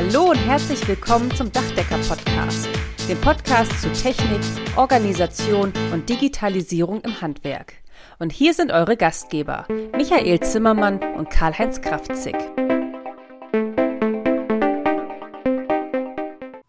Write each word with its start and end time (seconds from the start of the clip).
Hallo 0.00 0.30
und 0.30 0.36
herzlich 0.36 0.86
willkommen 0.86 1.28
zum 1.34 1.50
Dachdecker-Podcast, 1.50 2.68
dem 3.08 3.20
Podcast 3.20 3.82
zu 3.82 3.90
Technik, 3.92 4.38
Organisation 4.76 5.72
und 5.92 6.08
Digitalisierung 6.08 7.00
im 7.00 7.20
Handwerk. 7.20 7.74
Und 8.20 8.32
hier 8.32 8.54
sind 8.54 8.70
eure 8.70 8.96
Gastgeber, 8.96 9.66
Michael 9.96 10.38
Zimmermann 10.38 11.00
und 11.16 11.30
Karl-Heinz 11.30 11.80
Kraftzig. 11.80 12.36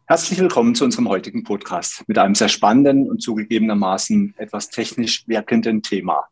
Herzlich 0.08 0.40
willkommen 0.40 0.74
zu 0.74 0.86
unserem 0.86 1.08
heutigen 1.08 1.44
Podcast 1.44 2.04
mit 2.08 2.18
einem 2.18 2.34
sehr 2.34 2.50
spannenden 2.50 3.08
und 3.08 3.22
zugegebenermaßen 3.22 4.34
etwas 4.38 4.72
technisch 4.72 5.28
wirkenden 5.28 5.84
Thema. 5.84 6.24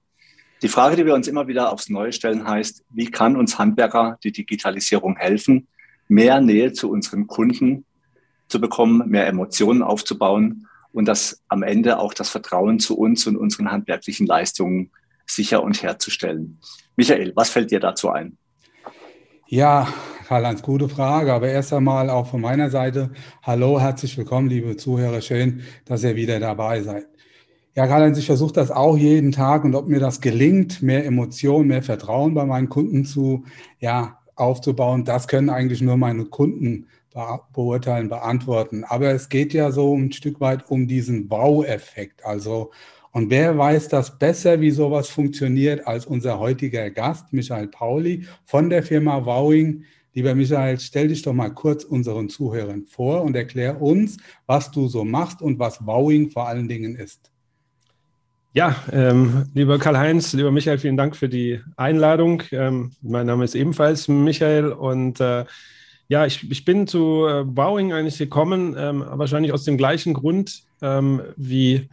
Die 0.63 0.67
Frage, 0.67 0.95
die 0.95 1.05
wir 1.05 1.13
uns 1.13 1.27
immer 1.27 1.47
wieder 1.47 1.71
aufs 1.71 1.89
Neue 1.89 2.11
stellen, 2.11 2.47
heißt, 2.47 2.83
wie 2.89 3.11
kann 3.11 3.35
uns 3.35 3.59
Handwerker 3.59 4.17
die 4.23 4.31
Digitalisierung 4.31 5.15
helfen, 5.15 5.67
mehr 6.07 6.41
Nähe 6.41 6.73
zu 6.73 6.89
unseren 6.89 7.27
Kunden 7.27 7.85
zu 8.47 8.61
bekommen, 8.61 9.09
mehr 9.09 9.27
Emotionen 9.27 9.81
aufzubauen 9.81 10.67
und 10.91 11.07
das 11.07 11.43
am 11.47 11.63
Ende 11.63 11.99
auch 11.99 12.13
das 12.13 12.29
Vertrauen 12.29 12.79
zu 12.79 12.97
uns 12.97 13.27
und 13.27 13.35
unseren 13.35 13.71
handwerklichen 13.71 14.25
Leistungen 14.25 14.91
sicher 15.25 15.63
und 15.63 15.83
herzustellen. 15.83 16.59
Michael, 16.95 17.33
was 17.35 17.49
fällt 17.49 17.71
dir 17.71 17.79
dazu 17.79 18.09
ein? 18.09 18.37
Ja, 19.47 19.87
Karl-Heinz, 20.27 20.61
gute 20.61 20.89
Frage. 20.89 21.33
Aber 21.33 21.47
erst 21.47 21.71
einmal 21.71 22.09
auch 22.09 22.27
von 22.27 22.41
meiner 22.41 22.69
Seite, 22.69 23.11
hallo, 23.43 23.79
herzlich 23.79 24.17
willkommen, 24.17 24.49
liebe 24.49 24.75
Zuhörer. 24.75 25.21
Schön, 25.21 25.61
dass 25.85 26.03
ihr 26.03 26.15
wieder 26.15 26.39
dabei 26.39 26.81
seid. 26.81 27.05
Ja, 27.75 27.87
Karl-Heinz, 27.87 28.17
ich 28.17 28.25
versuche 28.25 28.53
das 28.53 28.71
auch 28.71 28.97
jeden 28.97 29.31
Tag 29.31 29.63
und 29.63 29.75
ob 29.75 29.87
mir 29.87 29.99
das 29.99 30.19
gelingt, 30.19 30.81
mehr 30.81 31.05
Emotionen, 31.05 31.67
mehr 31.67 31.83
Vertrauen 31.83 32.33
bei 32.33 32.43
meinen 32.45 32.69
Kunden 32.69 33.05
zu, 33.05 33.45
ja, 33.79 34.16
aufzubauen, 34.37 35.03
das 35.03 35.27
können 35.27 35.49
eigentlich 35.49 35.81
nur 35.81 35.97
meine 35.97 36.25
Kunden 36.25 36.87
beurteilen, 37.53 38.09
beantworten. 38.09 38.83
Aber 38.83 39.09
es 39.11 39.29
geht 39.29 39.53
ja 39.53 39.71
so 39.71 39.95
ein 39.95 40.11
Stück 40.11 40.39
weit 40.39 40.69
um 40.69 40.87
diesen 40.87 41.29
Wow-Effekt. 41.29 42.23
Also, 42.25 42.71
und 43.11 43.31
wer 43.31 43.57
weiß 43.57 43.87
das 43.87 44.19
besser, 44.19 44.61
wie 44.61 44.71
sowas 44.71 45.09
funktioniert, 45.09 45.87
als 45.87 46.05
unser 46.05 46.39
heutiger 46.39 46.91
Gast, 46.91 47.33
Michael 47.33 47.69
Pauli 47.69 48.25
von 48.45 48.69
der 48.69 48.83
Firma 48.83 49.25
Wowing. 49.25 49.83
Lieber 50.13 50.35
Michael, 50.35 50.79
stell 50.79 51.07
dich 51.07 51.23
doch 51.23 51.33
mal 51.33 51.49
kurz 51.49 51.83
unseren 51.83 52.29
Zuhörern 52.29 52.83
vor 52.85 53.23
und 53.23 53.35
erklär 53.35 53.81
uns, 53.81 54.17
was 54.45 54.69
du 54.71 54.87
so 54.87 55.03
machst 55.03 55.41
und 55.41 55.57
was 55.59 55.85
Wowing 55.85 56.29
vor 56.29 56.47
allen 56.47 56.67
Dingen 56.67 56.95
ist. 56.95 57.31
Ja, 58.53 58.75
ähm, 58.91 59.45
lieber 59.53 59.77
Karl-Heinz, 59.77 60.33
lieber 60.33 60.51
Michael, 60.51 60.79
vielen 60.79 60.97
Dank 60.97 61.15
für 61.15 61.29
die 61.29 61.59
Einladung. 61.75 62.41
Ähm, 62.51 62.91
mein 63.01 63.27
Name 63.27 63.43
ist 63.43 63.55
ebenfalls 63.55 64.07
Michael 64.07 64.71
und 64.71 65.19
äh, 65.19 65.45
ja, 66.07 66.25
ich, 66.25 66.49
ich 66.49 66.65
bin 66.65 66.87
zu 66.87 67.27
äh, 67.27 67.43
Bowing 67.43 67.93
eigentlich 67.93 68.17
gekommen, 68.17 68.75
ähm, 68.77 69.03
wahrscheinlich 69.05 69.51
aus 69.51 69.63
dem 69.65 69.77
gleichen 69.77 70.13
Grund 70.13 70.63
ähm, 70.81 71.21
wie, 71.35 71.89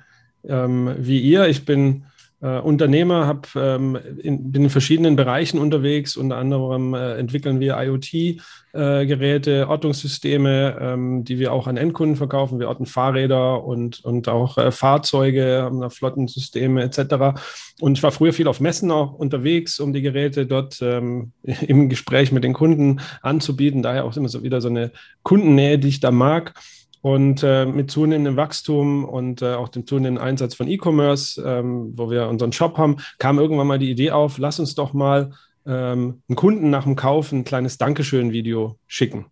ähm, 0.49 0.95
wie 0.99 1.21
ihr. 1.21 1.49
Ich 1.49 1.65
bin 1.65 2.05
äh, 2.41 2.61
Unternehmer, 2.61 3.27
hab, 3.27 3.49
ähm, 3.57 3.99
in, 4.23 4.53
bin 4.53 4.65
in 4.65 4.71
verschiedenen 4.71 5.17
Bereichen 5.17 5.59
unterwegs. 5.59 6.17
Unter 6.17 6.37
anderem 6.37 6.95
äh, 6.95 7.17
entwickeln 7.17 7.59
wir 7.59 7.77
IoT-Geräte, 7.77 8.43
äh, 8.75 9.65
Ortungssysteme, 9.65 10.79
ähm, 10.81 11.25
die 11.25 11.39
wir 11.39 11.53
auch 11.53 11.67
an 11.67 11.77
Endkunden 11.77 12.17
verkaufen. 12.17 12.59
Wir 12.59 12.69
orten 12.69 12.87
Fahrräder 12.87 13.65
und, 13.65 14.05
und 14.05 14.29
auch 14.29 14.59
äh, 14.59 14.73
Fahrzeuge, 14.73 15.63
haben 15.63 15.81
da 15.81 15.91
Flottensysteme 15.91 16.83
etc. 16.83 17.41
Und 17.81 17.97
ich 17.97 18.03
war 18.03 18.13
früher 18.13 18.33
viel 18.33 18.49
auf 18.49 18.61
Messen 18.61 18.91
auch 18.91 19.13
unterwegs, 19.13 19.81
um 19.81 19.93
die 19.93 20.03
Geräte 20.03 20.47
dort 20.47 20.81
ähm, 20.83 21.33
im 21.43 21.89
Gespräch 21.89 22.33
mit 22.33 22.45
den 22.45 22.53
Kunden 22.53 23.01
anzubieten. 23.23 23.83
Daher 23.83 24.05
auch 24.05 24.17
immer 24.17 24.29
so 24.29 24.43
wieder 24.43 24.61
so 24.61 24.69
eine 24.69 24.91
Kundennähe, 25.23 25.79
die 25.79 25.89
ich 25.89 26.01
da 26.01 26.11
mag. 26.11 26.55
Und 27.01 27.43
äh, 27.43 27.67
mit 27.67 27.91
zunehmendem 27.91 28.37
Wachstum 28.37 29.05
und 29.05 29.43
äh, 29.43 29.55
auch 29.55 29.69
dem 29.69 29.87
zunehmenden 29.87 30.25
Einsatz 30.25 30.55
von 30.55 30.69
E-Commerce, 30.69 31.43
ähm, 31.45 31.93
wo 31.95 32.11
wir 32.11 32.29
unseren 32.29 32.53
Shop 32.53 32.79
haben, 32.79 32.97
kam 33.19 33.39
irgendwann 33.39 33.67
mal 33.67 33.79
die 33.79 33.91
Idee 33.91 34.13
auf, 34.13 34.39
lass 34.39 34.59
uns 34.59 34.75
doch 34.75 34.95
mal 34.95 35.33
ähm, 35.67 36.23
einen 36.29 36.37
Kunden 36.37 36.71
nach 36.71 36.85
dem 36.85 36.97
Kauf 36.97 37.33
ein 37.33 37.45
kleines 37.45 37.79
Dankeschön-Video 37.79 38.79
schicken. 38.87 39.27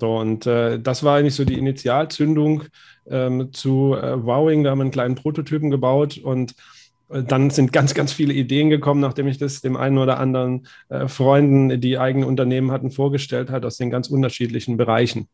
So, 0.00 0.16
und 0.16 0.46
äh, 0.46 0.78
das 0.78 1.02
war 1.02 1.16
eigentlich 1.16 1.34
so 1.34 1.44
die 1.44 1.58
Initialzündung 1.58 2.64
ähm, 3.08 3.52
zu 3.52 3.94
äh, 3.94 4.24
Wowing. 4.24 4.62
Da 4.62 4.70
haben 4.70 4.78
wir 4.78 4.82
einen 4.82 4.90
kleinen 4.92 5.14
Prototypen 5.16 5.70
gebaut 5.70 6.18
und 6.18 6.54
äh, 7.10 7.22
dann 7.22 7.50
sind 7.50 7.72
ganz, 7.72 7.94
ganz 7.94 8.12
viele 8.12 8.32
Ideen 8.32 8.70
gekommen, 8.70 9.00
nachdem 9.00 9.26
ich 9.26 9.38
das 9.38 9.60
dem 9.60 9.76
einen 9.76 9.98
oder 9.98 10.20
anderen 10.20 10.66
äh, 10.88 11.08
Freunden, 11.08 11.80
die 11.80 11.98
eigene 11.98 12.26
Unternehmen 12.26 12.70
hatten, 12.70 12.90
vorgestellt 12.90 13.50
hat, 13.50 13.64
aus 13.64 13.76
den 13.76 13.90
ganz 13.90 14.08
unterschiedlichen 14.08 14.76
Bereichen. 14.76 15.28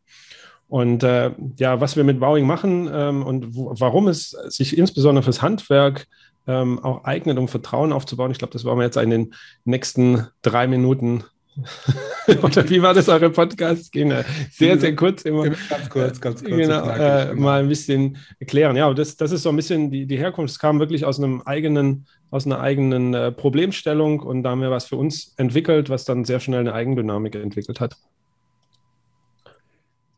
Und 0.67 1.03
äh, 1.03 1.33
ja, 1.57 1.81
was 1.81 1.97
wir 1.97 2.05
mit 2.05 2.21
Bowing 2.21 2.47
machen 2.47 2.89
ähm, 2.93 3.23
und 3.23 3.55
warum 3.55 4.09
es 4.09 4.31
sich 4.31 4.79
insbesondere 4.79 5.23
fürs 5.23 5.43
Handwerk 5.43 6.07
ähm, 6.47 6.79
auch 6.79 7.05
eignet, 7.05 7.39
um 7.39 7.49
Vertrauen 7.49 7.93
aufzubauen, 7.93 8.31
ich 8.31 8.39
glaube, 8.39 8.53
das 8.53 8.65
wollen 8.65 8.79
wir 8.79 8.85
jetzt 8.85 8.97
in 8.97 9.11
den 9.11 9.35
nächsten 9.65 10.27
drei 10.43 10.67
Minuten 10.67 11.25
oder 12.43 12.69
wie 12.69 12.83
war 12.83 12.95
das 12.95 13.09
eure 13.09 13.31
Podcast? 13.31 13.93
Gehen 13.93 14.13
sehr, 14.51 14.79
sehr 14.79 14.97
kurz 14.97 15.23
immer. 15.23 15.45
Ganz 15.45 15.89
kurz, 15.89 16.21
ganz 16.21 16.43
kurz. 16.43 16.57
Genau, 16.57 16.89
äh, 16.91 17.29
genau. 17.29 17.41
mal 17.41 17.61
ein 17.61 17.69
bisschen 17.69 18.17
erklären. 18.41 18.77
Ja, 18.77 18.93
das, 18.93 19.17
das 19.17 19.31
ist 19.31 19.43
so 19.43 19.51
ein 19.51 19.57
bisschen 19.57 19.91
die, 19.91 20.07
die 20.07 20.17
Herkunft. 20.17 20.53
Es 20.53 20.59
kam 20.59 20.81
wirklich 20.81 21.05
aus 21.05 21.19
einem 21.19 21.43
eigenen, 21.43 22.07
aus 22.31 22.47
einer 22.47 22.61
eigenen 22.61 23.15
äh, 23.15 23.31
Problemstellung 23.31 24.21
und 24.21 24.43
da 24.43 24.51
haben 24.51 24.63
wir 24.63 24.71
was 24.71 24.87
für 24.87 24.97
uns 24.97 25.35
entwickelt, 25.37 25.91
was 25.91 26.05
dann 26.05 26.25
sehr 26.25 26.41
schnell 26.41 26.61
eine 26.61 26.75
Eigendynamik 26.75 27.37
entwickelt 27.37 27.81
hat. 27.81 27.97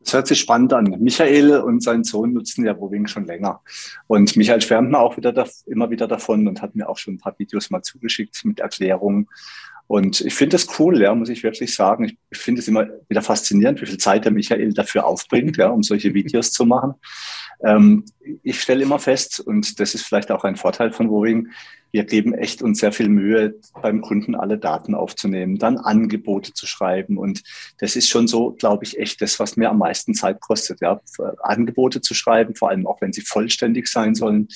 Das 0.07 0.15
hört 0.15 0.27
sich 0.29 0.39
spannend 0.39 0.73
an. 0.73 0.85
Michael 1.01 1.59
und 1.59 1.83
sein 1.83 2.05
Sohn 2.05 2.33
nutzen 2.33 2.65
ja 2.65 2.75
Bowing 2.75 3.09
schon 3.09 3.27
länger. 3.27 3.61
Und 4.07 4.37
Michael 4.37 4.61
schwärmt 4.61 4.93
mir 4.93 5.01
auch 5.01 5.17
wieder 5.17 5.33
da, 5.33 5.45
immer 5.67 5.91
wieder 5.91 6.07
davon 6.07 6.47
und 6.47 6.63
hat 6.63 6.77
mir 6.77 6.89
auch 6.89 6.97
schon 6.97 7.15
ein 7.15 7.19
paar 7.19 7.37
Videos 7.41 7.71
mal 7.71 7.83
zugeschickt 7.83 8.45
mit 8.45 8.61
Erklärungen. 8.61 9.27
Und 9.89 10.21
ich 10.21 10.35
finde 10.35 10.55
das 10.55 10.79
cool, 10.79 11.01
ja, 11.01 11.13
muss 11.13 11.29
ich 11.29 11.43
wirklich 11.43 11.75
sagen. 11.75 12.17
Ich 12.31 12.39
finde 12.39 12.61
es 12.61 12.69
immer 12.69 12.87
wieder 13.09 13.21
faszinierend, 13.21 13.83
wie 13.83 13.87
viel 13.87 13.99
Zeit 13.99 14.25
der 14.25 14.31
Michael 14.31 14.73
dafür 14.75 15.07
aufbringt, 15.07 15.57
ja, 15.57 15.71
um 15.71 15.83
solche 15.83 16.15
Videos 16.15 16.53
zu 16.53 16.65
machen. 16.67 16.95
Ähm, 17.65 18.05
ich 18.45 18.61
stelle 18.61 18.85
immer 18.85 19.01
fest, 19.01 19.41
und 19.41 19.81
das 19.81 19.97
ist 19.97 20.03
vielleicht 20.03 20.31
auch 20.31 20.45
ein 20.45 20.55
Vorteil 20.55 20.93
von 20.93 21.11
Wowing, 21.11 21.49
wir 21.93 22.05
geben 22.05 22.35
echt 22.35 22.63
uns 22.63 22.81
sehr 22.81 22.93
viel 22.93 23.09
Mühe, 23.09 23.55
beim 23.81 24.01
Kunden 24.01 24.35
alle 24.35 24.59
Daten 24.59 24.95
aufzunehmen, 24.95 25.59
dann 25.59 25.79
Angebote 25.79 26.53
zu 26.53 26.67
schreiben. 26.67 27.17
Und 27.17 27.43
das 27.79 27.97
ist 27.97 28.09
schon 28.09 28.27
so, 28.27 28.53
glaube 28.53 28.85
ich, 28.85 28.99
echt 28.99 29.21
das, 29.23 29.39
was 29.39 29.57
mir 29.57 29.71
am 29.71 29.79
meisten 29.79 30.15
Zeit 30.15 30.41
kostet. 30.41 30.81
Ja. 30.81 31.01
Angebote 31.43 32.01
zu 32.01 32.15
schreiben, 32.15 32.55
vor 32.55 32.71
allem 32.71 32.87
auch 32.87 33.01
wenn 33.01 33.13
sie 33.13 33.23
vollständig 33.23 33.89
sein 33.89 34.15
sollen. 34.15 34.49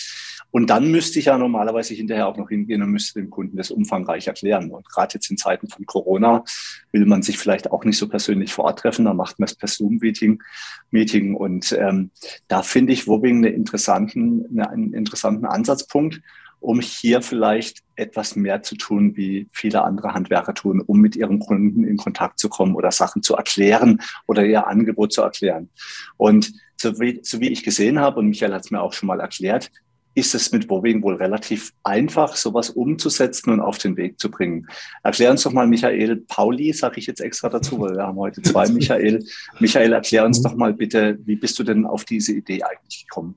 Und 0.50 0.68
dann 0.68 0.90
müsste 0.90 1.20
ich 1.20 1.26
ja 1.26 1.38
normalerweise 1.38 1.94
hinterher 1.94 2.26
auch 2.26 2.36
noch 2.36 2.48
hingehen 2.48 2.82
und 2.82 2.90
müsste 2.90 3.20
dem 3.20 3.30
Kunden 3.30 3.56
das 3.56 3.70
umfangreich 3.70 4.26
erklären. 4.26 4.70
Und 4.70 4.88
gerade 4.88 5.14
jetzt 5.14 5.30
in 5.30 5.36
Zeiten 5.36 5.68
von 5.68 5.86
Corona 5.86 6.44
will 6.90 7.06
man 7.06 7.22
sich 7.22 7.38
vielleicht 7.38 7.70
auch 7.70 7.84
nicht 7.84 7.98
so 7.98 8.08
persönlich 8.08 8.52
vor 8.52 8.64
Ort 8.64 8.80
treffen. 8.80 9.04
Da 9.04 9.14
macht 9.14 9.38
man 9.38 9.46
es 9.46 9.54
per 9.54 9.68
Zoom-Meeting. 9.68 10.42
Meeting. 10.90 11.36
Und 11.36 11.72
ähm, 11.72 12.10
da 12.48 12.62
finde 12.62 12.92
ich 12.92 13.06
Wobbing 13.06 13.38
eine 13.38 13.50
interessanten, 13.50 14.44
eine, 14.50 14.68
einen 14.68 14.92
interessanten 14.92 15.46
Ansatzpunkt 15.46 16.20
um 16.60 16.80
hier 16.80 17.22
vielleicht 17.22 17.78
etwas 17.96 18.36
mehr 18.36 18.62
zu 18.62 18.76
tun, 18.76 19.16
wie 19.16 19.48
viele 19.50 19.82
andere 19.82 20.14
Handwerker 20.14 20.54
tun, 20.54 20.80
um 20.80 21.00
mit 21.00 21.16
ihren 21.16 21.40
Kunden 21.40 21.84
in 21.84 21.96
Kontakt 21.96 22.38
zu 22.38 22.48
kommen 22.48 22.74
oder 22.74 22.90
Sachen 22.90 23.22
zu 23.22 23.34
erklären 23.34 24.00
oder 24.26 24.44
ihr 24.44 24.66
Angebot 24.66 25.12
zu 25.12 25.22
erklären. 25.22 25.70
Und 26.16 26.52
so 26.76 26.98
wie, 27.00 27.20
so 27.22 27.40
wie 27.40 27.48
ich 27.48 27.62
gesehen 27.62 27.98
habe, 27.98 28.20
und 28.20 28.28
Michael 28.28 28.54
hat 28.54 28.64
es 28.64 28.70
mir 28.70 28.80
auch 28.80 28.92
schon 28.92 29.06
mal 29.06 29.20
erklärt, 29.20 29.70
ist 30.14 30.34
es 30.34 30.50
mit 30.50 30.68
Wobing 30.68 31.02
wohl 31.02 31.14
relativ 31.14 31.72
einfach, 31.84 32.34
sowas 32.34 32.70
umzusetzen 32.70 33.50
und 33.50 33.60
auf 33.60 33.78
den 33.78 33.96
Weg 33.96 34.18
zu 34.18 34.30
bringen. 34.30 34.66
Erklär 35.02 35.30
uns 35.30 35.42
doch 35.42 35.52
mal, 35.52 35.66
Michael 35.66 36.16
Pauli, 36.16 36.72
sage 36.72 36.98
ich 36.98 37.06
jetzt 37.06 37.20
extra 37.20 37.48
dazu, 37.48 37.78
weil 37.80 37.94
wir 37.94 38.06
haben 38.06 38.18
heute 38.18 38.42
zwei 38.42 38.68
Michael. 38.72 39.24
Michael, 39.60 39.92
erklär 39.92 40.24
uns 40.24 40.42
doch 40.42 40.56
mal 40.56 40.74
bitte, 40.74 41.18
wie 41.24 41.36
bist 41.36 41.58
du 41.58 41.62
denn 41.62 41.86
auf 41.86 42.04
diese 42.04 42.32
Idee 42.32 42.62
eigentlich 42.62 43.06
gekommen? 43.06 43.36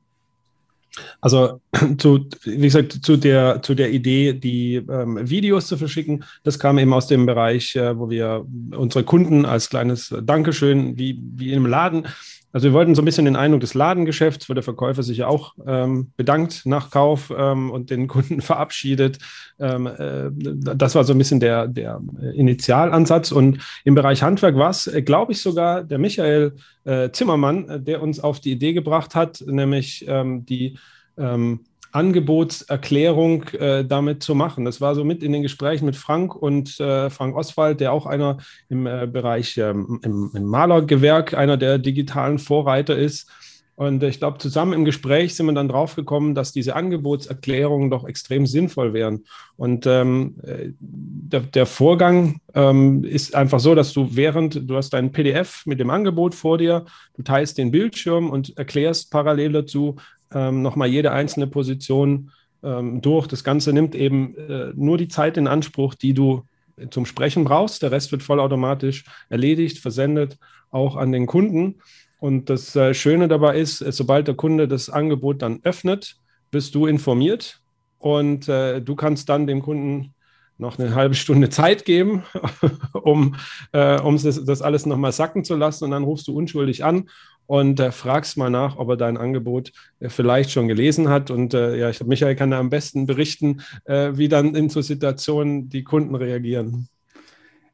Also 1.22 1.62
zu, 1.98 2.28
wie 2.44 2.58
gesagt, 2.58 2.94
zu 3.04 3.18
der, 3.18 3.62
zu 3.62 3.76
der 3.76 3.92
Idee, 3.92 4.34
die 4.34 4.76
ähm, 4.76 5.18
Videos 5.30 5.68
zu 5.68 5.78
verschicken, 5.78 6.24
das 6.44 6.60
kam 6.60 6.78
eben 6.78 6.94
aus 6.94 7.08
dem 7.08 7.26
Bereich, 7.26 7.76
äh, 7.76 7.98
wo 7.98 8.10
wir 8.10 8.46
unsere 8.72 9.04
Kunden 9.04 9.46
als 9.46 9.70
kleines 9.70 10.14
Dankeschön, 10.24 10.98
wie, 10.98 11.20
wie 11.36 11.54
im 11.54 11.66
Laden, 11.66 12.08
also 12.54 12.66
wir 12.70 12.74
wollten 12.74 12.94
so 12.94 13.02
ein 13.02 13.06
bisschen 13.06 13.26
den 13.26 13.36
Eindruck 13.36 13.62
des 13.62 13.74
Ladengeschäfts, 13.74 14.48
wo 14.48 14.54
der 14.54 14.62
Verkäufer 14.62 15.02
sich 15.02 15.18
ja 15.18 15.28
auch 15.28 15.56
ähm, 15.66 16.12
bedankt 16.16 16.62
nach 16.66 16.92
Kauf 16.92 17.34
ähm, 17.36 17.72
und 17.72 17.90
den 17.90 18.08
Kunden 18.08 18.42
verabschiedet. 18.42 19.18
Ähm, 19.60 19.88
äh, 19.88 20.30
das 20.32 20.94
war 20.94 21.04
so 21.04 21.14
ein 21.14 21.18
bisschen 21.18 21.40
der, 21.40 21.68
der 21.68 22.00
Initialansatz. 22.36 23.32
Und 23.32 23.58
im 23.84 23.96
Bereich 23.96 24.22
Handwerk 24.22 24.56
war 24.56 24.70
es, 24.70 24.86
äh, 24.86 25.02
glaube 25.02 25.32
ich, 25.32 25.42
sogar 25.42 25.84
der 25.84 25.98
Michael 25.98 26.54
äh, 26.84 27.10
Zimmermann, 27.10 27.68
äh, 27.68 27.82
der 27.82 28.04
uns 28.04 28.20
auf 28.20 28.40
die 28.40 28.52
Idee 28.52 28.74
gebracht 28.74 29.16
hat, 29.16 29.44
nämlich 29.48 30.06
ähm, 30.08 30.46
die 30.46 30.78
ähm, 31.18 31.62
Angebotserklärung 31.94 33.44
äh, 33.50 33.86
damit 33.86 34.24
zu 34.24 34.36
machen. 34.36 34.66
Das 34.66 34.82
war 34.82 34.96
so 34.96 35.04
mit 35.04 35.24
in 35.24 35.32
den 35.32 35.44
Gesprächen 35.44 35.86
mit 35.86 35.96
Frank 35.96 36.36
und 36.36 36.80
äh, 36.80 37.10
Frank 37.10 37.36
Oswald, 37.36 37.80
der 37.80 37.94
auch 37.94 38.06
einer 38.06 38.38
im 38.68 38.88
äh, 38.88 39.08
Bereich 39.08 39.58
ähm, 39.58 40.00
im, 40.04 40.32
im 40.34 40.46
Malergewerk, 40.46 41.34
einer 41.36 41.58
der 41.58 41.78
digitalen 41.78 42.40
Vorreiter 42.40 42.98
ist. 42.98 43.30
Und 43.76 44.04
ich 44.04 44.20
glaube, 44.20 44.38
zusammen 44.38 44.74
im 44.74 44.86
Gespräch 44.86 45.34
sind 45.34 45.48
wir 45.48 45.54
dann 45.54 45.68
drauf 45.68 45.96
gekommen, 45.96 46.36
dass 46.36 46.52
diese 46.52 46.76
Angebotserklärungen 46.76 47.90
doch 47.90 48.08
extrem 48.08 48.46
sinnvoll 48.46 48.94
wären. 48.94 49.26
Und 49.56 49.88
ähm, 49.88 50.36
äh, 50.44 50.70
der, 50.80 51.40
der, 51.42 51.66
Vorgang 51.66 52.40
ähm, 52.54 53.04
ist 53.04 53.34
einfach 53.34 53.60
so, 53.60 53.74
dass 53.74 53.92
du 53.92 54.10
während, 54.12 54.70
du 54.70 54.76
hast 54.76 54.92
dein 54.92 55.12
PDF 55.12 55.66
mit 55.66 55.80
dem 55.80 55.90
Angebot 55.90 56.36
vor 56.36 56.60
dir, 56.60 56.86
du 57.16 57.24
teilst 57.24 57.58
den 57.58 57.72
Bildschirm 57.72 58.30
und 58.30 58.56
erklärst 58.58 59.10
parallel 59.10 59.54
dazu 59.54 59.96
ähm, 60.34 60.62
nochmal 60.62 60.88
jede 60.88 61.12
einzelne 61.12 61.48
Position 61.48 62.32
ähm, 62.64 63.02
durch. 63.02 63.28
Das 63.28 63.44
Ganze 63.44 63.74
nimmt 63.74 63.96
eben 63.96 64.36
äh, 64.38 64.72
nur 64.76 64.98
die 64.98 65.08
Zeit 65.08 65.38
in 65.38 65.48
Anspruch, 65.48 65.96
die 65.96 66.14
du 66.14 66.44
zum 66.90 67.06
Sprechen 67.06 67.44
brauchst. 67.44 67.84
Der 67.84 67.92
Rest 67.92 68.12
wird 68.12 68.24
vollautomatisch 68.24 69.06
erledigt, 69.30 69.80
versendet, 69.80 70.38
auch 70.72 70.96
an 70.96 71.12
den 71.12 71.28
Kunden. 71.28 71.76
Und 72.20 72.50
das 72.50 72.76
äh, 72.76 72.94
Schöne 72.94 73.28
dabei 73.28 73.60
ist, 73.60 73.82
äh, 73.82 73.92
sobald 73.92 74.28
der 74.28 74.36
Kunde 74.36 74.68
das 74.68 74.90
Angebot 74.90 75.42
dann 75.42 75.60
öffnet, 75.64 76.16
bist 76.52 76.74
du 76.76 76.86
informiert 76.86 77.60
und 78.00 78.48
äh, 78.48 78.82
du 78.82 78.96
kannst 78.96 79.30
dann 79.30 79.48
dem 79.48 79.62
Kunden 79.62 80.14
noch 80.58 80.80
eine 80.80 80.96
halbe 80.96 81.16
Stunde 81.16 81.50
Zeit 81.50 81.84
geben, 81.84 82.24
um, 82.94 83.36
äh, 83.72 84.00
um 84.00 84.22
das, 84.22 84.46
das 84.46 84.62
alles 84.62 84.86
nochmal 84.86 85.12
sacken 85.12 85.44
zu 85.44 85.56
lassen. 85.56 85.86
Und 85.86 85.92
dann 85.92 86.04
rufst 86.04 86.28
du 86.28 86.38
unschuldig 86.38 86.86
an 86.86 87.10
und 87.48 87.80
äh, 87.80 87.92
fragst 87.92 88.38
mal 88.38 88.50
nach, 88.50 88.78
ob 88.78 88.90
er 88.90 88.98
dein 88.98 89.18
Angebot 89.18 89.72
äh, 90.00 90.10
vielleicht 90.10 90.52
schon 90.52 90.68
gelesen 90.68 91.10
hat. 91.10 91.32
Und 91.32 91.54
äh, 91.54 91.78
ja, 91.78 91.90
ich 91.90 91.98
glaube, 91.98 92.10
Michael 92.10 92.36
kann 92.36 92.52
da 92.52 92.60
am 92.60 92.70
besten 92.70 93.06
berichten, 93.06 93.62
äh, 93.86 94.12
wie 94.14 94.28
dann 94.28 94.56
in 94.56 94.70
so 94.70 94.82
Situationen 94.82 95.70
die 95.70 95.84
Kunden 95.84 96.16
reagieren. 96.16 96.88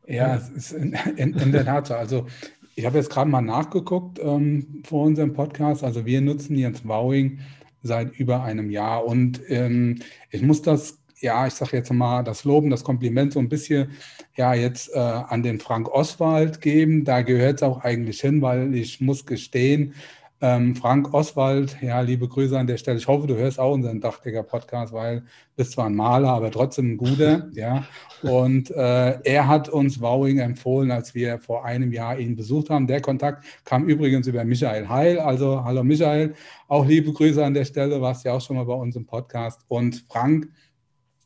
Ja, 0.08 0.36
es 0.36 0.50
ist 0.50 0.72
in, 0.72 0.98
in, 1.18 1.34
in 1.36 1.52
der 1.52 1.66
Tat 1.66 1.88
so. 1.88 1.94
Also 1.94 2.26
ich 2.76 2.86
habe 2.86 2.98
jetzt 2.98 3.10
gerade 3.10 3.30
mal 3.30 3.42
nachgeguckt 3.42 4.20
ähm, 4.20 4.82
vor 4.86 5.06
unserem 5.06 5.34
Podcast. 5.34 5.84
Also 5.84 6.06
wir 6.06 6.22
nutzen 6.22 6.58
jetzt 6.58 6.88
Wowing 6.88 7.40
seit 7.84 8.18
über 8.18 8.44
einem 8.44 8.70
Jahr 8.70 9.06
und 9.06 9.42
ähm, 9.48 10.00
ich 10.32 10.42
muss 10.42 10.62
das, 10.62 10.99
ja, 11.20 11.48
ich 11.48 11.54
sage 11.54 11.78
jetzt 11.78 11.92
mal, 11.92 12.24
das 12.24 12.44
Loben, 12.44 12.70
das 12.70 12.84
Kompliment 12.84 13.34
so 13.34 13.40
ein 13.40 13.50
bisschen 13.50 13.92
ja 14.36 14.54
jetzt 14.54 14.90
äh, 14.94 15.00
an 15.00 15.44
den 15.44 15.60
Frank 15.60 15.90
Oswald 15.90 16.62
geben. 16.62 17.04
Da 17.04 17.22
gehört 17.22 17.58
es 17.58 17.64
auch 17.64 17.82
eigentlich 17.84 18.22
hin, 18.22 18.42
weil 18.42 18.74
ich 18.74 19.02
muss 19.02 19.26
gestehen, 19.26 19.94
ähm, 20.42 20.74
Frank 20.74 21.14
Oswald, 21.14 21.78
ja, 21.82 22.00
liebe 22.00 22.28
Grüße 22.28 22.58
an 22.58 22.66
der 22.66 22.78
Stelle. 22.78 22.98
Ich 22.98 23.08
hoffe, 23.10 23.28
du 23.28 23.36
hörst 23.36 23.60
auch 23.60 23.74
unseren 23.74 24.00
Dachdecker-Podcast, 24.00 24.94
weil 24.94 25.20
du 25.20 25.26
bist 25.58 25.74
zwar 25.74 25.88
ein 25.88 25.96
Maler, 25.96 26.30
aber 26.30 26.50
trotzdem 26.50 26.94
ein 26.94 26.98
guter, 26.98 27.50
ja. 27.54 27.84
Und 28.22 28.72
äh, 28.72 29.20
er 29.22 29.48
hat 29.50 29.68
uns 29.68 30.00
Wowing 30.00 30.40
empfohlen, 30.40 30.92
als 30.92 31.14
wir 31.14 31.40
vor 31.40 31.66
einem 31.66 31.92
Jahr 31.92 32.18
ihn 32.18 32.38
besucht 32.38 32.70
haben. 32.70 32.88
Der 32.88 33.02
Kontakt 33.02 33.44
kam 33.66 33.90
übrigens 33.90 34.28
über 34.28 34.46
Michael 34.46 34.88
Heil. 34.88 35.20
Also, 35.20 35.66
hallo 35.66 35.84
Michael, 35.84 36.34
auch 36.70 36.86
liebe 36.86 37.12
Grüße 37.12 37.44
an 37.44 37.54
der 37.54 37.66
Stelle, 37.66 38.00
warst 38.02 38.24
ja 38.24 38.32
auch 38.32 38.42
schon 38.42 38.56
mal 38.56 38.66
bei 38.66 38.74
uns 38.74 38.96
im 38.96 39.06
Podcast. 39.06 39.66
Und 39.68 40.06
Frank 40.08 40.48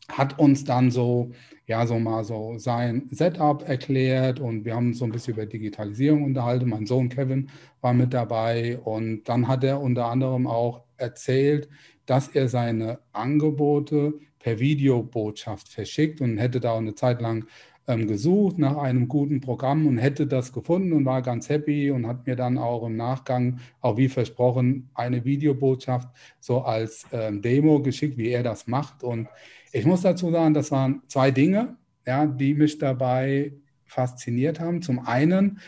hat 0.09 0.39
uns 0.39 0.63
dann 0.63 0.91
so 0.91 1.31
ja, 1.65 1.87
so 1.87 1.97
mal 1.97 2.23
so 2.23 2.57
sein 2.57 3.07
Setup 3.11 3.67
erklärt 3.67 4.39
und 4.39 4.65
wir 4.65 4.75
haben 4.75 4.93
so 4.93 5.05
ein 5.05 5.11
bisschen 5.11 5.35
über 5.35 5.45
Digitalisierung 5.45 6.23
unterhalten. 6.23 6.69
Mein 6.69 6.85
Sohn 6.85 7.09
Kevin 7.09 7.49
war 7.81 7.93
mit 7.93 8.13
dabei 8.13 8.77
und 8.79 9.23
dann 9.29 9.47
hat 9.47 9.63
er 9.63 9.81
unter 9.81 10.07
anderem 10.07 10.45
auch 10.45 10.83
erzählt, 10.97 11.69
dass 12.05 12.27
er 12.27 12.49
seine 12.49 12.99
Angebote 13.13 14.13
per 14.39 14.59
Videobotschaft 14.59 15.69
verschickt 15.69 16.19
und 16.19 16.37
hätte 16.37 16.59
da 16.59 16.71
auch 16.71 16.79
eine 16.79 16.95
Zeit 16.95 17.21
lang 17.21 17.45
ähm, 17.87 18.07
gesucht 18.07 18.59
nach 18.59 18.75
einem 18.75 19.07
guten 19.07 19.39
Programm 19.39 19.87
und 19.87 19.97
hätte 19.97 20.27
das 20.27 20.51
gefunden 20.51 20.91
und 20.91 21.05
war 21.05 21.21
ganz 21.21 21.47
happy 21.47 21.91
und 21.91 22.07
hat 22.07 22.27
mir 22.27 22.35
dann 22.35 22.57
auch 22.57 22.85
im 22.85 22.97
Nachgang, 22.97 23.59
auch 23.79 23.95
wie 23.95 24.09
versprochen, 24.09 24.89
eine 24.93 25.23
Videobotschaft 25.23 26.09
so 26.41 26.61
als 26.61 27.05
ähm, 27.13 27.41
Demo 27.41 27.81
geschickt, 27.81 28.17
wie 28.17 28.29
er 28.29 28.43
das 28.43 28.67
macht 28.67 29.03
und 29.03 29.27
ich 29.73 29.85
muss 29.85 30.01
dazu 30.01 30.31
sagen, 30.31 30.53
das 30.53 30.71
waren 30.71 31.01
zwei 31.07 31.31
Dinge, 31.31 31.75
ja, 32.05 32.27
die 32.27 32.53
mich 32.53 32.77
dabei 32.77 33.53
fasziniert 33.85 34.59
haben. 34.59 34.83
Zum 34.83 34.99
einen, 34.99 35.59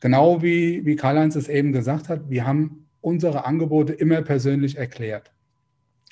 genau 0.00 0.42
wie, 0.42 0.86
wie 0.86 0.96
Karl-Heinz 0.96 1.34
es 1.34 1.48
eben 1.48 1.72
gesagt 1.72 2.08
hat, 2.08 2.30
wir 2.30 2.46
haben 2.46 2.86
unsere 3.00 3.44
Angebote 3.44 3.92
immer 3.92 4.22
persönlich 4.22 4.76
erklärt. 4.76 5.32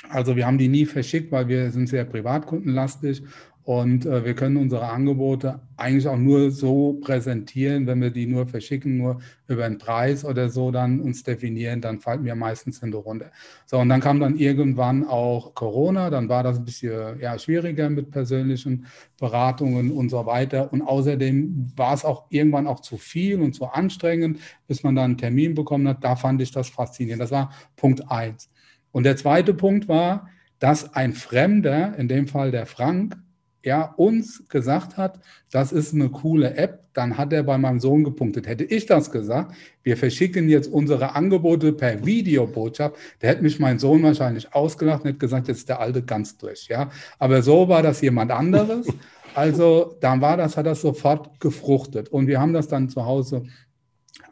Also 0.08 0.34
wir 0.34 0.44
haben 0.46 0.58
die 0.58 0.68
nie 0.68 0.86
verschickt, 0.86 1.30
weil 1.30 1.46
wir 1.46 1.70
sind 1.70 1.88
sehr 1.88 2.04
privatkundenlastig 2.04 3.22
und 3.66 4.06
äh, 4.06 4.24
wir 4.24 4.34
können 4.34 4.58
unsere 4.58 4.88
Angebote 4.88 5.58
eigentlich 5.76 6.06
auch 6.06 6.16
nur 6.16 6.52
so 6.52 7.00
präsentieren, 7.02 7.88
wenn 7.88 8.00
wir 8.00 8.10
die 8.10 8.26
nur 8.26 8.46
verschicken, 8.46 8.96
nur 8.96 9.18
über 9.48 9.64
einen 9.64 9.78
Preis 9.78 10.24
oder 10.24 10.50
so 10.50 10.70
dann 10.70 11.00
uns 11.00 11.24
definieren, 11.24 11.80
dann 11.80 11.98
fallen 11.98 12.24
wir 12.24 12.36
meistens 12.36 12.80
in 12.84 12.92
die 12.92 12.96
Runde. 12.96 13.32
So, 13.66 13.78
und 13.78 13.88
dann 13.88 14.00
kam 14.00 14.20
dann 14.20 14.38
irgendwann 14.38 15.04
auch 15.04 15.52
Corona, 15.54 16.10
dann 16.10 16.28
war 16.28 16.44
das 16.44 16.58
ein 16.58 16.64
bisschen 16.64 17.18
ja, 17.18 17.36
schwieriger 17.40 17.90
mit 17.90 18.12
persönlichen 18.12 18.86
Beratungen 19.18 19.90
und 19.90 20.10
so 20.10 20.24
weiter. 20.26 20.72
Und 20.72 20.82
außerdem 20.82 21.72
war 21.74 21.92
es 21.92 22.04
auch 22.04 22.26
irgendwann 22.30 22.68
auch 22.68 22.78
zu 22.78 22.96
viel 22.96 23.40
und 23.42 23.52
zu 23.52 23.66
anstrengend, 23.66 24.38
bis 24.68 24.84
man 24.84 24.94
dann 24.94 25.06
einen 25.06 25.18
Termin 25.18 25.56
bekommen 25.56 25.88
hat. 25.88 26.04
Da 26.04 26.14
fand 26.14 26.40
ich 26.40 26.52
das 26.52 26.68
faszinierend. 26.68 27.20
Das 27.20 27.32
war 27.32 27.50
Punkt 27.74 28.12
eins. 28.12 28.48
Und 28.92 29.02
der 29.02 29.16
zweite 29.16 29.54
Punkt 29.54 29.88
war, 29.88 30.28
dass 30.60 30.94
ein 30.94 31.14
Fremder, 31.14 31.98
in 31.98 32.06
dem 32.06 32.28
Fall 32.28 32.52
der 32.52 32.66
Frank, 32.66 33.16
ja, 33.64 33.94
uns 33.96 34.48
gesagt 34.48 34.96
hat, 34.96 35.20
das 35.50 35.72
ist 35.72 35.92
eine 35.92 36.08
coole 36.08 36.54
App, 36.56 36.84
dann 36.92 37.18
hat 37.18 37.32
er 37.32 37.42
bei 37.42 37.58
meinem 37.58 37.80
Sohn 37.80 38.04
gepunktet. 38.04 38.46
Hätte 38.46 38.64
ich 38.64 38.86
das 38.86 39.10
gesagt, 39.10 39.54
wir 39.82 39.96
verschicken 39.96 40.48
jetzt 40.48 40.72
unsere 40.72 41.14
Angebote 41.14 41.72
per 41.72 42.06
Videobotschaft, 42.06 42.96
da 43.20 43.28
hätte 43.28 43.42
mich 43.42 43.58
mein 43.58 43.78
Sohn 43.78 44.02
wahrscheinlich 44.02 44.54
ausgelacht 44.54 45.02
und 45.02 45.08
hätte 45.08 45.18
gesagt, 45.18 45.48
jetzt 45.48 45.58
ist 45.58 45.68
der 45.68 45.80
Alte 45.80 46.02
ganz 46.02 46.38
durch. 46.38 46.68
Ja? 46.68 46.90
Aber 47.18 47.42
so 47.42 47.68
war 47.68 47.82
das 47.82 48.00
jemand 48.00 48.30
anderes. 48.30 48.86
Also 49.34 49.98
dann 50.00 50.22
war 50.22 50.38
das, 50.38 50.56
hat 50.56 50.64
das 50.64 50.80
sofort 50.80 51.40
gefruchtet. 51.40 52.08
Und 52.08 52.26
wir 52.26 52.40
haben 52.40 52.54
das 52.54 52.68
dann 52.68 52.88
zu 52.88 53.04
Hause 53.04 53.42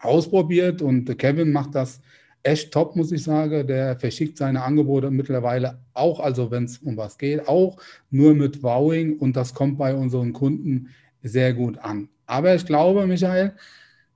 ausprobiert 0.00 0.80
und 0.80 1.18
Kevin 1.18 1.52
macht 1.52 1.74
das 1.74 2.00
echt 2.44 2.72
top, 2.72 2.94
muss 2.94 3.10
ich 3.10 3.24
sagen. 3.24 3.66
Der 3.66 3.98
verschickt 3.98 4.38
seine 4.38 4.62
Angebote 4.62 5.10
mittlerweile 5.10 5.80
auch, 5.94 6.20
also 6.20 6.50
wenn 6.50 6.64
es 6.64 6.78
um 6.78 6.96
was 6.96 7.18
geht, 7.18 7.48
auch 7.48 7.78
nur 8.10 8.34
mit 8.34 8.62
Wowing 8.62 9.18
und 9.18 9.34
das 9.34 9.54
kommt 9.54 9.78
bei 9.78 9.94
unseren 9.94 10.32
Kunden 10.32 10.90
sehr 11.22 11.54
gut 11.54 11.78
an. 11.78 12.08
Aber 12.26 12.54
ich 12.54 12.64
glaube, 12.64 13.06
Michael, 13.06 13.54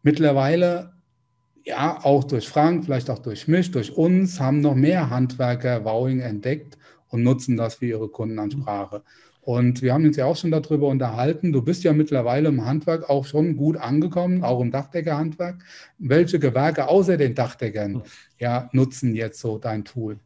mittlerweile, 0.02 0.92
ja, 1.64 1.98
auch 2.02 2.24
durch 2.24 2.48
Frank, 2.48 2.84
vielleicht 2.84 3.10
auch 3.10 3.18
durch 3.18 3.48
mich, 3.48 3.70
durch 3.70 3.96
uns, 3.96 4.40
haben 4.40 4.60
noch 4.60 4.74
mehr 4.74 5.10
Handwerker 5.10 5.84
Wowing 5.84 6.20
entdeckt 6.20 6.78
und 7.08 7.22
nutzen 7.22 7.56
das 7.56 7.76
für 7.76 7.86
ihre 7.86 8.08
Kundenansprache. 8.08 9.02
Und 9.48 9.80
wir 9.80 9.94
haben 9.94 10.04
uns 10.04 10.18
ja 10.18 10.26
auch 10.26 10.36
schon 10.36 10.50
darüber 10.50 10.88
unterhalten. 10.88 11.54
Du 11.54 11.62
bist 11.62 11.82
ja 11.82 11.94
mittlerweile 11.94 12.50
im 12.50 12.66
Handwerk 12.66 13.08
auch 13.08 13.24
schon 13.24 13.56
gut 13.56 13.78
angekommen, 13.78 14.44
auch 14.44 14.60
im 14.60 14.70
Dachdeckerhandwerk. 14.70 15.64
Welche 15.96 16.38
Gewerke 16.38 16.86
außer 16.86 17.16
den 17.16 17.34
Dachdeckern 17.34 18.02
ja, 18.38 18.68
nutzen 18.72 19.14
jetzt 19.14 19.40
so 19.40 19.56
dein 19.56 19.86
Tool? 19.86 20.18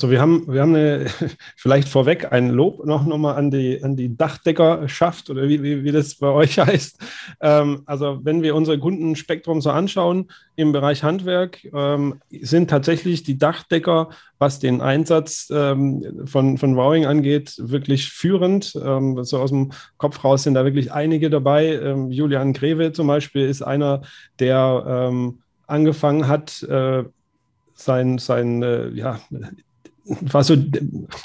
So, 0.00 0.12
wir 0.12 0.20
haben, 0.20 0.46
wir 0.46 0.60
haben 0.62 0.76
eine, 0.76 1.06
vielleicht 1.56 1.88
vorweg 1.88 2.30
ein 2.30 2.50
Lob 2.50 2.86
noch, 2.86 3.04
noch 3.04 3.18
mal 3.18 3.34
an 3.34 3.50
die, 3.50 3.82
an 3.82 3.96
die 3.96 4.16
Dachdeckerschaft 4.16 5.28
oder 5.28 5.48
wie, 5.48 5.60
wie, 5.64 5.82
wie 5.82 5.90
das 5.90 6.14
bei 6.14 6.28
euch 6.28 6.56
heißt. 6.60 7.00
Ähm, 7.40 7.82
also, 7.84 8.20
wenn 8.22 8.42
wir 8.44 8.54
unser 8.54 8.78
Kundenspektrum 8.78 9.60
so 9.60 9.70
anschauen 9.70 10.30
im 10.54 10.70
Bereich 10.70 11.02
Handwerk, 11.02 11.64
ähm, 11.74 12.20
sind 12.30 12.70
tatsächlich 12.70 13.24
die 13.24 13.38
Dachdecker, 13.38 14.10
was 14.38 14.60
den 14.60 14.80
Einsatz 14.80 15.48
ähm, 15.52 16.22
von, 16.26 16.58
von 16.58 16.76
Wowing 16.76 17.06
angeht, 17.06 17.56
wirklich 17.58 18.12
führend. 18.12 18.78
Ähm, 18.80 19.24
so 19.24 19.40
aus 19.40 19.50
dem 19.50 19.72
Kopf 19.96 20.22
raus 20.22 20.44
sind 20.44 20.54
da 20.54 20.64
wirklich 20.64 20.92
einige 20.92 21.28
dabei. 21.28 21.72
Ähm, 21.74 22.12
Julian 22.12 22.52
Greve 22.52 22.92
zum 22.92 23.08
Beispiel 23.08 23.48
ist 23.48 23.62
einer, 23.62 24.02
der 24.38 25.08
ähm, 25.10 25.40
angefangen 25.66 26.28
hat, 26.28 26.62
äh, 26.62 27.02
sein, 27.74 28.18
sein 28.18 28.62
äh, 28.62 28.90
ja, 28.90 29.20
war 30.20 30.44
so, 30.44 30.56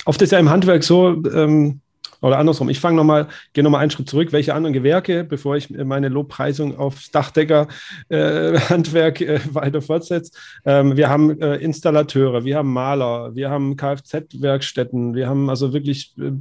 oft 0.05 0.21
ist 0.21 0.31
ja 0.31 0.39
im 0.39 0.49
Handwerk 0.49 0.83
so, 0.83 1.21
ähm, 1.33 1.81
oder 2.23 2.39
andersrum, 2.39 2.69
ich 2.69 2.79
fange 2.79 2.95
nochmal, 2.95 3.27
gehe 3.51 3.65
nochmal 3.65 3.81
einen 3.81 3.91
Schritt 3.91 4.09
zurück. 4.09 4.31
Welche 4.31 4.55
anderen 4.55 4.73
Gewerke, 4.73 5.25
bevor 5.25 5.57
ich 5.57 5.69
meine 5.69 6.07
Lobpreisung 6.07 6.77
aufs 6.77 7.11
Dachdecker-Handwerk 7.11 9.19
äh, 9.19 9.25
äh, 9.35 9.41
weiter 9.53 9.81
fortsetze? 9.81 10.31
Ähm, 10.65 10.95
wir 10.95 11.09
haben 11.09 11.41
äh, 11.41 11.57
Installateure, 11.57 12.45
wir 12.45 12.55
haben 12.55 12.71
Maler, 12.71 13.35
wir 13.35 13.49
haben 13.49 13.75
Kfz-Werkstätten, 13.75 15.15
wir 15.15 15.27
haben 15.27 15.49
also 15.49 15.73
wirklich 15.73 16.13
äh, 16.17 16.31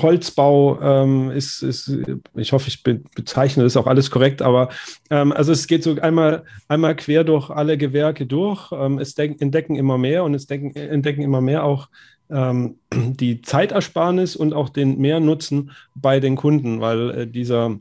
Holzbau 0.00 0.80
ähm, 0.80 1.30
ist, 1.30 1.62
ist, 1.62 1.92
ich 2.36 2.52
hoffe, 2.52 2.68
ich 2.68 2.82
be 2.82 3.00
bezeichne 3.14 3.64
das 3.64 3.76
auch 3.76 3.86
alles 3.86 4.10
korrekt, 4.10 4.40
aber 4.40 4.68
ähm, 5.10 5.32
also 5.32 5.52
es 5.52 5.66
geht 5.66 5.82
so 5.82 5.96
einmal, 6.00 6.44
einmal 6.68 6.94
quer 6.94 7.24
durch 7.24 7.50
alle 7.50 7.76
Gewerke 7.76 8.26
durch. 8.26 8.70
Ähm, 8.72 8.98
es 8.98 9.18
entdecken 9.18 9.74
immer 9.74 9.98
mehr 9.98 10.22
und 10.24 10.34
es 10.34 10.48
entdecken 10.48 11.22
immer 11.22 11.40
mehr 11.40 11.64
auch 11.64 11.88
ähm, 12.30 12.78
die 12.94 13.42
Zeitersparnis 13.42 14.36
und 14.36 14.52
auch 14.52 14.68
den 14.68 14.98
Mehrnutzen 14.98 15.72
bei 15.94 16.20
den 16.20 16.36
Kunden, 16.36 16.80
weil 16.80 17.10
äh, 17.10 17.26
dieser 17.26 17.76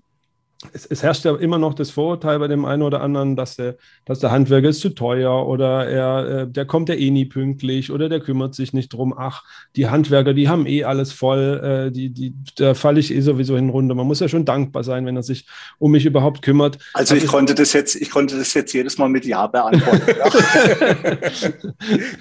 es, 0.73 0.85
es, 0.85 1.03
herrscht 1.03 1.25
ja 1.25 1.35
immer 1.35 1.57
noch 1.57 1.73
das 1.73 1.91
Vorurteil 1.91 2.39
bei 2.39 2.47
dem 2.47 2.65
einen 2.65 2.81
oder 2.81 3.01
anderen, 3.01 3.35
dass 3.35 3.55
der, 3.55 3.75
dass 4.05 4.19
der 4.19 4.31
Handwerker 4.31 4.69
ist 4.69 4.81
zu 4.81 4.89
teuer 4.89 5.47
oder 5.47 5.87
er, 5.87 6.27
äh, 6.27 6.47
der 6.47 6.65
kommt 6.65 6.89
ja 6.89 6.95
eh 6.95 7.11
nie 7.11 7.25
pünktlich 7.25 7.91
oder 7.91 8.09
der 8.09 8.19
kümmert 8.19 8.55
sich 8.55 8.73
nicht 8.73 8.93
drum. 8.93 9.13
Ach, 9.17 9.43
die 9.75 9.87
Handwerker, 9.87 10.33
die 10.33 10.49
haben 10.49 10.65
eh 10.65 10.83
alles 10.83 11.11
voll, 11.11 11.87
äh, 11.87 11.91
die, 11.91 12.09
die, 12.09 12.33
da 12.57 12.73
falle 12.73 12.99
ich 12.99 13.13
eh 13.13 13.21
sowieso 13.21 13.55
hin 13.55 13.69
runter. 13.69 13.95
Man 13.95 14.07
muss 14.07 14.19
ja 14.19 14.29
schon 14.29 14.45
dankbar 14.45 14.83
sein, 14.83 15.05
wenn 15.05 15.15
er 15.15 15.23
sich 15.23 15.45
um 15.79 15.91
mich 15.91 16.05
überhaupt 16.05 16.41
kümmert. 16.41 16.77
Also, 16.93 17.13
also 17.13 17.25
ich 17.25 17.29
konnte 17.29 17.55
das 17.55 17.73
jetzt, 17.73 17.95
ich 17.95 18.09
konnte 18.09 18.37
das 18.37 18.53
jetzt 18.53 18.73
jedes 18.73 18.97
Mal 18.97 19.09
mit 19.09 19.25
Ja 19.25 19.47
beantworten. 19.47 20.01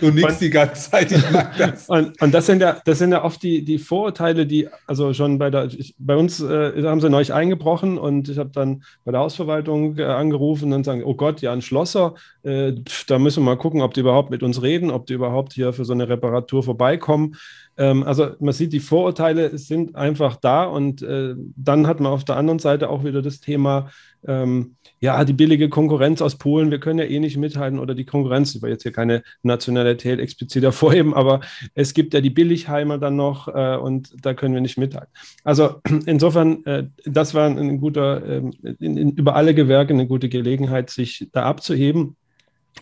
du 0.00 0.10
nix 0.10 0.38
die 0.38 0.50
ganze 0.50 0.90
Zeit, 0.90 1.12
ich 1.12 1.30
mag 1.30 1.56
das. 1.56 1.88
Und, 1.88 2.20
und, 2.20 2.32
das 2.32 2.46
sind 2.46 2.60
ja, 2.60 2.80
das 2.84 2.98
sind 2.98 3.12
ja 3.12 3.24
oft 3.24 3.42
die, 3.42 3.64
die 3.64 3.78
Vorurteile, 3.78 4.46
die, 4.46 4.68
also 4.86 5.12
schon 5.14 5.38
bei 5.38 5.50
der, 5.50 5.68
bei 5.98 6.16
uns 6.16 6.40
äh, 6.40 6.82
haben 6.84 7.00
sie 7.00 7.10
neulich 7.10 7.32
eingebrochen 7.32 7.98
und 7.98 8.33
ich 8.34 8.38
habe 8.38 8.50
dann 8.50 8.82
bei 9.04 9.12
der 9.12 9.20
Hausverwaltung 9.20 9.98
äh, 9.98 10.04
angerufen 10.04 10.72
und 10.72 10.84
sagen, 10.84 11.02
oh 11.04 11.14
Gott, 11.14 11.40
ja, 11.40 11.52
ein 11.52 11.62
Schlosser, 11.62 12.14
äh, 12.42 12.72
pf, 12.72 13.06
da 13.06 13.18
müssen 13.18 13.42
wir 13.42 13.52
mal 13.52 13.58
gucken, 13.58 13.80
ob 13.80 13.94
die 13.94 14.00
überhaupt 14.00 14.30
mit 14.30 14.42
uns 14.42 14.62
reden, 14.62 14.90
ob 14.90 15.06
die 15.06 15.14
überhaupt 15.14 15.52
hier 15.52 15.72
für 15.72 15.84
so 15.84 15.92
eine 15.92 16.08
Reparatur 16.08 16.62
vorbeikommen. 16.62 17.36
Ähm, 17.76 18.02
also 18.02 18.30
man 18.40 18.52
sieht, 18.52 18.72
die 18.72 18.80
Vorurteile 18.80 19.56
sind 19.58 19.96
einfach 19.96 20.36
da 20.36 20.64
und 20.64 21.02
äh, 21.02 21.34
dann 21.56 21.86
hat 21.86 22.00
man 22.00 22.12
auf 22.12 22.24
der 22.24 22.36
anderen 22.36 22.58
Seite 22.58 22.90
auch 22.90 23.04
wieder 23.04 23.22
das 23.22 23.40
Thema, 23.40 23.90
ähm, 24.26 24.76
ja, 25.04 25.22
die 25.22 25.34
billige 25.34 25.68
Konkurrenz 25.68 26.22
aus 26.22 26.36
Polen, 26.36 26.70
wir 26.70 26.80
können 26.80 26.98
ja 26.98 27.04
eh 27.04 27.20
nicht 27.20 27.36
mithalten 27.36 27.78
oder 27.78 27.94
die 27.94 28.06
Konkurrenz, 28.06 28.54
ich 28.54 28.62
will 28.62 28.70
jetzt 28.70 28.84
hier 28.84 28.92
keine 28.92 29.22
Nationalität 29.42 30.18
explizit 30.18 30.62
hervorheben, 30.62 31.12
aber 31.22 31.40
es 31.74 31.92
gibt 31.92 32.14
ja 32.14 32.22
die 32.22 32.30
Billigheimer 32.30 32.96
dann 32.96 33.14
noch 33.14 33.46
äh, 33.48 33.76
und 33.76 34.14
da 34.22 34.32
können 34.32 34.54
wir 34.54 34.62
nicht 34.62 34.78
mithalten. 34.78 35.12
Also 35.44 35.82
insofern, 36.06 36.64
äh, 36.64 36.84
das 37.04 37.34
war 37.34 37.50
ein 37.50 37.80
guter, 37.80 38.24
äh, 38.26 38.42
in, 38.80 38.96
in, 38.96 39.10
über 39.10 39.36
alle 39.36 39.52
Gewerke 39.54 39.92
eine 39.92 40.06
gute 40.06 40.30
Gelegenheit, 40.30 40.88
sich 40.88 41.28
da 41.32 41.42
abzuheben. 41.42 42.16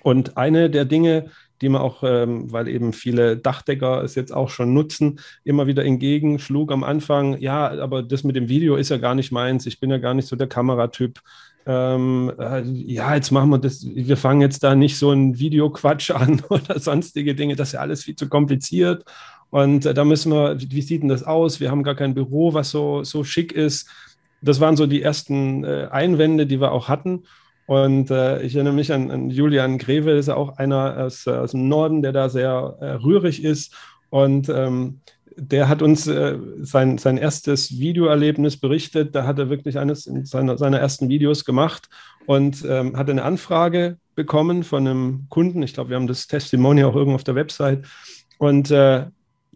Und 0.02 0.36
eine 0.36 0.70
der 0.70 0.84
Dinge, 0.84 1.26
die 1.60 1.68
man 1.68 1.82
auch, 1.82 2.04
ähm, 2.04 2.52
weil 2.52 2.68
eben 2.68 2.92
viele 2.92 3.36
Dachdecker 3.36 4.02
es 4.04 4.14
jetzt 4.14 4.32
auch 4.32 4.48
schon 4.48 4.72
nutzen, 4.72 5.18
immer 5.42 5.66
wieder 5.66 5.84
entgegenschlug 5.84 6.70
am 6.70 6.84
Anfang, 6.84 7.38
ja, 7.40 7.68
aber 7.80 8.02
das 8.04 8.22
mit 8.22 8.36
dem 8.36 8.48
Video 8.48 8.76
ist 8.76 8.90
ja 8.90 8.96
gar 8.96 9.16
nicht 9.16 9.32
meins, 9.32 9.66
ich 9.66 9.80
bin 9.80 9.90
ja 9.90 9.98
gar 9.98 10.14
nicht 10.14 10.28
so 10.28 10.36
der 10.36 10.48
Kameratyp. 10.48 11.20
Ähm, 11.64 12.32
äh, 12.38 12.62
ja, 12.62 13.14
jetzt 13.14 13.30
machen 13.30 13.50
wir 13.50 13.58
das, 13.58 13.86
wir 13.86 14.16
fangen 14.16 14.40
jetzt 14.40 14.62
da 14.64 14.74
nicht 14.74 14.98
so 14.98 15.10
einen 15.10 15.38
Videoquatsch 15.38 16.10
an 16.14 16.42
oder 16.48 16.78
sonstige 16.78 17.34
Dinge, 17.34 17.56
das 17.56 17.68
ist 17.68 17.74
ja 17.74 17.80
alles 17.80 18.04
viel 18.04 18.16
zu 18.16 18.28
kompliziert. 18.28 19.04
Und 19.50 19.86
äh, 19.86 19.94
da 19.94 20.04
müssen 20.04 20.32
wir, 20.32 20.56
wie 20.58 20.82
sieht 20.82 21.02
denn 21.02 21.08
das 21.08 21.22
aus? 21.22 21.60
Wir 21.60 21.70
haben 21.70 21.82
gar 21.82 21.94
kein 21.94 22.14
Büro, 22.14 22.54
was 22.54 22.70
so, 22.70 23.04
so 23.04 23.22
schick 23.22 23.52
ist. 23.52 23.88
Das 24.40 24.60
waren 24.60 24.76
so 24.76 24.86
die 24.86 25.02
ersten 25.02 25.64
äh, 25.64 25.88
Einwände, 25.90 26.46
die 26.46 26.60
wir 26.60 26.72
auch 26.72 26.88
hatten. 26.88 27.24
Und 27.66 28.10
äh, 28.10 28.42
ich 28.42 28.54
erinnere 28.54 28.74
mich 28.74 28.92
an, 28.92 29.10
an, 29.10 29.30
Julian 29.30 29.78
Greve, 29.78 30.12
ist 30.12 30.28
ja 30.28 30.36
auch 30.36 30.56
einer 30.58 30.96
aus, 30.98 31.28
aus 31.28 31.52
dem 31.52 31.68
Norden, 31.68 32.02
der 32.02 32.12
da 32.12 32.28
sehr 32.28 32.76
äh, 32.80 32.86
rührig 32.92 33.44
ist. 33.44 33.74
Und 34.10 34.48
ähm, 34.48 35.00
der 35.36 35.68
hat 35.68 35.82
uns 35.82 36.06
äh, 36.06 36.38
sein, 36.60 36.98
sein 36.98 37.16
erstes 37.16 37.78
Videoerlebnis 37.78 38.56
berichtet. 38.56 39.14
Da 39.14 39.26
hat 39.26 39.38
er 39.38 39.50
wirklich 39.50 39.78
eines 39.78 40.04
seiner, 40.04 40.58
seiner 40.58 40.78
ersten 40.78 41.08
Videos 41.08 41.44
gemacht 41.44 41.88
und 42.26 42.64
ähm, 42.68 42.96
hatte 42.96 43.12
eine 43.12 43.24
Anfrage 43.24 43.98
bekommen 44.14 44.62
von 44.62 44.86
einem 44.86 45.26
Kunden. 45.28 45.62
Ich 45.62 45.74
glaube, 45.74 45.90
wir 45.90 45.96
haben 45.96 46.06
das 46.06 46.26
Testimonial 46.26 46.90
auch 46.90 46.96
irgendwo 46.96 47.16
auf 47.16 47.24
der 47.24 47.34
Website. 47.34 47.84
Und 48.38 48.70
äh, 48.70 49.06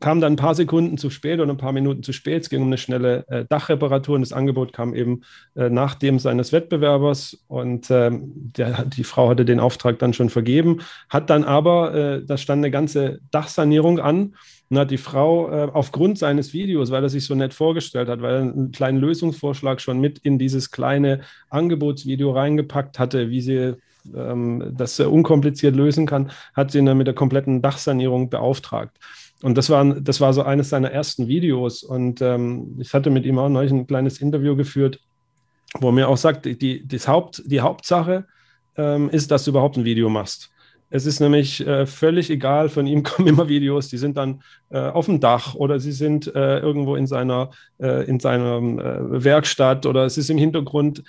kam 0.01 0.21
dann 0.21 0.35
ein 0.35 0.37
paar 0.37 0.55
Sekunden 0.55 0.99
zu 0.99 1.09
spät 1.09 1.41
oder 1.41 1.51
ein 1.51 1.57
paar 1.57 1.73
Minuten 1.73 2.03
zu 2.03 2.13
spät. 2.13 2.43
Es 2.43 2.51
ging 2.51 2.61
um 2.61 2.69
eine 2.69 2.79
schnelle 2.79 3.25
äh, 3.29 3.45
Dachreparatur 3.47 4.17
und 4.17 4.21
das 4.21 4.33
Angebot 4.33 4.73
kam 4.73 4.95
eben 4.95 5.23
äh, 5.55 5.71
nach 5.71 5.95
dem 5.95 6.19
seines 6.19 6.53
Wettbewerbers 6.53 7.45
und 7.49 7.91
ähm, 7.91 8.33
der, 8.35 8.85
die 8.85 9.05
Frau 9.05 9.31
hatte 9.31 9.45
den 9.45 9.61
Auftrag 9.61 9.99
dann 9.99 10.13
schon 10.13 10.29
vergeben, 10.29 10.81
hat 11.09 11.31
dann 11.31 11.45
aber, 11.45 11.95
äh, 11.95 12.25
da 12.25 12.37
stand 12.37 12.61
eine 12.61 12.71
ganze 12.71 13.21
Dachsanierung 13.31 13.99
an 13.99 14.35
und 14.69 14.79
hat 14.79 14.91
die 14.91 14.99
Frau 14.99 15.51
äh, 15.51 15.71
aufgrund 15.73 16.19
seines 16.19 16.53
Videos, 16.53 16.91
weil 16.91 17.03
er 17.03 17.09
sich 17.09 17.25
so 17.25 17.35
nett 17.35 17.55
vorgestellt 17.55 18.09
hat, 18.09 18.23
weil 18.23 18.35
er 18.35 18.41
einen 18.41 18.73
kleinen 18.73 18.99
Lösungsvorschlag 18.99 19.81
schon 19.81 20.01
mit 20.01 20.19
in 20.19 20.39
dieses 20.39 20.71
kleine 20.71 21.21
Angebotsvideo 21.51 22.33
reingepackt 22.33 22.99
hatte, 22.99 23.31
wie 23.31 23.41
sie 23.41 23.75
ähm, 24.15 24.73
das 24.77 24.99
unkompliziert 25.01 25.77
lösen 25.77 26.07
kann, 26.07 26.31
hat 26.55 26.71
sie 26.71 26.85
dann 26.85 26.99
mit 26.99 27.07
der 27.07 27.15
kompletten 27.15 27.63
Dachsanierung 27.63 28.29
beauftragt. 28.31 28.99
Und 29.43 29.57
das 29.57 29.71
war, 29.71 29.85
das 29.85 30.21
war 30.21 30.33
so 30.33 30.43
eines 30.43 30.71
seiner 30.71 30.91
ersten 30.91 31.29
Videos. 31.29 31.83
Und 31.83 32.21
ähm, 32.23 32.77
ich 32.81 32.93
hatte 32.95 33.11
mit 33.11 33.25
ihm 33.27 33.39
auch 33.39 33.49
neulich 33.49 33.73
ein 33.73 33.87
kleines 33.87 34.21
Interview 34.21 34.57
geführt, 34.57 35.01
wo 35.79 35.89
er 35.89 35.93
mir 35.93 36.09
auch 36.09 36.17
sagt, 36.17 36.47
die, 36.47 36.87
das 36.87 37.07
Haupt, 37.07 37.43
die 37.45 37.61
Hauptsache 37.61 38.27
ähm, 38.77 39.11
ist, 39.11 39.31
dass 39.31 39.45
du 39.45 39.51
überhaupt 39.51 39.77
ein 39.77 39.85
Video 39.85 40.09
machst. 40.09 40.51
Es 40.89 41.05
ist 41.05 41.21
nämlich 41.21 41.67
äh, 41.67 41.87
völlig 41.87 42.31
egal, 42.31 42.69
von 42.69 42.87
ihm 42.87 43.03
kommen 43.05 43.29
immer 43.29 43.49
Videos, 43.49 43.89
die 43.89 43.99
sind 43.99 44.17
dann 44.17 44.43
äh, 44.71 44.79
auf 44.79 45.07
dem 45.07 45.21
Dach 45.21 45.55
oder 45.55 45.81
sie 45.81 45.93
sind 45.93 46.35
äh, 46.35 46.59
irgendwo 46.61 46.97
in 46.97 47.07
seiner, 47.07 47.51
äh, 47.79 48.05
in 48.09 48.21
seiner 48.21 48.59
äh, 48.59 49.25
Werkstatt 49.25 49.87
oder 49.87 50.05
es 50.05 50.19
ist 50.19 50.31
im 50.31 50.39
Hintergrund 50.39 51.03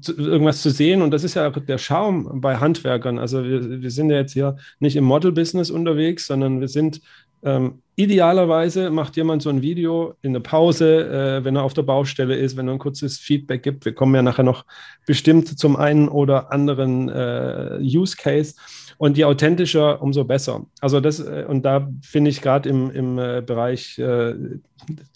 zu, 0.00 0.16
irgendwas 0.16 0.62
zu 0.62 0.70
sehen. 0.70 1.02
Und 1.02 1.10
das 1.10 1.24
ist 1.24 1.34
ja 1.34 1.50
der 1.50 1.78
Charme 1.78 2.40
bei 2.40 2.56
Handwerkern. 2.56 3.18
Also 3.18 3.44
wir, 3.44 3.82
wir 3.82 3.90
sind 3.90 4.10
ja 4.10 4.16
jetzt 4.16 4.32
hier 4.32 4.56
nicht 4.78 4.96
im 4.96 5.04
Model-Business 5.04 5.70
unterwegs, 5.70 6.26
sondern 6.26 6.60
wir 6.60 6.68
sind 6.68 7.00
ähm, 7.44 7.82
idealerweise 7.96 8.90
macht 8.90 9.16
jemand 9.16 9.42
so 9.42 9.50
ein 9.50 9.60
Video 9.60 10.14
in 10.22 10.32
der 10.32 10.40
Pause, 10.40 11.06
äh, 11.40 11.44
wenn 11.44 11.56
er 11.56 11.62
auf 11.62 11.74
der 11.74 11.82
Baustelle 11.82 12.34
ist, 12.36 12.56
wenn 12.56 12.66
er 12.68 12.72
ein 12.72 12.78
kurzes 12.78 13.18
Feedback 13.18 13.62
gibt. 13.62 13.84
Wir 13.84 13.94
kommen 13.94 14.14
ja 14.14 14.22
nachher 14.22 14.44
noch 14.44 14.64
bestimmt 15.06 15.58
zum 15.58 15.76
einen 15.76 16.08
oder 16.08 16.50
anderen 16.50 17.10
äh, 17.10 17.78
Use 17.82 18.16
Case. 18.16 18.54
Und 18.98 19.16
je 19.16 19.24
authentischer, 19.24 20.02
umso 20.02 20.24
besser. 20.24 20.66
Also 20.80 21.00
das, 21.00 21.20
äh, 21.20 21.44
und 21.48 21.64
da 21.64 21.88
finde 22.02 22.30
ich 22.30 22.40
gerade 22.40 22.68
im, 22.68 22.90
im 22.90 23.18
äh, 23.18 23.42
Bereich 23.44 23.98
äh, 23.98 24.34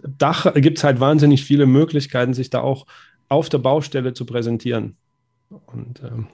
Dach 0.03 0.53
gibt 0.55 0.79
es 0.79 0.85
halt 0.85 1.01
wahnsinnig 1.01 1.45
viele 1.45 1.67
Möglichkeiten, 1.67 2.35
sich 2.35 2.51
da 2.51 2.61
auch 2.61 2.87
auf 3.29 3.49
der 3.49 3.59
Baustelle 3.59 4.15
zu 4.15 4.25
präsentieren. 4.25 4.97
Und 5.51 6.03
ähm, 6.03 6.29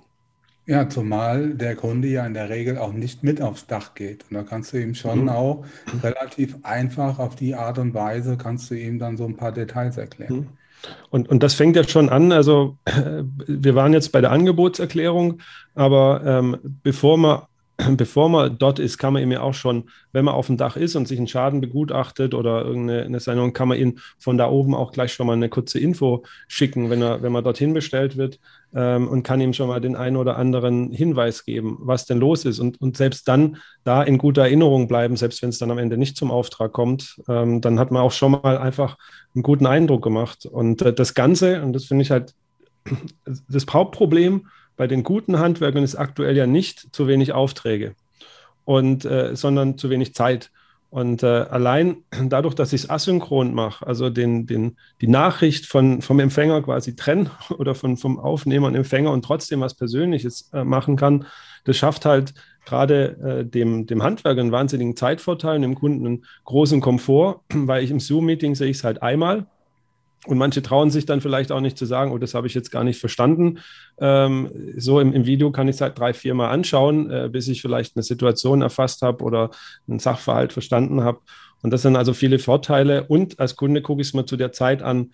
ja, 0.67 0.89
zumal 0.89 1.55
der 1.55 1.77
Kunde 1.77 2.09
ja 2.09 2.27
in 2.27 2.35
der 2.35 2.49
Regel 2.49 2.79
auch 2.79 2.93
nicht 2.93 3.23
mit 3.23 3.43
aufs 3.43 3.67
Dach 3.67 3.95
geht. 3.95 4.25
Und 4.31 4.37
da 4.37 4.43
kannst 4.43 4.73
du 4.73 4.81
ihm 4.81 4.95
schon 4.95 5.23
mhm. 5.23 5.29
auch 5.29 5.65
relativ 6.03 6.57
einfach 6.63 7.19
auf 7.19 7.37
die 7.37 7.55
Art 7.55 7.79
und 7.79 7.95
Weise, 7.95 8.37
kannst 8.37 8.71
du 8.71 8.75
ihm 8.75 8.99
dann 8.99 9.17
so 9.17 9.25
ein 9.27 9.37
paar 9.37 9.53
Details 9.53 9.97
erklären. 9.97 10.37
Mhm. 10.37 10.47
Und, 11.11 11.29
und 11.29 11.43
das 11.43 11.55
fängt 11.55 11.77
jetzt 11.77 11.91
schon 11.91 12.09
an. 12.09 12.33
Also 12.33 12.77
wir 13.47 13.75
waren 13.75 13.93
jetzt 13.93 14.13
bei 14.13 14.21
der 14.21 14.33
Angebotserklärung, 14.33 15.41
aber 15.75 16.23
ähm, 16.25 16.57
bevor 16.83 17.19
man 17.19 17.43
bevor 17.97 18.29
man 18.29 18.57
dort 18.59 18.79
ist, 18.79 18.99
kann 18.99 19.13
man 19.13 19.23
ihm 19.23 19.33
ja 19.33 19.41
auch 19.41 19.55
schon, 19.55 19.91
wenn 20.13 20.25
man 20.25 20.35
auf 20.35 20.47
dem 20.47 20.57
Dach 20.57 20.77
ist 20.77 20.97
und 20.97 21.09
sich 21.09 21.19
einen 21.19 21.29
Schaden 21.29 21.61
begutachtet 21.61 22.35
oder 22.35 22.65
irgendeine 22.65 23.19
Sanierung, 23.21 23.53
kann 23.53 23.69
man 23.69 23.79
ihm 23.79 23.99
von 24.19 24.39
da 24.39 24.49
oben 24.49 24.75
auch 24.75 24.93
gleich 24.93 25.13
schon 25.13 25.27
mal 25.27 25.33
eine 25.33 25.49
kurze 25.49 25.79
Info 25.79 26.25
schicken, 26.47 26.91
wenn 26.91 27.03
er, 27.03 27.23
wenn 27.23 27.33
man 27.33 27.43
dorthin 27.43 27.75
bestellt 27.75 28.17
wird 28.17 28.39
ähm, 28.75 29.09
und 29.09 29.25
kann 29.25 29.41
ihm 29.41 29.53
schon 29.53 29.69
mal 29.69 29.81
den 29.81 29.97
einen 29.97 30.17
oder 30.17 30.37
anderen 30.37 30.93
Hinweis 30.93 31.45
geben, 31.45 31.79
was 31.81 32.07
denn 32.07 32.19
los 32.19 32.45
ist 32.45 32.61
und, 32.61 32.81
und 32.81 32.97
selbst 32.97 33.27
dann 33.27 33.57
da 33.83 34.03
in 34.03 34.19
guter 34.19 34.43
Erinnerung 34.43 34.87
bleiben, 34.87 35.17
selbst 35.17 35.43
wenn 35.43 35.49
es 35.51 35.59
dann 35.59 35.71
am 35.71 35.79
Ende 35.79 35.97
nicht 35.97 36.17
zum 36.17 36.31
Auftrag 36.31 36.73
kommt, 36.73 37.21
ähm, 37.29 37.61
dann 37.61 37.79
hat 37.79 37.91
man 37.91 38.03
auch 38.03 38.13
schon 38.13 38.33
mal 38.33 38.57
einfach 38.59 38.97
einen 39.35 39.43
guten 39.43 39.67
Eindruck 39.67 40.03
gemacht. 40.03 40.47
Und 40.47 40.83
äh, 40.83 40.93
das 40.93 41.15
Ganze, 41.15 41.63
und 41.63 41.73
das 41.73 41.87
finde 41.87 42.03
ich 42.03 42.11
halt 42.11 42.35
das 43.49 43.67
Hauptproblem 43.69 44.47
bei 44.77 44.87
den 44.87 45.03
guten 45.03 45.39
Handwerkern 45.39 45.85
ist 45.85 45.95
aktuell 45.95 46.37
ja 46.37 46.47
nicht 46.47 46.95
zu 46.95 47.07
wenig 47.07 47.33
Aufträge 47.33 47.95
und 48.65 49.05
äh, 49.05 49.37
sondern 49.37 49.79
zu 49.79 49.91
wenig 49.91 50.15
Zeit. 50.15 50.51
Und 50.91 51.25
äh, 51.25 51.27
allein 51.27 52.05
dadurch, 52.29 52.55
dass 52.55 52.73
ich 52.73 52.85
es 52.85 52.91
asynchron 52.91 53.53
mache, 53.53 53.87
also 53.87 54.11
den, 54.11 54.47
den, 54.47 54.77
die 55.01 55.09
Nachricht 55.09 55.67
von, 55.67 56.03
vom 56.03 56.21
Empfänger 56.21 56.63
quasi 56.63 56.95
trennen 56.95 57.31
oder 57.59 57.75
von, 57.75 57.97
vom 57.97 58.19
Aufnehmer 58.19 58.69
und 58.69 58.75
Empfänger 58.75 59.11
und 59.11 59.25
trotzdem 59.25 59.61
was 59.61 59.75
Persönliches 59.75 60.51
äh, 60.53 60.65
machen 60.65 60.97
kann, 60.97 61.27
das 61.65 61.77
schafft 61.77 62.05
halt 62.05 62.35
gerade 62.65 63.41
äh, 63.41 63.45
dem, 63.45 63.87
dem 63.87 64.03
Handwerker 64.03 64.41
einen 64.41 64.53
wahnsinnigen 64.53 64.97
Zeitvorteil 64.97 65.57
und 65.57 65.63
dem 65.63 65.75
Kunden 65.75 66.07
einen 66.07 66.25
großen 66.45 66.81
Komfort, 66.81 67.41
weil 67.53 67.83
ich 67.83 67.91
im 67.91 68.01
Zoom-Meeting 68.01 68.55
sehe 68.55 68.71
ich 68.71 68.79
es 68.79 68.85
halt 68.85 69.03
einmal 69.03 69.47
und 70.27 70.39
manche 70.39 70.63
trauen 70.63 70.91
sich 70.91 71.07
dann 71.07 71.21
vielleicht 71.21 71.53
auch 71.53 71.61
nicht 71.61 71.77
zu 71.77 71.85
sagen, 71.85 72.11
oh, 72.13 72.19
das 72.19 72.35
habe 72.35 72.47
ich 72.47 72.55
jetzt 72.55 72.71
gar 72.71 72.85
nicht 72.85 72.99
verstanden. 72.99 73.59
Ähm, 73.99 74.51
so 74.77 75.01
im, 75.01 75.13
im, 75.13 75.27
Video 75.27 75.51
kann 75.51 75.69
ich 75.69 75.77
es 75.77 75.81
halt 75.81 75.99
drei, 75.99 76.15
vier 76.15 76.35
Mal 76.35 76.49
anschauen, 76.49 77.11
äh, 77.11 77.29
bis 77.31 77.49
ich 77.49 77.61
vielleicht 77.61 77.97
eine 77.97 78.03
Situation 78.03 78.63
erfasst 78.63 79.03
habe 79.03 79.23
oder 79.23 79.51
einen 79.87 79.99
Sachverhalt 79.99 80.53
verstanden 80.53 81.03
habe. 81.03 81.19
Und 81.63 81.71
das 81.71 81.83
sind 81.83 81.97
also 81.97 82.15
viele 82.15 82.39
Vorteile. 82.39 83.05
Und 83.05 83.39
als 83.39 83.57
Kunde 83.57 83.83
gucke 83.83 84.01
ich 84.03 84.09
es 84.09 84.15
mir 84.15 84.25
zu 84.25 84.37
der 84.37 84.53
Zeit 84.53 84.83
an, 84.83 85.13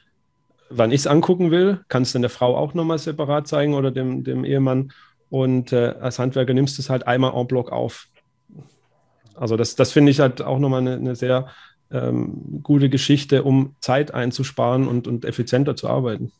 wann 0.68 0.92
ich 0.92 1.00
es 1.00 1.06
angucken 1.06 1.50
will. 1.50 1.80
Kann 1.88 2.02
es 2.02 2.12
dann 2.12 2.22
der 2.22 2.30
Frau 2.30 2.56
auch 2.56 2.74
nochmal 2.74 2.98
separat 2.98 3.48
zeigen 3.48 3.74
oder 3.74 3.90
dem, 3.90 4.24
dem 4.24 4.44
Ehemann. 4.44 4.92
Und 5.28 5.72
äh, 5.72 5.94
als 6.00 6.18
Handwerker 6.18 6.54
nimmst 6.54 6.78
du 6.78 6.82
es 6.82 6.90
halt 6.90 7.06
einmal 7.06 7.34
en 7.34 7.46
bloc 7.46 7.70
auf. 7.70 8.06
Also 9.34 9.56
das, 9.56 9.74
das 9.74 9.92
finde 9.92 10.10
ich 10.10 10.20
halt 10.20 10.42
auch 10.42 10.58
nochmal 10.58 10.80
eine, 10.80 10.94
eine 10.94 11.16
sehr 11.16 11.48
ähm, 11.90 12.60
gute 12.62 12.88
Geschichte, 12.88 13.42
um 13.42 13.74
Zeit 13.80 14.14
einzusparen 14.14 14.86
und, 14.86 15.08
und 15.08 15.24
effizienter 15.24 15.76
zu 15.76 15.88
arbeiten. 15.88 16.32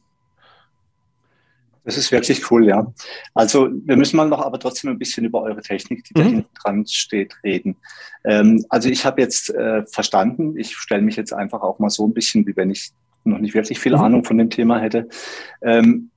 Das 1.85 1.97
ist 1.97 2.12
wirklich 2.12 2.50
cool, 2.50 2.66
ja. 2.66 2.92
Also 3.35 3.69
wir 3.73 3.97
müssen 3.97 4.16
mal 4.16 4.28
noch 4.28 4.42
aber 4.42 4.59
trotzdem 4.59 4.90
ein 4.90 4.99
bisschen 4.99 5.25
über 5.25 5.42
eure 5.42 5.62
Technik, 5.62 6.04
die 6.04 6.12
mhm. 6.14 6.23
da 6.23 6.30
hinten 6.30 6.54
dran 6.62 6.87
steht, 6.87 7.35
reden. 7.42 7.76
Ähm, 8.25 8.64
also 8.69 8.88
ich 8.88 9.04
habe 9.04 9.21
jetzt 9.21 9.50
äh, 9.50 9.85
verstanden, 9.87 10.57
ich 10.57 10.76
stelle 10.76 11.02
mich 11.02 11.16
jetzt 11.16 11.33
einfach 11.33 11.62
auch 11.62 11.78
mal 11.78 11.90
so 11.90 12.07
ein 12.07 12.12
bisschen, 12.12 12.47
wie 12.47 12.57
wenn 12.57 12.71
ich 12.71 12.90
noch 13.25 13.38
nicht 13.38 13.54
wirklich 13.54 13.78
viel 13.80 13.97
mhm. 13.97 14.00
Ahnung 14.00 14.25
von 14.25 14.38
dem 14.38 14.50
Thema 14.50 14.78
hätte. 14.78 15.09
Ähm, 15.62 16.11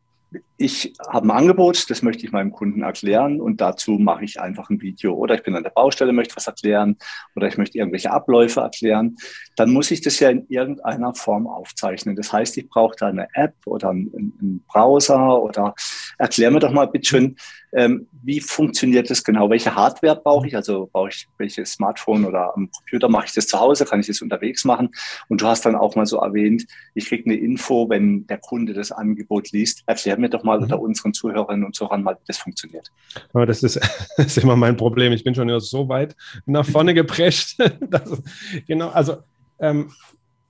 ich 0.63 0.93
habe 1.09 1.27
ein 1.27 1.31
Angebot, 1.31 1.89
das 1.89 2.01
möchte 2.03 2.25
ich 2.25 2.31
meinem 2.31 2.53
Kunden 2.53 2.83
erklären 2.83 3.41
und 3.41 3.59
dazu 3.59 3.99
mache 3.99 4.23
ich 4.23 4.39
einfach 4.39 4.69
ein 4.69 4.81
Video. 4.81 5.13
Oder 5.13 5.35
ich 5.35 5.43
bin 5.43 5.55
an 5.55 5.63
der 5.63 5.71
Baustelle, 5.71 6.13
möchte 6.13 6.37
was 6.37 6.47
erklären 6.47 6.95
oder 7.35 7.47
ich 7.47 7.57
möchte 7.57 7.77
irgendwelche 7.77 8.11
Abläufe 8.11 8.61
erklären. 8.61 9.17
Dann 9.57 9.71
muss 9.71 9.91
ich 9.91 9.99
das 9.99 10.21
ja 10.21 10.29
in 10.29 10.45
irgendeiner 10.47 11.13
Form 11.15 11.47
aufzeichnen. 11.47 12.15
Das 12.15 12.31
heißt, 12.31 12.57
ich 12.57 12.69
brauche 12.69 12.95
da 12.97 13.07
eine 13.07 13.27
App 13.33 13.55
oder 13.65 13.89
einen, 13.89 14.63
Browser 14.71 15.41
oder 15.41 15.75
erklär 16.17 16.49
mir 16.49 16.59
doch 16.59 16.71
mal 16.71 16.87
bitte 16.87 17.09
schön, 17.09 17.35
ähm, 17.73 18.07
wie 18.21 18.39
funktioniert 18.39 19.09
das 19.09 19.23
genau? 19.23 19.49
Welche 19.49 19.75
Hardware 19.75 20.15
brauche 20.15 20.47
ich? 20.47 20.55
Also 20.55 20.89
brauche 20.91 21.09
ich 21.09 21.27
welches 21.37 21.73
Smartphone 21.73 22.25
oder 22.25 22.55
am 22.55 22.69
Computer 22.71 23.09
mache 23.09 23.25
ich 23.25 23.33
das 23.33 23.47
zu 23.47 23.59
Hause? 23.59 23.85
Kann 23.85 23.99
ich 23.99 24.07
das 24.07 24.21
unterwegs 24.21 24.63
machen? 24.63 24.89
Und 25.27 25.41
du 25.41 25.47
hast 25.47 25.65
dann 25.65 25.75
auch 25.75 25.95
mal 25.95 26.05
so 26.05 26.19
erwähnt, 26.19 26.65
ich 26.93 27.07
kriege 27.07 27.25
eine 27.25 27.35
Info, 27.35 27.89
wenn 27.89 28.27
der 28.27 28.37
Kunde 28.37 28.73
das 28.73 28.91
Angebot 28.91 29.51
liest. 29.51 29.83
Erklär 29.87 30.17
mir 30.17 30.29
doch 30.29 30.43
mal 30.43 30.52
mhm. 30.57 30.63
unter 30.63 30.79
unseren 30.79 31.13
Zuhörerinnen 31.13 31.65
und 31.65 31.75
Zuhörern 31.75 32.03
mal, 32.03 32.15
wie 32.15 32.25
das 32.27 32.37
funktioniert. 32.37 32.91
Aber 33.33 33.45
das 33.45 33.63
ist, 33.63 33.79
das 34.17 34.37
ist 34.37 34.43
immer 34.43 34.55
mein 34.55 34.77
Problem. 34.77 35.13
Ich 35.13 35.23
bin 35.23 35.35
schon 35.35 35.59
so 35.59 35.89
weit 35.89 36.15
nach 36.45 36.65
vorne 36.65 36.93
geprescht. 36.93 37.59
dass, 37.89 38.21
genau, 38.67 38.89
also 38.89 39.17
ähm, 39.59 39.91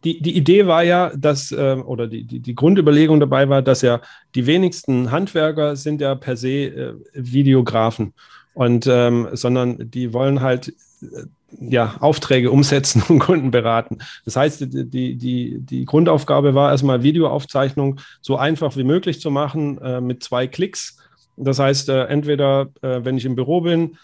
die, 0.03 0.22
die 0.22 0.36
Idee 0.36 0.67
war 0.67 0.83
ja, 0.83 1.12
dass, 1.15 1.51
äh, 1.51 1.75
oder 1.75 2.07
die, 2.07 2.25
die, 2.25 2.39
die 2.39 2.55
Grundüberlegung 2.55 3.19
dabei 3.19 3.48
war, 3.48 3.62
dass 3.62 3.81
ja 3.81 4.01
die 4.36 4.45
wenigsten 4.45 5.12
Handwerker 5.12 5.75
sind 5.75 6.01
ja 6.01 6.15
per 6.15 6.36
se 6.36 6.50
äh, 6.50 6.93
Videografen 7.13 8.13
und 8.53 8.86
ähm, 8.88 9.29
sondern 9.31 9.89
die 9.89 10.13
wollen 10.13 10.41
halt 10.41 10.74
äh, 11.01 11.25
ja, 11.60 11.95
Aufträge 12.00 12.51
umsetzen 12.51 13.03
und 13.07 13.19
Kunden 13.19 13.51
beraten. 13.51 14.00
Das 14.25 14.36
heißt, 14.36 14.67
die, 14.69 15.15
die, 15.15 15.60
die 15.60 15.86
Grundaufgabe 15.86 16.55
war 16.55 16.72
erstmal 16.72 17.03
Videoaufzeichnung 17.03 18.00
so 18.22 18.38
einfach 18.38 18.77
wie 18.77 18.83
möglich 18.83 19.19
zu 19.19 19.31
machen 19.31 19.79
äh, 19.79 20.01
mit 20.01 20.24
zwei 20.24 20.48
Klicks. 20.48 20.98
Das 21.38 21.60
heißt, 21.60 21.89
äh, 21.89 22.05
entweder, 22.05 22.69
äh, 22.81 23.00
wenn 23.03 23.17
ich 23.17 23.25
im 23.25 23.36
Büro 23.36 23.62
bin, 23.62 23.98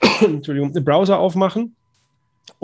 Entschuldigung, 0.20 0.72
den 0.72 0.84
Browser 0.84 1.18
aufmachen 1.18 1.74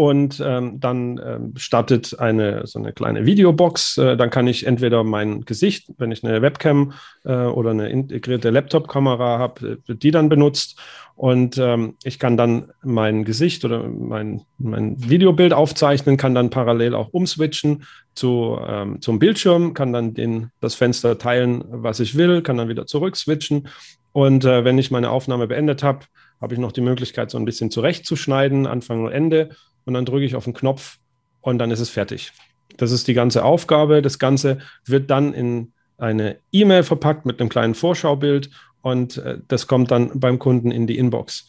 und 0.00 0.42
ähm, 0.42 0.80
dann 0.80 1.20
ähm, 1.22 1.52
startet 1.56 2.18
eine 2.18 2.66
so 2.66 2.78
eine 2.78 2.94
kleine 2.94 3.26
Videobox. 3.26 3.98
Äh, 3.98 4.16
dann 4.16 4.30
kann 4.30 4.46
ich 4.46 4.66
entweder 4.66 5.04
mein 5.04 5.42
Gesicht, 5.42 5.90
wenn 5.98 6.10
ich 6.10 6.24
eine 6.24 6.40
Webcam 6.40 6.94
äh, 7.26 7.34
oder 7.34 7.72
eine 7.72 7.90
integrierte 7.90 8.48
Laptop-Kamera 8.48 9.38
habe, 9.38 9.78
äh, 9.86 9.94
die 9.94 10.10
dann 10.10 10.30
benutzt. 10.30 10.80
Und 11.16 11.58
ähm, 11.58 11.96
ich 12.02 12.18
kann 12.18 12.38
dann 12.38 12.70
mein 12.82 13.26
Gesicht 13.26 13.62
oder 13.66 13.82
mein, 13.82 14.40
mein 14.56 14.96
Videobild 15.10 15.52
aufzeichnen, 15.52 16.16
kann 16.16 16.34
dann 16.34 16.48
parallel 16.48 16.94
auch 16.94 17.10
umswitchen 17.12 17.84
zu, 18.14 18.58
ähm, 18.66 19.02
zum 19.02 19.18
Bildschirm, 19.18 19.74
kann 19.74 19.92
dann 19.92 20.14
den, 20.14 20.48
das 20.60 20.76
Fenster 20.76 21.18
teilen, 21.18 21.62
was 21.68 22.00
ich 22.00 22.16
will, 22.16 22.40
kann 22.40 22.56
dann 22.56 22.70
wieder 22.70 22.86
zurück 22.86 23.16
switchen. 23.16 23.68
Und 24.12 24.46
äh, 24.46 24.64
wenn 24.64 24.78
ich 24.78 24.90
meine 24.90 25.10
Aufnahme 25.10 25.46
beendet 25.46 25.82
habe, 25.82 26.06
habe 26.40 26.54
ich 26.54 26.60
noch 26.60 26.72
die 26.72 26.80
Möglichkeit, 26.80 27.30
so 27.30 27.36
ein 27.36 27.44
bisschen 27.44 27.70
zurechtzuschneiden, 27.70 28.66
Anfang 28.66 29.04
und 29.04 29.12
Ende 29.12 29.50
und 29.90 29.94
dann 29.94 30.04
drücke 30.04 30.24
ich 30.24 30.36
auf 30.36 30.44
den 30.44 30.54
Knopf 30.54 30.98
und 31.40 31.58
dann 31.58 31.72
ist 31.72 31.80
es 31.80 31.90
fertig. 31.90 32.32
Das 32.76 32.92
ist 32.92 33.08
die 33.08 33.14
ganze 33.14 33.44
Aufgabe. 33.44 34.02
Das 34.02 34.20
Ganze 34.20 34.58
wird 34.86 35.10
dann 35.10 35.34
in 35.34 35.72
eine 35.98 36.38
E-Mail 36.52 36.84
verpackt 36.84 37.26
mit 37.26 37.40
einem 37.40 37.48
kleinen 37.48 37.74
Vorschaubild 37.74 38.50
und 38.82 39.18
äh, 39.18 39.38
das 39.48 39.66
kommt 39.66 39.90
dann 39.90 40.20
beim 40.20 40.38
Kunden 40.38 40.70
in 40.70 40.86
die 40.86 40.96
Inbox. 40.96 41.48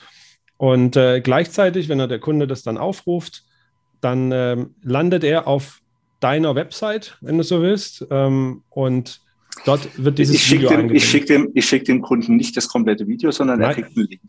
Und 0.57 0.95
äh, 0.95 1.21
gleichzeitig, 1.21 1.87
wenn 1.87 1.99
er 1.99 2.07
der 2.07 2.19
Kunde 2.19 2.47
das 2.47 2.63
dann 2.63 2.77
aufruft, 2.77 3.43
dann 4.01 4.31
äh, 4.31 4.57
landet 4.81 5.23
er 5.23 5.47
auf 5.47 5.81
deiner 6.19 6.55
Website, 6.55 7.17
wenn 7.21 7.37
du 7.37 7.43
so 7.43 7.61
willst. 7.61 8.05
Ähm, 8.09 8.63
und 8.69 9.21
dort 9.65 9.87
wird 10.03 10.17
dieses 10.17 10.35
ich 10.35 10.51
Video 10.51 10.69
dem, 10.69 10.93
Ich 10.93 11.05
schicke 11.05 11.27
dem, 11.27 11.61
schick 11.61 11.85
dem 11.85 12.01
Kunden 12.01 12.35
nicht 12.35 12.57
das 12.57 12.67
komplette 12.67 13.07
Video, 13.07 13.31
sondern 13.31 13.59
Nein. 13.59 13.69
er 13.69 13.75
kriegt 13.75 13.95
einen 13.95 14.07
Link. 14.07 14.21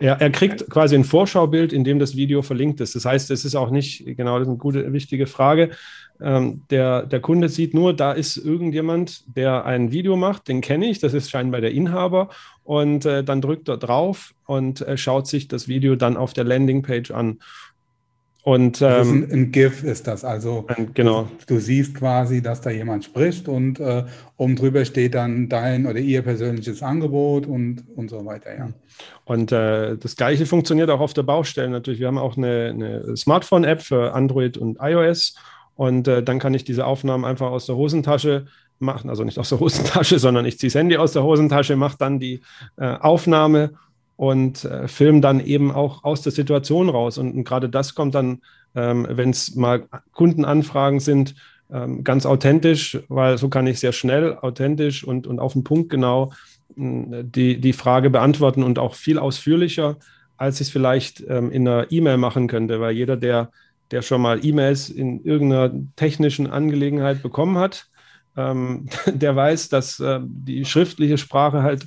Er, 0.00 0.20
er 0.20 0.30
kriegt 0.30 0.68
quasi 0.70 0.94
ein 0.94 1.04
Vorschaubild, 1.04 1.72
in 1.72 1.84
dem 1.84 1.98
das 1.98 2.16
Video 2.16 2.42
verlinkt 2.42 2.80
ist. 2.80 2.94
Das 2.94 3.04
heißt, 3.04 3.30
es 3.30 3.44
ist 3.44 3.54
auch 3.54 3.70
nicht, 3.70 4.04
genau, 4.16 4.38
das 4.38 4.46
ist 4.46 4.50
eine 4.50 4.58
gute, 4.58 4.92
wichtige 4.92 5.26
Frage. 5.26 5.70
Ähm, 6.20 6.62
der, 6.70 7.06
der 7.06 7.20
Kunde 7.20 7.48
sieht 7.48 7.74
nur, 7.74 7.94
da 7.94 8.12
ist 8.12 8.36
irgendjemand, 8.36 9.24
der 9.36 9.64
ein 9.64 9.92
Video 9.92 10.16
macht, 10.16 10.48
den 10.48 10.60
kenne 10.60 10.86
ich, 10.86 10.98
das 10.98 11.14
ist 11.14 11.30
scheinbar 11.30 11.60
der 11.60 11.72
Inhaber. 11.72 12.28
Und 12.64 13.06
äh, 13.06 13.24
dann 13.24 13.40
drückt 13.40 13.68
er 13.68 13.78
drauf 13.78 14.34
und 14.46 14.82
äh, 14.82 14.96
schaut 14.96 15.26
sich 15.26 15.48
das 15.48 15.68
Video 15.68 15.96
dann 15.96 16.16
auf 16.16 16.32
der 16.32 16.44
Landingpage 16.44 17.12
an. 17.12 17.38
Und, 18.44 18.80
ähm, 18.80 19.24
ein, 19.24 19.32
ein, 19.32 19.52
GIF 19.52 19.82
ist 19.82 20.06
das. 20.06 20.24
Also 20.24 20.66
genau. 20.94 21.28
du, 21.46 21.54
du, 21.54 21.60
siehst 21.60 21.94
quasi, 21.94 22.40
dass 22.40 22.60
da 22.60 22.70
jemand 22.70 23.04
spricht 23.04 23.48
und 23.48 23.78
äh, 23.80 24.04
oben 24.36 24.56
drüber 24.56 24.84
steht 24.84 25.14
dann 25.14 25.48
dein 25.48 25.86
oder 25.86 25.98
ihr 25.98 26.22
persönliches 26.22 26.82
Angebot 26.82 27.46
und, 27.46 27.84
und 27.96 28.08
so 28.08 28.24
weiter, 28.24 28.56
ja. 28.56 28.68
Und 29.24 29.52
äh, 29.52 29.96
das 29.96 30.16
gleiche 30.16 30.46
funktioniert 30.46 30.88
auch 30.88 31.00
auf 31.00 31.12
der 31.12 31.24
Baustelle 31.24 31.68
natürlich. 31.68 32.00
Wir 32.00 32.06
haben 32.06 32.18
auch 32.18 32.36
eine, 32.36 32.70
eine 32.72 33.16
Smartphone-App 33.16 33.82
für 33.82 34.14
Android 34.14 34.56
und 34.56 34.78
iOS. 34.80 35.34
Und 35.74 36.08
äh, 36.08 36.22
dann 36.22 36.38
kann 36.38 36.54
ich 36.54 36.64
diese 36.64 36.86
Aufnahmen 36.86 37.24
einfach 37.24 37.50
aus 37.50 37.66
der 37.66 37.76
Hosentasche 37.76 38.46
machen, 38.78 39.10
also 39.10 39.24
nicht 39.24 39.38
aus 39.38 39.48
der 39.48 39.60
Hosentasche, 39.60 40.18
sondern 40.18 40.46
ich 40.46 40.58
ziehe 40.58 40.70
das 40.70 40.78
Handy 40.78 40.96
aus 40.96 41.12
der 41.12 41.22
Hosentasche, 41.22 41.76
mache 41.76 41.98
dann 41.98 42.18
die 42.18 42.40
äh, 42.76 42.96
Aufnahme 42.96 43.74
und 44.18 44.64
äh, 44.64 44.88
filmen 44.88 45.22
dann 45.22 45.38
eben 45.38 45.70
auch 45.70 46.02
aus 46.02 46.22
der 46.22 46.32
Situation 46.32 46.88
raus. 46.88 47.18
Und, 47.18 47.36
und 47.36 47.44
gerade 47.44 47.68
das 47.68 47.94
kommt 47.94 48.16
dann, 48.16 48.42
ähm, 48.74 49.06
wenn 49.08 49.30
es 49.30 49.54
mal 49.54 49.86
Kundenanfragen 50.10 50.98
sind, 50.98 51.36
ähm, 51.70 52.02
ganz 52.02 52.26
authentisch, 52.26 52.98
weil 53.08 53.38
so 53.38 53.48
kann 53.48 53.68
ich 53.68 53.78
sehr 53.78 53.92
schnell, 53.92 54.36
authentisch 54.36 55.04
und, 55.04 55.28
und 55.28 55.38
auf 55.38 55.52
den 55.52 55.62
Punkt 55.62 55.88
genau 55.88 56.32
mh, 56.74 57.22
die, 57.22 57.60
die 57.60 57.72
Frage 57.72 58.10
beantworten 58.10 58.64
und 58.64 58.80
auch 58.80 58.96
viel 58.96 59.20
ausführlicher, 59.20 59.98
als 60.36 60.56
ich 60.56 60.66
es 60.66 60.72
vielleicht 60.72 61.22
ähm, 61.28 61.52
in 61.52 61.68
einer 61.68 61.86
E-Mail 61.92 62.16
machen 62.16 62.48
könnte, 62.48 62.80
weil 62.80 62.96
jeder, 62.96 63.16
der, 63.16 63.52
der 63.92 64.02
schon 64.02 64.20
mal 64.20 64.44
E-Mails 64.44 64.90
in 64.90 65.22
irgendeiner 65.22 65.72
technischen 65.94 66.48
Angelegenheit 66.48 67.22
bekommen 67.22 67.56
hat, 67.56 67.86
ähm, 68.36 68.88
der 69.06 69.36
weiß, 69.36 69.68
dass 69.68 70.00
äh, 70.00 70.18
die 70.24 70.64
schriftliche 70.64 71.18
Sprache 71.18 71.62
halt 71.62 71.86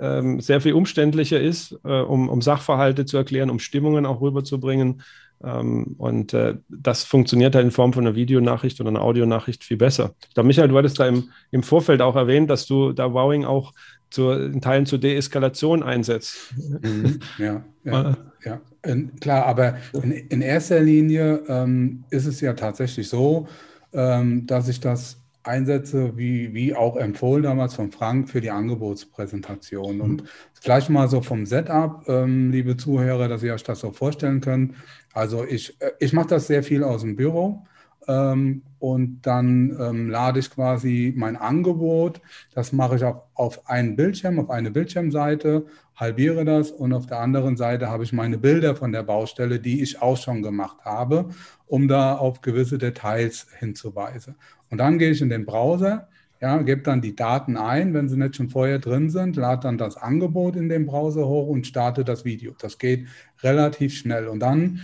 ähm, 0.00 0.40
sehr 0.40 0.60
viel 0.60 0.74
umständlicher 0.74 1.40
ist, 1.40 1.78
äh, 1.84 2.00
um, 2.00 2.28
um, 2.28 2.42
Sachverhalte 2.42 3.04
zu 3.04 3.16
erklären, 3.16 3.50
um 3.50 3.58
Stimmungen 3.58 4.06
auch 4.06 4.20
rüberzubringen. 4.20 5.02
Ähm, 5.44 5.94
und 5.98 6.32
äh, 6.34 6.56
das 6.68 7.04
funktioniert 7.04 7.54
halt 7.54 7.66
in 7.66 7.70
Form 7.70 7.92
von 7.92 8.06
einer 8.06 8.16
Videonachricht 8.16 8.80
oder 8.80 8.88
einer 8.88 9.02
Audionachricht 9.02 9.64
viel 9.64 9.76
besser. 9.76 10.14
Ich 10.28 10.34
glaube, 10.34 10.46
Michael, 10.46 10.68
du 10.68 10.78
hattest 10.78 10.98
da 10.98 11.06
im, 11.06 11.30
im 11.50 11.62
Vorfeld 11.62 12.00
auch 12.00 12.16
erwähnt, 12.16 12.48
dass 12.48 12.66
du 12.66 12.92
da 12.92 13.12
Wowing 13.12 13.44
auch 13.44 13.72
zu, 14.10 14.30
in 14.30 14.60
Teilen 14.60 14.86
zur 14.86 14.98
Deeskalation 14.98 15.82
einsetzt. 15.82 16.54
Mhm, 16.80 17.20
ja, 17.38 17.64
ja, 17.84 18.16
ja. 18.44 18.60
In, 18.84 19.16
klar, 19.16 19.46
aber 19.46 19.76
in, 19.92 20.12
in 20.12 20.40
erster 20.40 20.80
Linie 20.80 21.42
ähm, 21.48 22.04
ist 22.10 22.26
es 22.26 22.40
ja 22.40 22.54
tatsächlich 22.54 23.08
so, 23.08 23.48
ähm, 23.92 24.46
dass 24.46 24.68
ich 24.68 24.80
das 24.80 25.18
einsetze, 25.46 26.16
wie, 26.16 26.52
wie 26.54 26.74
auch 26.74 26.96
empfohlen 26.96 27.42
damals 27.42 27.74
von 27.74 27.90
Frank 27.90 28.28
für 28.28 28.40
die 28.40 28.50
Angebotspräsentation. 28.50 30.00
Und 30.00 30.22
mhm. 30.22 30.26
vielleicht 30.60 30.90
mal 30.90 31.08
so 31.08 31.20
vom 31.20 31.46
Setup, 31.46 32.04
ähm, 32.08 32.50
liebe 32.50 32.76
Zuhörer, 32.76 33.28
dass 33.28 33.42
ihr 33.42 33.54
euch 33.54 33.62
das 33.62 33.80
so 33.80 33.92
vorstellen 33.92 34.40
könnt. 34.40 34.74
Also 35.12 35.44
ich, 35.44 35.80
äh, 35.80 35.92
ich 36.00 36.12
mache 36.12 36.28
das 36.28 36.46
sehr 36.46 36.62
viel 36.62 36.82
aus 36.82 37.02
dem 37.02 37.16
Büro. 37.16 37.64
Ähm, 38.08 38.62
und 38.78 39.22
dann 39.22 39.76
ähm, 39.80 40.10
lade 40.10 40.38
ich 40.38 40.50
quasi 40.50 41.12
mein 41.16 41.36
Angebot. 41.36 42.20
Das 42.54 42.72
mache 42.72 42.96
ich 42.96 43.04
auf, 43.04 43.22
auf 43.34 43.68
einen 43.68 43.96
Bildschirm, 43.96 44.38
auf 44.38 44.50
eine 44.50 44.70
Bildschirmseite, 44.70 45.66
halbiere 45.94 46.44
das 46.44 46.70
und 46.70 46.92
auf 46.92 47.06
der 47.06 47.20
anderen 47.20 47.56
Seite 47.56 47.88
habe 47.88 48.04
ich 48.04 48.12
meine 48.12 48.38
Bilder 48.38 48.76
von 48.76 48.92
der 48.92 49.02
Baustelle, 49.02 49.58
die 49.58 49.82
ich 49.82 50.02
auch 50.02 50.16
schon 50.16 50.42
gemacht 50.42 50.84
habe, 50.84 51.30
um 51.66 51.88
da 51.88 52.16
auf 52.16 52.42
gewisse 52.42 52.78
Details 52.78 53.46
hinzuweisen. 53.58 54.36
Und 54.70 54.78
dann 54.78 54.98
gehe 54.98 55.10
ich 55.10 55.22
in 55.22 55.30
den 55.30 55.46
Browser, 55.46 56.08
ja, 56.40 56.60
gebe 56.60 56.82
dann 56.82 57.00
die 57.00 57.16
Daten 57.16 57.56
ein, 57.56 57.94
wenn 57.94 58.10
sie 58.10 58.18
nicht 58.18 58.36
schon 58.36 58.50
vorher 58.50 58.78
drin 58.78 59.08
sind, 59.08 59.36
lade 59.36 59.62
dann 59.62 59.78
das 59.78 59.96
Angebot 59.96 60.54
in 60.56 60.68
den 60.68 60.84
Browser 60.84 61.26
hoch 61.26 61.48
und 61.48 61.66
starte 61.66 62.04
das 62.04 62.26
Video. 62.26 62.52
Das 62.58 62.78
geht 62.78 63.06
relativ 63.42 63.94
schnell. 63.94 64.28
Und 64.28 64.40
dann 64.40 64.80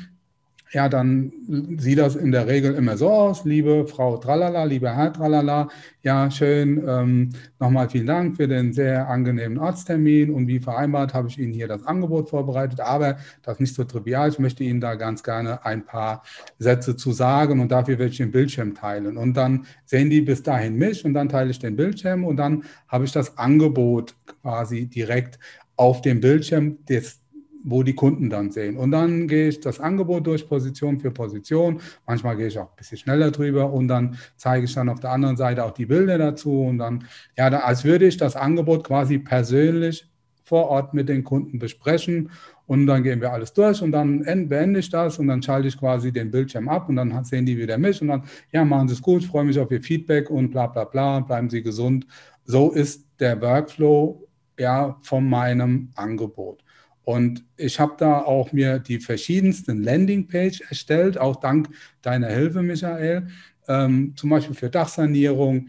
ja, 0.72 0.88
dann 0.88 1.32
sieht 1.76 1.98
das 1.98 2.16
in 2.16 2.32
der 2.32 2.46
Regel 2.46 2.74
immer 2.74 2.96
so 2.96 3.11
aus, 3.11 3.44
liebe 3.44 3.87
Frau 3.87 4.16
Tralala, 4.16 4.64
lieber 4.64 4.96
Herr 4.96 5.12
Tralala, 5.12 5.68
ja, 6.02 6.30
schön, 6.30 6.82
ähm, 6.88 7.30
nochmal 7.61 7.90
vielen 7.90 8.06
Dank 8.06 8.37
für 8.37 8.48
den 8.48 8.72
sehr 8.72 9.06
angenehmen 9.08 9.58
Arzttermin. 9.58 10.30
Und 10.30 10.48
wie 10.48 10.61
vereinbart 10.61 11.12
habe 11.12 11.28
ich 11.28 11.38
Ihnen 11.38 11.52
hier 11.52 11.68
das 11.68 11.85
Angebot 11.87 12.30
vorbereitet, 12.30 12.80
aber 12.80 13.18
das 13.42 13.54
ist 13.54 13.61
nicht 13.61 13.74
so 13.74 13.85
trivial, 13.85 14.30
ich 14.30 14.38
möchte 14.38 14.64
Ihnen 14.64 14.80
da 14.80 14.94
ganz 14.94 15.22
gerne 15.22 15.64
ein 15.66 15.85
paar 15.85 16.22
Sätze 16.58 16.96
zu 16.96 17.12
sagen. 17.12 17.61
Und 17.61 17.70
dafür 17.70 17.98
werde 17.98 18.11
ich 18.12 18.18
den 18.18 18.32
Bildschirm 18.32 18.74
teilen. 18.74 19.18
Und 19.18 19.37
dann 19.37 19.66
sehen 19.85 20.08
die 20.08 20.22
bis 20.22 20.42
dahin 20.42 20.76
mich. 20.76 21.04
Und 21.04 21.12
dann 21.12 21.28
teile 21.28 21.50
ich 21.50 21.58
den 21.58 21.76
Bildschirm. 21.76 22.24
Und 22.24 22.38
dann 22.38 22.64
habe 22.88 23.04
ich 23.04 23.12
das 23.12 23.37
Angebot 23.37 24.14
quasi 24.40 24.87
direkt 24.87 25.38
auf 25.76 26.00
dem 26.00 26.20
Bildschirm 26.20 26.78
des 26.87 27.21
wo 27.64 27.83
die 27.83 27.94
Kunden 27.94 28.31
dann 28.31 28.51
sehen. 28.51 28.77
Und 28.77 28.90
dann 28.90 29.29
gehe 29.29 29.48
ich 29.48 29.61
das 29.61 29.81
Angebot 29.81 30.27
durch 30.27 30.48
Position 30.48 30.98
für 30.98 31.11
Position. 31.11 31.81
Manchmal 32.07 32.37
gehe 32.37 32.48
ich 32.48 32.59
auch 32.59 32.70
ein 32.70 32.77
bisschen 32.77 32.98
schneller 32.98 33.31
drüber 33.31 33.72
und 33.72 33.88
dann 33.88 34.16
zeige 34.37 34.64
ich 34.64 34.75
dann 34.75 34.88
auf 34.88 35.01
der 35.01 35.11
anderen 35.11 35.37
Seite 35.37 35.64
auch 35.64 35.72
die 35.72 35.87
Bilder 35.87 36.18
dazu. 36.18 36.62
Und 36.62 36.79
dann, 36.79 37.05
ja, 37.37 37.48
als 37.48 37.85
würde 37.85 38.07
ich 38.07 38.16
das 38.16 38.37
Angebot 38.37 38.85
quasi 38.85 39.18
persönlich 39.18 40.09
vor 40.44 40.68
Ort 40.68 40.92
mit 40.92 41.09
den 41.09 41.25
Kunden 41.25 41.59
besprechen. 41.59 42.31
Und 42.66 42.87
dann 42.87 43.03
gehen 43.03 43.20
wir 43.20 43.33
alles 43.33 43.53
durch 43.53 43.83
und 43.83 43.92
dann 43.92 44.22
beende 44.48 44.81
ich 44.81 44.88
das 44.88 45.18
und 45.18 45.29
dann 45.29 45.42
schalte 45.42 45.68
ich 45.68 45.79
quasi 45.79 46.12
den 46.12 46.31
Bildschirm 46.31 46.68
ab 46.68 46.88
und 46.88 46.96
dann 46.96 47.25
sehen 47.25 47.44
die 47.44 47.59
wieder 47.59 47.77
mich 47.77 48.01
und 48.01 48.09
dann, 48.09 48.25
ja, 48.51 48.64
machen 48.64 48.88
Sie 48.88 48.94
es 48.94 49.03
gut, 49.03 49.22
ich 49.22 49.29
freue 49.29 49.44
mich 49.44 49.59
auf 49.59 49.70
Ihr 49.70 49.83
Feedback 49.83 50.31
und 50.31 50.51
bla 50.51 50.68
bla 50.68 50.85
bla, 50.85 51.20
bleiben 51.20 51.51
Sie 51.51 51.62
gesund. 51.62 52.07
So 52.44 52.70
ist 52.70 53.07
der 53.18 53.40
Workflow 53.40 54.27
ja 54.59 54.96
von 55.03 55.29
meinem 55.29 55.90
Angebot. 55.96 56.62
Und 57.04 57.44
ich 57.56 57.80
habe 57.80 57.94
da 57.98 58.20
auch 58.20 58.52
mir 58.52 58.78
die 58.78 59.00
verschiedensten 59.00 59.82
Landingpage 59.82 60.60
erstellt, 60.68 61.18
auch 61.18 61.36
dank 61.36 61.68
deiner 62.00 62.28
Hilfe, 62.28 62.62
Michael. 62.62 63.28
Ähm, 63.68 64.14
zum 64.16 64.30
Beispiel 64.30 64.54
für 64.54 64.70
Dachsanierung. 64.70 65.68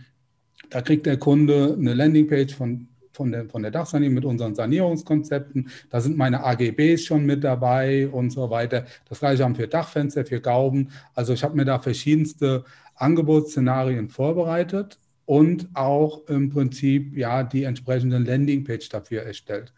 Da 0.69 0.81
kriegt 0.81 1.05
der 1.05 1.17
Kunde 1.17 1.75
eine 1.77 1.93
Landingpage 1.93 2.53
von, 2.55 2.87
von, 3.11 3.31
der, 3.31 3.45
von 3.49 3.61
der 3.61 3.71
Dachsanierung 3.71 4.15
mit 4.15 4.25
unseren 4.25 4.55
Sanierungskonzepten. 4.55 5.69
Da 5.89 6.01
sind 6.01 6.17
meine 6.17 6.43
AGBs 6.43 7.03
schon 7.03 7.25
mit 7.25 7.43
dabei 7.43 8.07
und 8.07 8.31
so 8.31 8.49
weiter. 8.49 8.85
Das 9.09 9.19
gleiche 9.19 9.43
haben 9.43 9.55
für 9.55 9.67
Dachfenster, 9.67 10.25
für 10.25 10.41
Gauben. 10.41 10.89
Also 11.13 11.33
ich 11.33 11.43
habe 11.43 11.55
mir 11.55 11.65
da 11.65 11.79
verschiedenste 11.79 12.63
Angebotsszenarien 12.95 14.09
vorbereitet 14.09 14.99
und 15.25 15.69
auch 15.73 16.27
im 16.27 16.49
Prinzip 16.49 17.15
ja 17.15 17.43
die 17.43 17.63
entsprechenden 17.63 18.25
Landingpage 18.25 18.89
dafür 18.89 19.23
erstellt. 19.23 19.73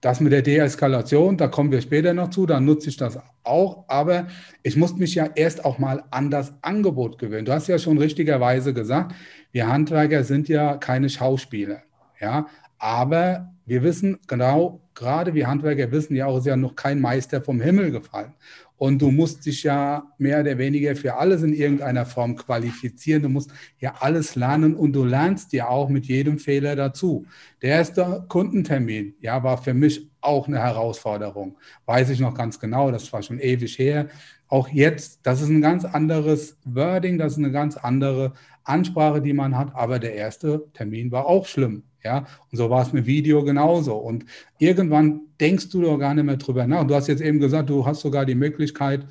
Das 0.00 0.20
mit 0.20 0.32
der 0.32 0.42
Deeskalation, 0.42 1.36
da 1.36 1.48
kommen 1.48 1.70
wir 1.70 1.82
später 1.82 2.14
noch 2.14 2.30
zu, 2.30 2.46
dann 2.46 2.64
nutze 2.64 2.88
ich 2.88 2.96
das 2.96 3.18
auch. 3.42 3.84
Aber 3.88 4.28
ich 4.62 4.76
muss 4.76 4.96
mich 4.96 5.14
ja 5.14 5.28
erst 5.34 5.64
auch 5.64 5.78
mal 5.78 6.04
an 6.10 6.30
das 6.30 6.54
Angebot 6.62 7.18
gewöhnen. 7.18 7.44
Du 7.44 7.52
hast 7.52 7.68
ja 7.68 7.78
schon 7.78 7.98
richtigerweise 7.98 8.72
gesagt, 8.72 9.14
wir 9.52 9.68
Handwerker 9.68 10.24
sind 10.24 10.48
ja 10.48 10.76
keine 10.78 11.10
Schauspieler. 11.10 11.82
Ja, 12.18 12.46
aber 12.78 13.52
wir 13.66 13.82
wissen 13.82 14.18
genau, 14.26 14.80
gerade 14.94 15.34
wir 15.34 15.46
Handwerker 15.46 15.90
wissen 15.92 16.16
ja 16.16 16.26
auch, 16.26 16.34
es 16.34 16.40
ist 16.40 16.46
ja 16.46 16.56
noch 16.56 16.76
kein 16.76 17.00
Meister 17.00 17.42
vom 17.42 17.60
Himmel 17.60 17.90
gefallen. 17.90 18.34
Und 18.80 19.02
du 19.02 19.10
musst 19.10 19.44
dich 19.44 19.62
ja 19.62 20.10
mehr 20.16 20.40
oder 20.40 20.56
weniger 20.56 20.96
für 20.96 21.14
alles 21.16 21.42
in 21.42 21.52
irgendeiner 21.52 22.06
Form 22.06 22.34
qualifizieren. 22.34 23.22
Du 23.22 23.28
musst 23.28 23.52
ja 23.78 23.92
alles 24.00 24.36
lernen 24.36 24.74
und 24.74 24.94
du 24.94 25.04
lernst 25.04 25.52
ja 25.52 25.68
auch 25.68 25.90
mit 25.90 26.06
jedem 26.06 26.38
Fehler 26.38 26.74
dazu. 26.76 27.26
Der 27.60 27.72
erste 27.72 28.24
Kundentermin, 28.26 29.12
ja, 29.20 29.42
war 29.42 29.58
für 29.62 29.74
mich 29.74 30.08
auch 30.22 30.48
eine 30.48 30.60
Herausforderung. 30.60 31.58
Weiß 31.84 32.08
ich 32.08 32.20
noch 32.20 32.32
ganz 32.32 32.58
genau, 32.58 32.90
das 32.90 33.12
war 33.12 33.22
schon 33.22 33.38
ewig 33.38 33.78
her. 33.78 34.08
Auch 34.48 34.66
jetzt, 34.68 35.20
das 35.24 35.42
ist 35.42 35.50
ein 35.50 35.60
ganz 35.60 35.84
anderes 35.84 36.56
Wording, 36.64 37.18
das 37.18 37.32
ist 37.32 37.38
eine 37.38 37.52
ganz 37.52 37.76
andere 37.76 38.32
Ansprache, 38.64 39.20
die 39.20 39.34
man 39.34 39.58
hat. 39.58 39.74
Aber 39.74 39.98
der 39.98 40.14
erste 40.14 40.64
Termin 40.72 41.12
war 41.12 41.26
auch 41.26 41.44
schlimm. 41.44 41.82
Ja, 42.02 42.26
und 42.50 42.56
so 42.56 42.70
war 42.70 42.82
es 42.82 42.92
mit 42.92 43.06
Video 43.06 43.44
genauso. 43.44 43.96
Und 43.96 44.24
irgendwann 44.58 45.20
denkst 45.38 45.68
du 45.68 45.82
doch 45.82 45.98
gar 45.98 46.14
nicht 46.14 46.24
mehr 46.24 46.36
drüber 46.36 46.66
nach. 46.66 46.86
Du 46.86 46.94
hast 46.94 47.08
jetzt 47.08 47.20
eben 47.20 47.40
gesagt, 47.40 47.68
du 47.68 47.84
hast 47.84 48.00
sogar 48.00 48.24
die 48.24 48.34
Möglichkeit 48.34 49.06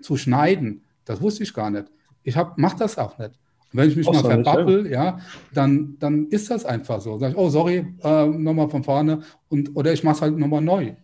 zu 0.00 0.16
schneiden. 0.16 0.82
Das 1.04 1.20
wusste 1.20 1.44
ich 1.44 1.54
gar 1.54 1.70
nicht. 1.70 1.86
Ich 2.22 2.36
mache 2.56 2.76
das 2.78 2.98
auch 2.98 3.18
nicht. 3.18 3.32
Und 3.72 3.78
wenn 3.78 3.88
ich 3.88 3.96
mich 3.96 4.08
auch 4.08 4.14
mal 4.14 4.42
verbabbel, 4.42 4.86
ja. 4.86 5.04
ja, 5.04 5.20
dann, 5.54 5.96
dann 6.00 6.26
ist 6.28 6.50
das 6.50 6.64
einfach 6.64 7.00
so. 7.00 7.18
Sag 7.18 7.30
ich, 7.30 7.36
oh, 7.36 7.48
sorry, 7.48 7.86
äh, 8.02 8.26
nochmal 8.26 8.68
von 8.68 8.82
vorne. 8.82 9.22
Und, 9.48 9.76
oder 9.76 9.92
ich 9.92 10.02
mache 10.02 10.16
es 10.16 10.22
halt 10.22 10.36
nochmal 10.36 10.60
neu. 10.60 10.94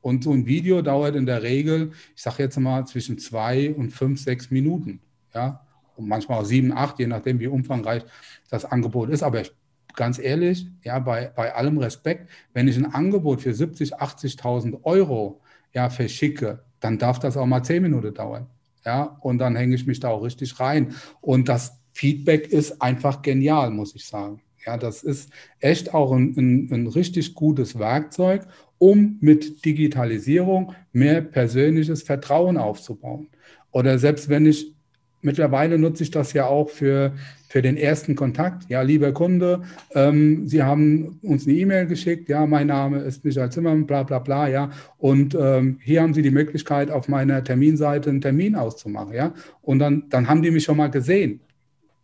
Und 0.00 0.24
so 0.24 0.32
ein 0.32 0.46
Video 0.46 0.82
dauert 0.82 1.16
in 1.16 1.26
der 1.26 1.42
Regel, 1.42 1.92
ich 2.14 2.22
sage 2.22 2.42
jetzt 2.44 2.58
mal, 2.58 2.84
zwischen 2.86 3.18
zwei 3.18 3.72
und 3.72 3.90
fünf, 3.90 4.20
sechs 4.20 4.50
Minuten. 4.50 5.00
Ja, 5.34 5.66
und 5.96 6.08
manchmal 6.08 6.40
auch 6.40 6.44
sieben, 6.44 6.72
acht, 6.72 6.98
je 6.98 7.06
nachdem, 7.06 7.40
wie 7.40 7.46
umfangreich 7.46 8.04
das 8.50 8.64
Angebot 8.64 9.10
ist. 9.10 9.22
Aber 9.22 9.40
ich 9.40 9.52
ganz 9.96 10.18
ehrlich, 10.18 10.66
ja, 10.84 10.98
bei, 10.98 11.32
bei 11.34 11.54
allem 11.54 11.78
Respekt, 11.78 12.30
wenn 12.52 12.68
ich 12.68 12.76
ein 12.76 12.92
Angebot 12.92 13.40
für 13.40 13.54
70, 13.54 13.96
80.000 13.96 14.84
Euro 14.84 15.40
ja, 15.72 15.90
verschicke, 15.90 16.62
dann 16.80 16.98
darf 16.98 17.18
das 17.18 17.36
auch 17.36 17.46
mal 17.46 17.62
zehn 17.62 17.82
Minuten 17.82 18.14
dauern. 18.14 18.46
Ja, 18.84 19.18
und 19.20 19.38
dann 19.38 19.56
hänge 19.56 19.74
ich 19.74 19.86
mich 19.86 19.98
da 19.98 20.10
auch 20.10 20.22
richtig 20.22 20.60
rein. 20.60 20.94
Und 21.20 21.48
das 21.48 21.80
Feedback 21.92 22.46
ist 22.46 22.80
einfach 22.80 23.22
genial, 23.22 23.70
muss 23.70 23.94
ich 23.96 24.04
sagen. 24.04 24.42
Ja, 24.64 24.76
das 24.76 25.02
ist 25.02 25.30
echt 25.60 25.94
auch 25.94 26.12
ein, 26.12 26.34
ein, 26.36 26.68
ein 26.72 26.86
richtig 26.86 27.34
gutes 27.34 27.78
Werkzeug, 27.78 28.46
um 28.78 29.16
mit 29.20 29.64
Digitalisierung 29.64 30.74
mehr 30.92 31.20
persönliches 31.22 32.02
Vertrauen 32.02 32.56
aufzubauen. 32.56 33.28
Oder 33.70 33.98
selbst 33.98 34.28
wenn 34.28 34.46
ich 34.46 34.74
mittlerweile 35.22 35.78
nutze 35.78 36.02
ich 36.02 36.10
das 36.10 36.32
ja 36.32 36.46
auch 36.46 36.70
für 36.70 37.14
für 37.48 37.62
den 37.62 37.76
ersten 37.76 38.16
Kontakt. 38.16 38.68
Ja, 38.68 38.82
lieber 38.82 39.12
Kunde, 39.12 39.62
ähm, 39.94 40.46
Sie 40.46 40.62
haben 40.62 41.18
uns 41.22 41.46
eine 41.46 41.56
E-Mail 41.56 41.86
geschickt. 41.86 42.28
Ja, 42.28 42.46
mein 42.46 42.66
Name 42.66 42.98
ist 42.98 43.24
Michael 43.24 43.50
Zimmermann, 43.50 43.86
bla 43.86 44.02
bla 44.02 44.18
bla. 44.18 44.48
Ja, 44.48 44.70
und 44.98 45.36
ähm, 45.38 45.78
hier 45.82 46.02
haben 46.02 46.14
Sie 46.14 46.22
die 46.22 46.30
Möglichkeit, 46.30 46.90
auf 46.90 47.08
meiner 47.08 47.42
Terminseite 47.44 48.10
einen 48.10 48.20
Termin 48.20 48.56
auszumachen. 48.56 49.14
Ja, 49.14 49.32
und 49.62 49.78
dann, 49.78 50.04
dann 50.08 50.28
haben 50.28 50.42
die 50.42 50.50
mich 50.50 50.64
schon 50.64 50.76
mal 50.76 50.90
gesehen 50.90 51.40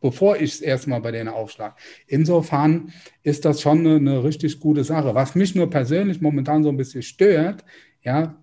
bevor 0.02 0.36
ich 0.36 0.54
es 0.54 0.60
erstmal 0.60 1.00
bei 1.00 1.12
denen 1.12 1.28
aufschlage. 1.28 1.76
Insofern 2.08 2.92
ist 3.22 3.44
das 3.44 3.60
schon 3.60 3.78
eine, 3.86 3.96
eine, 3.96 4.24
richtig 4.24 4.60
gute 4.60 4.84
Sache. 4.84 5.14
Was 5.14 5.34
mich 5.34 5.54
nur 5.54 5.70
persönlich 5.70 6.20
momentan 6.20 6.64
so 6.64 6.68
ein 6.68 6.76
bisschen 6.76 7.02
stört, 7.02 7.64
ja, 8.02 8.34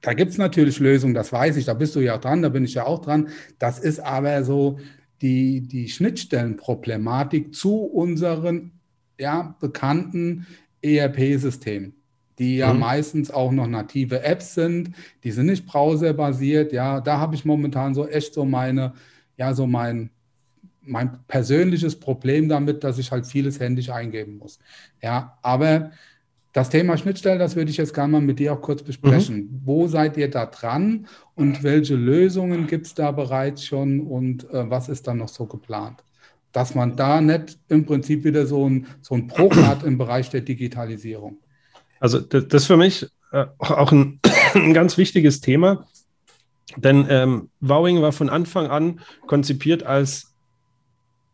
da 0.00 0.14
gibt 0.14 0.32
es 0.32 0.38
natürlich 0.38 0.80
Lösungen, 0.80 1.14
das 1.14 1.32
weiß 1.32 1.56
ich, 1.56 1.66
da 1.66 1.74
bist 1.74 1.94
du 1.94 2.00
ja 2.00 2.18
dran, 2.18 2.42
da 2.42 2.48
bin 2.48 2.64
ich 2.64 2.74
ja 2.74 2.86
auch 2.86 3.00
dran. 3.00 3.28
Das 3.58 3.78
ist 3.78 4.00
aber 4.00 4.42
so, 4.42 4.78
die, 5.22 5.60
die 5.60 5.88
Schnittstellenproblematik 5.88 7.54
zu 7.54 7.76
unseren 7.76 8.72
ja, 9.18 9.54
bekannten 9.60 10.46
ERP-Systemen, 10.82 11.94
die 12.38 12.56
ja 12.56 12.74
mhm. 12.74 12.80
meistens 12.80 13.30
auch 13.30 13.52
noch 13.52 13.68
native 13.68 14.22
Apps 14.24 14.54
sind, 14.54 14.90
die 15.22 15.30
sind 15.30 15.46
nicht 15.46 15.64
browserbasiert. 15.64 16.72
Ja, 16.72 17.00
da 17.00 17.18
habe 17.18 17.36
ich 17.36 17.44
momentan 17.44 17.94
so 17.94 18.06
echt 18.08 18.34
so 18.34 18.44
meine, 18.44 18.94
ja, 19.36 19.54
so 19.54 19.66
mein, 19.66 20.10
mein 20.82 21.18
persönliches 21.28 21.98
Problem 21.98 22.48
damit, 22.48 22.82
dass 22.82 22.98
ich 22.98 23.12
halt 23.12 23.26
vieles 23.26 23.60
händisch 23.60 23.90
eingeben 23.90 24.38
muss. 24.38 24.58
Ja, 25.00 25.38
aber 25.42 25.92
das 26.52 26.68
Thema 26.68 26.98
Schnittstellen, 26.98 27.38
das 27.38 27.56
würde 27.56 27.70
ich 27.70 27.78
jetzt 27.78 27.94
gerne 27.94 28.12
mal 28.12 28.20
mit 28.20 28.38
dir 28.38 28.52
auch 28.52 28.60
kurz 28.60 28.82
besprechen. 28.82 29.36
Mhm. 29.36 29.60
Wo 29.64 29.88
seid 29.88 30.16
ihr 30.16 30.30
da 30.30 30.46
dran 30.46 31.06
und 31.34 31.62
welche 31.62 31.94
Lösungen 31.94 32.66
gibt 32.66 32.86
es 32.86 32.94
da 32.94 33.10
bereits 33.10 33.64
schon 33.64 34.00
und 34.00 34.44
äh, 34.50 34.68
was 34.68 34.88
ist 34.88 35.06
dann 35.06 35.18
noch 35.18 35.28
so 35.28 35.46
geplant? 35.46 36.04
Dass 36.52 36.74
man 36.74 36.96
da 36.96 37.22
nicht 37.22 37.58
im 37.68 37.86
Prinzip 37.86 38.24
wieder 38.24 38.46
so 38.46 38.68
ein, 38.68 38.86
so 39.00 39.14
ein 39.14 39.26
Bruch 39.28 39.56
hat 39.56 39.82
im 39.82 39.96
Bereich 39.96 40.28
der 40.28 40.42
Digitalisierung. 40.42 41.38
Also 42.00 42.20
das, 42.20 42.48
das 42.48 42.62
ist 42.62 42.66
für 42.66 42.76
mich 42.76 43.06
äh, 43.32 43.46
auch 43.58 43.90
ein, 43.90 44.20
ein, 44.54 44.74
ganz 44.74 44.98
wichtiges 44.98 45.40
Thema, 45.40 45.86
denn 46.76 47.06
ähm, 47.08 47.48
Wowing 47.60 48.02
war 48.02 48.12
von 48.12 48.28
Anfang 48.28 48.66
an 48.66 49.00
konzipiert 49.26 49.84
als 49.84 50.34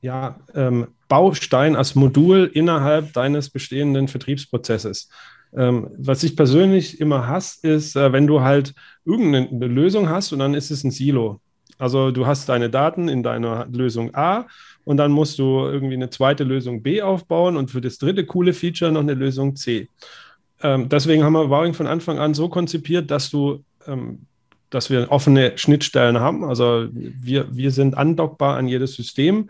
ja, 0.00 0.38
ähm, 0.54 0.88
Baustein, 1.08 1.76
als 1.76 1.94
Modul 1.94 2.50
innerhalb 2.52 3.12
deines 3.12 3.50
bestehenden 3.50 4.08
Vertriebsprozesses. 4.08 5.08
Ähm, 5.56 5.90
was 5.96 6.22
ich 6.22 6.36
persönlich 6.36 7.00
immer 7.00 7.26
hasse, 7.26 7.66
ist, 7.66 7.96
äh, 7.96 8.12
wenn 8.12 8.26
du 8.26 8.42
halt 8.42 8.74
irgendeine 9.04 9.66
Lösung 9.66 10.08
hast 10.08 10.32
und 10.32 10.40
dann 10.40 10.54
ist 10.54 10.70
es 10.70 10.84
ein 10.84 10.90
Silo. 10.90 11.40
Also 11.78 12.10
du 12.10 12.26
hast 12.26 12.48
deine 12.48 12.68
Daten 12.70 13.08
in 13.08 13.22
deiner 13.22 13.66
Lösung 13.66 14.14
A 14.14 14.46
und 14.84 14.96
dann 14.96 15.12
musst 15.12 15.38
du 15.38 15.60
irgendwie 15.60 15.94
eine 15.94 16.10
zweite 16.10 16.44
Lösung 16.44 16.82
B 16.82 17.02
aufbauen 17.02 17.56
und 17.56 17.70
für 17.70 17.80
das 17.80 17.98
dritte 17.98 18.26
coole 18.26 18.52
Feature 18.52 18.92
noch 18.92 19.00
eine 19.00 19.14
Lösung 19.14 19.56
C. 19.56 19.88
Ähm, 20.60 20.88
deswegen 20.88 21.22
haben 21.24 21.34
wir 21.34 21.48
Wowing 21.48 21.74
von 21.74 21.86
Anfang 21.86 22.18
an 22.18 22.34
so 22.34 22.48
konzipiert, 22.48 23.10
dass 23.10 23.30
du 23.30 23.64
ähm, 23.86 24.26
dass 24.70 24.90
wir 24.90 25.10
offene 25.10 25.56
Schnittstellen 25.56 26.20
haben. 26.20 26.44
Also 26.44 26.88
wir, 26.92 27.54
wir 27.54 27.70
sind 27.70 27.96
andockbar 27.96 28.56
an 28.56 28.68
jedes 28.68 28.94
System. 28.94 29.48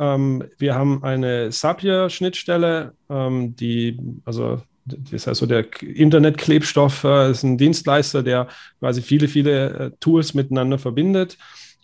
Ähm, 0.00 0.44
wir 0.56 0.74
haben 0.74 1.04
eine 1.04 1.50
Zapier-Schnittstelle, 1.50 2.94
ähm, 3.10 3.54
die, 3.54 3.98
also 4.24 4.62
das 4.86 5.12
ist 5.12 5.28
also 5.28 5.44
der 5.44 5.66
Internetklebstoff, 5.82 7.04
äh, 7.04 7.30
ist 7.30 7.42
ein 7.42 7.58
Dienstleister, 7.58 8.22
der 8.22 8.48
quasi 8.78 9.02
viele, 9.02 9.28
viele 9.28 9.70
äh, 9.70 9.90
Tools 10.00 10.32
miteinander 10.32 10.78
verbindet. 10.78 11.36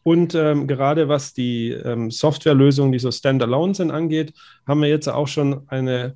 Und 0.02 0.34
ähm, 0.34 0.66
gerade 0.66 1.08
was 1.08 1.34
die 1.34 1.72
ähm, 1.72 2.10
Softwarelösungen, 2.10 2.92
die 2.92 2.98
so 2.98 3.10
standalone 3.10 3.74
sind, 3.74 3.90
angeht, 3.90 4.32
haben 4.66 4.80
wir 4.80 4.88
jetzt 4.88 5.08
auch 5.08 5.28
schon 5.28 5.68
eine, 5.68 6.14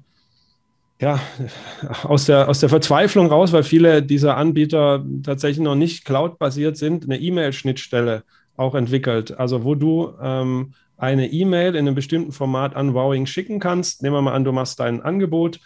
ja, 1.01 1.21
aus 2.05 2.25
der, 2.25 2.49
aus 2.49 2.61
der 2.61 2.71
Verzweiflung 2.71 3.27
raus, 3.27 3.53
weil 3.53 3.63
viele 3.63 4.03
dieser 4.03 4.39
Anbieter 4.39 5.05
tatsächlich 5.23 5.63
noch 5.63 5.75
nicht 5.75 6.07
cloud-basiert 6.07 6.79
sind, 6.79 7.05
eine 7.05 7.21
E-Mail-Schnittstelle 7.21 8.23
auch 8.57 8.75
entwickelt. 8.75 9.39
Also 9.39 9.65
wo 9.65 9.75
du 9.75 10.13
ähm, 10.23 10.73
eine 11.01 11.29
E-Mail 11.29 11.75
in 11.75 11.87
einem 11.87 11.95
bestimmten 11.95 12.33
Format 12.33 12.77
an 12.77 12.95
Wowing 12.95 13.27
schicken 13.27 13.59
kannst. 13.59 14.03
Nehmen 14.03 14.15
wir 14.15 14.23
mal 14.23 14.35
an, 14.35 14.45
du 14.45 14.53
machst 14.53 14.81
dein 14.81 15.03
Angebot 15.03 15.61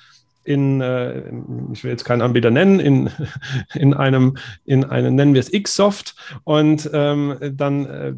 in, 0.44 0.80
äh, 0.80 1.22
ich 1.72 1.82
will 1.82 1.90
jetzt 1.90 2.04
keinen 2.04 2.22
Anbieter 2.22 2.50
nennen, 2.50 2.78
in, 2.78 3.10
in 3.74 3.94
einem, 3.94 4.36
in 4.64 4.84
einem, 4.84 5.14
nennen 5.14 5.34
wir 5.34 5.40
es 5.40 5.50
Xsoft 5.50 6.14
und 6.44 6.88
ähm, 6.92 7.36
dann 7.52 7.86
äh, 7.86 8.14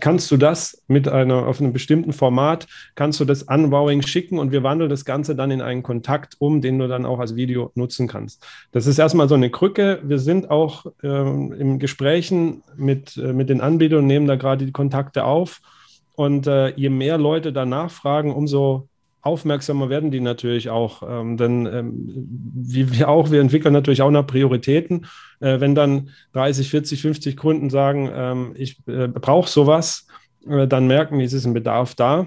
kannst 0.00 0.30
du 0.30 0.36
das 0.36 0.82
mit 0.88 1.06
einer, 1.06 1.46
auf 1.46 1.60
einem 1.60 1.72
bestimmten 1.72 2.12
Format, 2.12 2.66
kannst 2.94 3.20
du 3.20 3.24
das 3.24 3.48
an 3.48 3.70
Wowing 3.70 4.02
schicken 4.02 4.38
und 4.38 4.52
wir 4.52 4.62
wandeln 4.62 4.90
das 4.90 5.04
Ganze 5.04 5.36
dann 5.36 5.50
in 5.50 5.60
einen 5.60 5.82
Kontakt 5.82 6.36
um, 6.38 6.60
den 6.62 6.78
du 6.78 6.88
dann 6.88 7.06
auch 7.06 7.20
als 7.20 7.36
Video 7.36 7.70
nutzen 7.74 8.08
kannst. 8.08 8.44
Das 8.72 8.86
ist 8.86 8.98
erstmal 8.98 9.28
so 9.28 9.34
eine 9.34 9.50
Krücke. 9.50 10.00
Wir 10.02 10.18
sind 10.18 10.50
auch 10.50 10.86
ähm, 11.02 11.52
im 11.52 11.78
Gesprächen 11.78 12.62
mit, 12.76 13.16
äh, 13.18 13.32
mit 13.32 13.50
den 13.50 13.60
Anbietern 13.60 14.00
und 14.00 14.06
nehmen 14.06 14.26
da 14.26 14.36
gerade 14.36 14.64
die 14.64 14.72
Kontakte 14.72 15.24
auf. 15.24 15.60
Und 16.20 16.46
äh, 16.46 16.74
je 16.76 16.90
mehr 16.90 17.16
Leute 17.16 17.50
danach 17.50 17.90
fragen, 17.90 18.34
umso 18.34 18.90
aufmerksamer 19.22 19.88
werden 19.88 20.10
die 20.10 20.20
natürlich 20.20 20.68
auch. 20.68 21.02
Ähm, 21.02 21.38
denn 21.38 21.64
ähm, 21.64 22.28
wie 22.54 22.92
wir 22.92 23.08
auch, 23.08 23.30
wir 23.30 23.40
entwickeln 23.40 23.72
natürlich 23.72 24.02
auch 24.02 24.10
nach 24.10 24.26
Prioritäten. 24.26 25.06
Äh, 25.40 25.60
wenn 25.60 25.74
dann 25.74 26.10
30, 26.34 26.68
40, 26.68 27.00
50 27.00 27.36
Kunden 27.38 27.70
sagen, 27.70 28.10
ähm, 28.14 28.52
ich 28.54 28.86
äh, 28.86 29.08
brauche 29.08 29.48
sowas, 29.48 30.08
äh, 30.46 30.68
dann 30.68 30.86
merken 30.86 31.18
die, 31.18 31.24
es 31.24 31.32
ist 31.32 31.46
ein 31.46 31.54
Bedarf 31.54 31.94
da. 31.94 32.26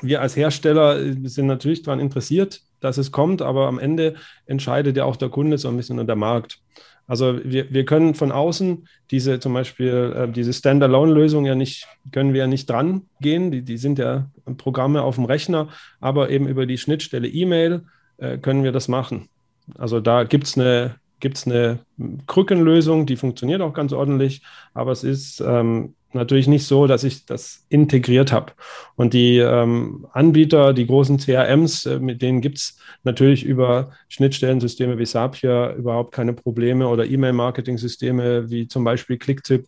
Wir 0.00 0.22
als 0.22 0.36
Hersteller 0.36 1.00
äh, 1.00 1.16
sind 1.24 1.46
natürlich 1.46 1.82
daran 1.82 1.98
interessiert, 1.98 2.60
dass 2.78 2.98
es 2.98 3.10
kommt, 3.10 3.42
aber 3.42 3.66
am 3.66 3.80
Ende 3.80 4.14
entscheidet 4.46 4.96
ja 4.96 5.06
auch 5.06 5.16
der 5.16 5.28
Kunde 5.28 5.58
so 5.58 5.66
ein 5.66 5.76
bisschen 5.76 5.98
und 5.98 6.06
der 6.06 6.14
Markt. 6.14 6.60
Also 7.08 7.40
wir, 7.42 7.72
wir 7.72 7.84
können 7.86 8.14
von 8.14 8.30
außen 8.30 8.86
diese 9.10 9.40
zum 9.40 9.54
Beispiel 9.54 10.14
äh, 10.14 10.28
diese 10.30 10.52
Standalone-Lösung 10.52 11.46
ja 11.46 11.54
nicht, 11.54 11.88
können 12.12 12.34
wir 12.34 12.40
ja 12.40 12.46
nicht 12.46 12.68
dran 12.68 13.02
gehen. 13.20 13.50
Die, 13.50 13.62
die 13.62 13.78
sind 13.78 13.98
ja 13.98 14.30
Programme 14.58 15.02
auf 15.02 15.16
dem 15.16 15.24
Rechner, 15.24 15.68
aber 16.00 16.30
eben 16.30 16.46
über 16.46 16.66
die 16.66 16.78
Schnittstelle 16.78 17.26
E-Mail 17.26 17.84
äh, 18.18 18.36
können 18.36 18.62
wir 18.62 18.72
das 18.72 18.88
machen. 18.88 19.28
Also 19.76 20.00
da 20.00 20.24
gibt 20.24 20.46
es 20.46 20.58
eine, 20.58 20.96
gibt's 21.20 21.46
eine 21.46 21.80
Krückenlösung, 22.26 23.06
die 23.06 23.16
funktioniert 23.16 23.62
auch 23.62 23.72
ganz 23.72 23.92
ordentlich, 23.92 24.42
aber 24.74 24.92
es 24.92 25.02
ist 25.02 25.40
ähm, 25.40 25.94
natürlich 26.12 26.48
nicht 26.48 26.66
so, 26.66 26.86
dass 26.86 27.04
ich 27.04 27.26
das 27.26 27.64
integriert 27.68 28.32
habe. 28.32 28.52
Und 28.96 29.12
die 29.12 29.38
ähm, 29.38 30.06
Anbieter, 30.12 30.72
die 30.72 30.86
großen 30.86 31.18
CRMs, 31.18 31.86
äh, 31.86 31.98
mit 31.98 32.22
denen 32.22 32.40
gibt 32.40 32.58
es 32.58 32.78
natürlich 33.04 33.44
über 33.44 33.90
Schnittstellensysteme 34.08 34.98
wie 34.98 35.04
Zapier 35.04 35.74
überhaupt 35.76 36.12
keine 36.12 36.32
Probleme 36.32 36.88
oder 36.88 37.06
E-Mail-Marketing-Systeme 37.06 38.50
wie 38.50 38.68
zum 38.68 38.84
Beispiel 38.84 39.18
Clicktip, 39.18 39.66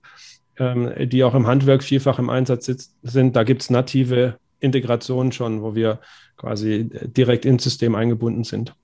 ähm, 0.58 0.92
die 1.08 1.24
auch 1.24 1.34
im 1.34 1.46
Handwerk 1.46 1.82
vielfach 1.82 2.18
im 2.18 2.30
Einsatz 2.30 2.88
sind. 3.02 3.36
Da 3.36 3.42
gibt 3.42 3.62
es 3.62 3.70
native 3.70 4.36
Integrationen 4.60 5.32
schon, 5.32 5.62
wo 5.62 5.74
wir 5.74 6.00
quasi 6.36 6.88
direkt 6.90 7.44
ins 7.44 7.64
System 7.64 7.94
eingebunden 7.94 8.44
sind. 8.44 8.74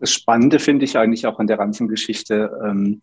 Das 0.00 0.12
Spannende 0.12 0.58
finde 0.58 0.84
ich 0.84 0.98
eigentlich 0.98 1.28
auch 1.28 1.38
an 1.38 1.46
der 1.46 1.56
ganzen 1.56 1.86
Geschichte, 1.86 2.50
ähm, 2.64 3.02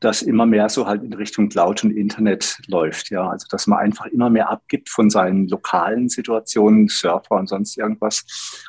dass 0.00 0.22
immer 0.22 0.46
mehr 0.46 0.68
so 0.68 0.86
halt 0.86 1.02
in 1.02 1.12
Richtung 1.12 1.48
Cloud 1.48 1.84
und 1.84 1.90
Internet 1.90 2.58
läuft. 2.66 3.10
Ja, 3.10 3.28
also 3.28 3.46
dass 3.50 3.66
man 3.66 3.78
einfach 3.78 4.06
immer 4.06 4.30
mehr 4.30 4.50
abgibt 4.50 4.88
von 4.88 5.10
seinen 5.10 5.48
lokalen 5.48 6.08
Situationen, 6.08 6.88
Surfer 6.88 7.36
und 7.36 7.48
sonst 7.48 7.78
irgendwas 7.78 8.24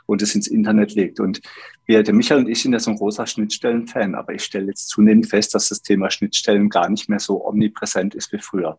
und 0.06 0.22
es 0.22 0.36
ins 0.36 0.48
Internet 0.48 0.94
legt. 0.96 1.20
Und 1.20 1.42
wir, 1.86 2.04
der 2.04 2.14
Michael 2.14 2.42
und 2.42 2.50
ich 2.50 2.62
sind 2.62 2.74
ja 2.74 2.80
so 2.80 2.92
ein 2.92 2.98
großer 2.98 3.26
Schnittstellen-Fan, 3.26 4.16
aber 4.16 4.34
ich 4.34 4.44
stelle 4.44 4.68
jetzt 4.68 4.90
zunehmend 4.90 5.28
fest, 5.28 5.56
dass 5.56 5.70
das 5.70 5.82
Thema 5.82 6.12
Schnittstellen 6.12 6.70
gar 6.70 6.90
nicht 6.90 7.10
mehr 7.10 7.20
so 7.20 7.46
omnipräsent 7.46 8.16
ist 8.16 8.32
wie 8.32 8.40
früher. 8.40 8.78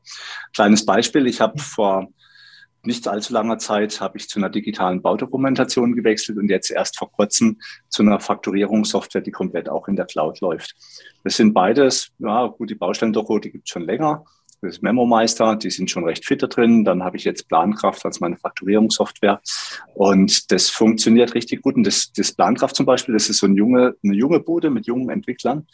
Kleines 0.54 0.84
Beispiel, 0.84 1.26
ich 1.26 1.40
habe 1.40 1.58
vor 1.58 2.08
nicht 2.88 3.06
allzu 3.06 3.34
langer 3.34 3.58
Zeit 3.58 4.00
habe 4.00 4.16
ich 4.16 4.28
zu 4.28 4.40
einer 4.40 4.48
digitalen 4.48 5.02
Baudokumentation 5.02 5.94
gewechselt 5.94 6.38
und 6.38 6.48
jetzt 6.48 6.70
erst 6.70 6.98
vor 6.98 7.12
kurzem 7.12 7.60
zu 7.88 8.02
einer 8.02 8.18
Faktorierungssoftware, 8.18 9.20
die 9.20 9.30
komplett 9.30 9.68
auch 9.68 9.88
in 9.88 9.94
der 9.94 10.06
Cloud 10.06 10.40
läuft. 10.40 10.74
Das 11.22 11.36
sind 11.36 11.52
beides, 11.52 12.10
ja 12.18 12.46
gut, 12.46 12.70
die 12.70 12.74
Baustellendoku, 12.74 13.38
die 13.38 13.52
gibt 13.52 13.68
es 13.68 13.72
schon 13.72 13.82
länger. 13.82 14.24
Das 14.60 14.72
ist 14.76 14.82
MemoMeister, 14.82 15.54
die 15.54 15.70
sind 15.70 15.88
schon 15.88 16.04
recht 16.04 16.24
fit 16.24 16.42
da 16.42 16.48
drin. 16.48 16.84
Dann 16.84 17.04
habe 17.04 17.16
ich 17.16 17.24
jetzt 17.24 17.46
Plankraft 17.48 18.04
als 18.04 18.18
meine 18.18 18.38
Faktorierungssoftware. 18.38 19.40
Und 19.94 20.50
das 20.50 20.68
funktioniert 20.68 21.34
richtig 21.34 21.62
gut. 21.62 21.76
Und 21.76 21.84
das, 21.84 22.10
das 22.12 22.32
Plankraft 22.32 22.74
zum 22.74 22.86
Beispiel, 22.86 23.12
das 23.12 23.28
ist 23.28 23.38
so 23.38 23.46
eine 23.46 23.54
junge, 23.54 23.94
eine 24.02 24.14
junge 24.14 24.40
Bude 24.40 24.70
mit 24.70 24.86
jungen 24.86 25.10
Entwicklern 25.10 25.68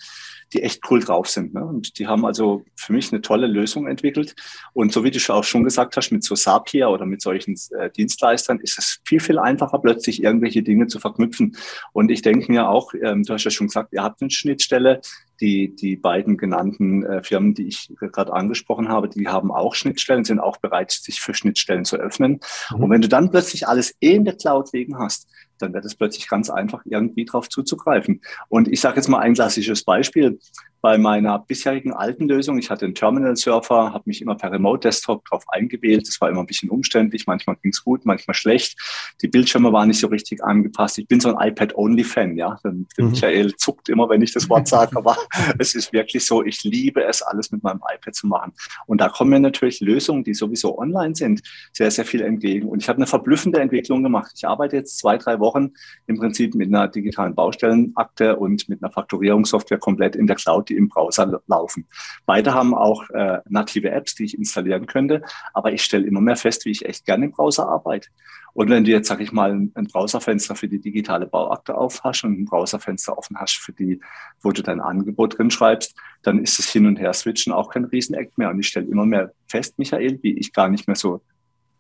die 0.54 0.62
echt 0.62 0.82
cool 0.90 1.00
drauf 1.00 1.28
sind. 1.28 1.52
Ne? 1.54 1.64
Und 1.64 1.98
die 1.98 2.06
haben 2.06 2.24
also 2.24 2.64
für 2.76 2.92
mich 2.92 3.12
eine 3.12 3.20
tolle 3.20 3.46
Lösung 3.46 3.86
entwickelt. 3.86 4.34
Und 4.72 4.92
so 4.92 5.04
wie 5.04 5.10
du 5.10 5.18
auch 5.32 5.44
schon 5.44 5.64
gesagt 5.64 5.96
hast, 5.96 6.10
mit 6.12 6.22
so 6.22 6.34
Sapia 6.34 6.88
oder 6.88 7.06
mit 7.06 7.20
solchen 7.20 7.56
äh, 7.78 7.90
Dienstleistern 7.90 8.60
ist 8.60 8.78
es 8.78 9.00
viel, 9.04 9.20
viel 9.20 9.38
einfacher, 9.38 9.78
plötzlich 9.78 10.22
irgendwelche 10.22 10.62
Dinge 10.62 10.86
zu 10.86 11.00
verknüpfen. 11.00 11.56
Und 11.92 12.10
ich 12.10 12.22
denke 12.22 12.50
mir 12.50 12.68
auch, 12.68 12.92
ähm, 13.02 13.24
du 13.24 13.34
hast 13.34 13.44
ja 13.44 13.50
schon 13.50 13.66
gesagt, 13.66 13.92
ihr 13.92 14.02
habt 14.02 14.22
eine 14.22 14.30
Schnittstelle, 14.30 15.00
die, 15.40 15.74
die 15.74 15.96
beiden 15.96 16.36
genannten 16.36 17.04
äh, 17.04 17.22
Firmen, 17.22 17.54
die 17.54 17.68
ich 17.68 17.92
gerade 17.98 18.32
angesprochen 18.32 18.88
habe, 18.88 19.08
die 19.08 19.28
haben 19.28 19.50
auch 19.50 19.74
Schnittstellen, 19.74 20.24
sind 20.24 20.40
auch 20.40 20.58
bereit, 20.58 20.92
sich 20.92 21.20
für 21.20 21.34
Schnittstellen 21.34 21.84
zu 21.84 21.96
öffnen. 21.96 22.40
Mhm. 22.70 22.84
Und 22.84 22.90
wenn 22.90 23.00
du 23.00 23.08
dann 23.08 23.30
plötzlich 23.30 23.66
alles 23.66 23.94
eh 24.00 24.14
in 24.14 24.24
der 24.24 24.36
Cloud 24.36 24.72
liegen 24.72 24.98
hast, 24.98 25.28
dann 25.58 25.72
wird 25.72 25.84
es 25.84 25.94
plötzlich 25.94 26.28
ganz 26.28 26.50
einfach, 26.50 26.82
irgendwie 26.84 27.24
drauf 27.24 27.48
zuzugreifen. 27.48 28.20
Und 28.48 28.68
ich 28.68 28.80
sage 28.80 28.96
jetzt 28.96 29.08
mal 29.08 29.20
ein 29.20 29.34
klassisches 29.34 29.84
Beispiel 29.84 30.38
bei 30.80 30.98
meiner 30.98 31.38
bisherigen 31.38 31.94
alten 31.94 32.28
Lösung. 32.28 32.58
Ich 32.58 32.68
hatte 32.68 32.84
einen 32.84 32.94
Terminal-Surfer, 32.94 33.94
habe 33.94 34.02
mich 34.04 34.20
immer 34.20 34.34
per 34.34 34.52
Remote-Desktop 34.52 35.24
drauf 35.24 35.44
eingewählt. 35.48 36.06
Das 36.06 36.20
war 36.20 36.28
immer 36.28 36.40
ein 36.40 36.46
bisschen 36.46 36.68
umständlich. 36.68 37.26
Manchmal 37.26 37.56
ging 37.56 37.70
es 37.70 37.82
gut, 37.82 38.04
manchmal 38.04 38.34
schlecht. 38.34 38.78
Die 39.22 39.28
Bildschirme 39.28 39.72
waren 39.72 39.88
nicht 39.88 40.00
so 40.00 40.08
richtig 40.08 40.44
angepasst. 40.44 40.98
Ich 40.98 41.08
bin 41.08 41.20
so 41.20 41.34
ein 41.34 41.48
iPad-Only-Fan. 41.48 42.36
Ja, 42.36 42.58
mhm. 42.64 42.86
Michael 42.98 43.56
zuckt 43.56 43.88
immer, 43.88 44.10
wenn 44.10 44.20
ich 44.20 44.34
das 44.34 44.50
Wort 44.50 44.68
sage, 44.68 44.94
aber 44.96 45.16
es 45.58 45.74
ist 45.74 45.92
wirklich 45.92 46.26
so. 46.26 46.44
Ich 46.44 46.64
liebe 46.64 47.04
es, 47.04 47.22
alles 47.22 47.52
mit 47.52 47.62
meinem 47.62 47.80
iPad 47.94 48.14
zu 48.14 48.26
machen. 48.26 48.52
Und 48.86 49.00
da 49.00 49.08
kommen 49.08 49.30
mir 49.30 49.40
natürlich 49.40 49.80
Lösungen, 49.80 50.24
die 50.24 50.34
sowieso 50.34 50.78
online 50.78 51.14
sind, 51.14 51.42
sehr, 51.72 51.90
sehr 51.90 52.04
viel 52.04 52.22
entgegen. 52.22 52.68
Und 52.68 52.82
ich 52.82 52.88
habe 52.88 52.96
eine 52.96 53.06
verblüffende 53.06 53.60
Entwicklung 53.60 54.02
gemacht. 54.02 54.32
Ich 54.36 54.46
arbeite 54.46 54.76
jetzt 54.76 54.98
zwei, 54.98 55.18
drei 55.18 55.38
Wochen 55.40 55.72
im 56.06 56.16
Prinzip 56.16 56.54
mit 56.54 56.68
einer 56.68 56.88
digitalen 56.88 57.34
Baustellenakte 57.34 58.36
und 58.36 58.68
mit 58.68 58.82
einer 58.82 58.92
Faktorierungssoftware 58.92 59.78
komplett 59.78 60.16
in 60.16 60.26
der 60.26 60.36
Cloud 60.36 60.64
die 60.68 60.76
im 60.76 60.88
Browser 60.88 61.42
laufen. 61.46 61.86
Beide 62.26 62.54
haben 62.54 62.74
auch 62.74 63.08
äh, 63.10 63.38
native 63.48 63.90
Apps, 63.90 64.14
die 64.14 64.24
ich 64.24 64.38
installieren 64.38 64.86
könnte, 64.86 65.22
aber 65.52 65.72
ich 65.72 65.82
stelle 65.82 66.06
immer 66.06 66.20
mehr 66.20 66.36
fest, 66.36 66.64
wie 66.64 66.70
ich 66.70 66.84
echt 66.84 67.04
gerne 67.04 67.26
im 67.26 67.32
Browser 67.32 67.68
arbeite. 67.68 68.08
Und 68.54 68.70
wenn 68.70 68.84
du 68.84 68.90
jetzt, 68.90 69.08
sag 69.08 69.20
ich 69.20 69.32
mal, 69.32 69.52
ein 69.52 69.88
Browserfenster 69.92 70.54
für 70.54 70.68
die 70.68 70.80
digitale 70.80 71.26
Bauakte 71.26 71.76
auf 71.76 72.02
hast 72.04 72.24
und 72.24 72.40
ein 72.40 72.44
Browserfenster 72.44 73.18
offen 73.18 73.36
hast 73.38 73.56
für 73.56 73.72
die, 73.72 74.00
wo 74.40 74.52
du 74.52 74.62
dein 74.62 74.80
Angebot 74.80 75.38
drin 75.38 75.50
schreibst, 75.50 75.96
dann 76.22 76.38
ist 76.38 76.58
das 76.58 76.70
Hin- 76.70 76.86
und 76.86 76.98
Her-Switchen 76.98 77.52
auch 77.52 77.68
kein 77.68 77.84
Rieseneck 77.84 78.38
mehr. 78.38 78.50
Und 78.50 78.60
ich 78.60 78.68
stelle 78.68 78.86
immer 78.86 79.06
mehr 79.06 79.32
fest, 79.48 79.78
Michael, 79.78 80.20
wie 80.22 80.38
ich 80.38 80.52
gar 80.52 80.68
nicht 80.68 80.86
mehr 80.86 80.96
so 80.96 81.20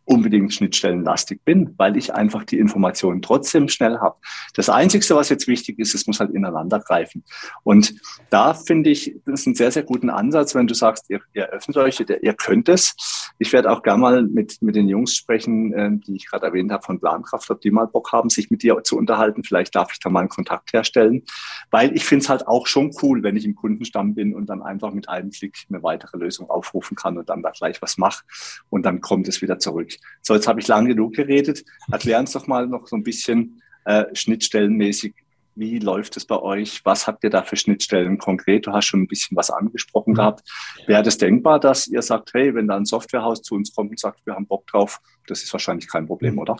unbedingt 0.04 0.52
schnittstellenlastig 0.52 1.42
bin, 1.44 1.74
weil 1.76 1.96
ich 1.96 2.14
einfach 2.14 2.44
die 2.44 2.58
Informationen 2.58 3.22
trotzdem 3.22 3.68
schnell 3.68 3.98
habe. 3.98 4.16
Das 4.54 4.68
Einzige, 4.68 5.04
was 5.14 5.28
jetzt 5.28 5.48
wichtig 5.48 5.78
ist, 5.78 5.94
es 5.94 6.06
muss 6.06 6.20
halt 6.20 6.32
ineinander 6.32 6.80
greifen. 6.80 7.24
Und 7.62 7.94
da 8.30 8.54
finde 8.54 8.90
ich, 8.90 9.16
das 9.24 9.40
ist 9.40 9.46
ein 9.46 9.54
sehr, 9.54 9.70
sehr 9.70 9.82
guten 9.82 10.10
Ansatz, 10.10 10.54
wenn 10.54 10.66
du 10.66 10.74
sagst, 10.74 11.06
ihr, 11.08 11.20
ihr 11.32 11.46
öffnet 11.46 11.76
euch, 11.76 12.00
ihr, 12.00 12.22
ihr 12.22 12.34
könnt 12.34 12.68
es. 12.68 12.94
Ich 13.38 13.52
werde 13.52 13.70
auch 13.70 13.82
gerne 13.82 14.00
mal 14.00 14.22
mit, 14.22 14.60
mit 14.62 14.76
den 14.76 14.88
Jungs 14.88 15.14
sprechen, 15.14 15.72
äh, 15.72 15.90
die 15.92 16.16
ich 16.16 16.28
gerade 16.28 16.46
erwähnt 16.46 16.70
habe 16.70 16.82
von 16.82 17.00
Plankraft, 17.00 17.50
ob 17.50 17.60
die 17.60 17.70
mal 17.70 17.86
Bock 17.86 18.12
haben, 18.12 18.30
sich 18.30 18.50
mit 18.50 18.62
dir 18.62 18.82
zu 18.82 18.96
unterhalten. 18.96 19.44
Vielleicht 19.44 19.74
darf 19.74 19.92
ich 19.92 19.98
da 20.00 20.10
mal 20.10 20.20
einen 20.20 20.28
Kontakt 20.28 20.72
herstellen, 20.72 21.22
weil 21.70 21.94
ich 21.94 22.04
finde 22.04 22.24
es 22.24 22.28
halt 22.28 22.46
auch 22.46 22.66
schon 22.66 22.94
cool, 23.02 23.22
wenn 23.22 23.36
ich 23.36 23.44
im 23.44 23.54
Kundenstamm 23.54 24.14
bin 24.14 24.34
und 24.34 24.46
dann 24.46 24.62
einfach 24.62 24.92
mit 24.92 25.08
einem 25.08 25.30
Klick 25.30 25.66
eine 25.68 25.82
weitere 25.82 26.18
Lösung 26.18 26.50
aufrufen 26.50 26.96
kann 26.96 27.18
und 27.18 27.28
dann 27.28 27.42
da 27.42 27.50
gleich 27.50 27.80
was 27.82 27.98
mache 27.98 28.24
und 28.70 28.84
dann 28.84 29.00
kommt 29.00 29.28
es 29.28 29.42
wieder 29.42 29.58
zurück. 29.58 29.93
So, 30.22 30.34
jetzt 30.34 30.48
habe 30.48 30.60
ich 30.60 30.68
lange 30.68 30.88
genug 30.88 31.14
geredet. 31.14 31.64
Erklär 31.90 32.18
uns 32.18 32.32
doch 32.32 32.46
mal 32.46 32.66
noch 32.66 32.86
so 32.86 32.96
ein 32.96 33.02
bisschen 33.02 33.62
äh, 33.84 34.04
schnittstellenmäßig, 34.14 35.14
Wie 35.56 35.78
läuft 35.78 36.16
es 36.16 36.24
bei 36.24 36.36
euch? 36.36 36.80
Was 36.84 37.06
habt 37.06 37.22
ihr 37.22 37.30
da 37.30 37.42
für 37.42 37.56
Schnittstellen 37.56 38.18
konkret? 38.18 38.66
Du 38.66 38.72
hast 38.72 38.86
schon 38.86 39.02
ein 39.02 39.06
bisschen 39.06 39.36
was 39.36 39.50
angesprochen 39.50 40.10
mhm. 40.12 40.16
gehabt. 40.16 40.42
Wäre 40.86 41.02
das 41.02 41.16
denkbar, 41.16 41.60
dass 41.60 41.86
ihr 41.86 42.02
sagt, 42.02 42.34
hey, 42.34 42.54
wenn 42.54 42.66
da 42.66 42.76
ein 42.76 42.84
Softwarehaus 42.84 43.42
zu 43.42 43.54
uns 43.54 43.72
kommt 43.72 43.90
und 43.90 44.00
sagt, 44.00 44.26
wir 44.26 44.34
haben 44.34 44.46
Bock 44.46 44.66
drauf, 44.66 45.00
das 45.28 45.42
ist 45.42 45.52
wahrscheinlich 45.52 45.88
kein 45.88 46.06
Problem, 46.06 46.38
oder? 46.38 46.56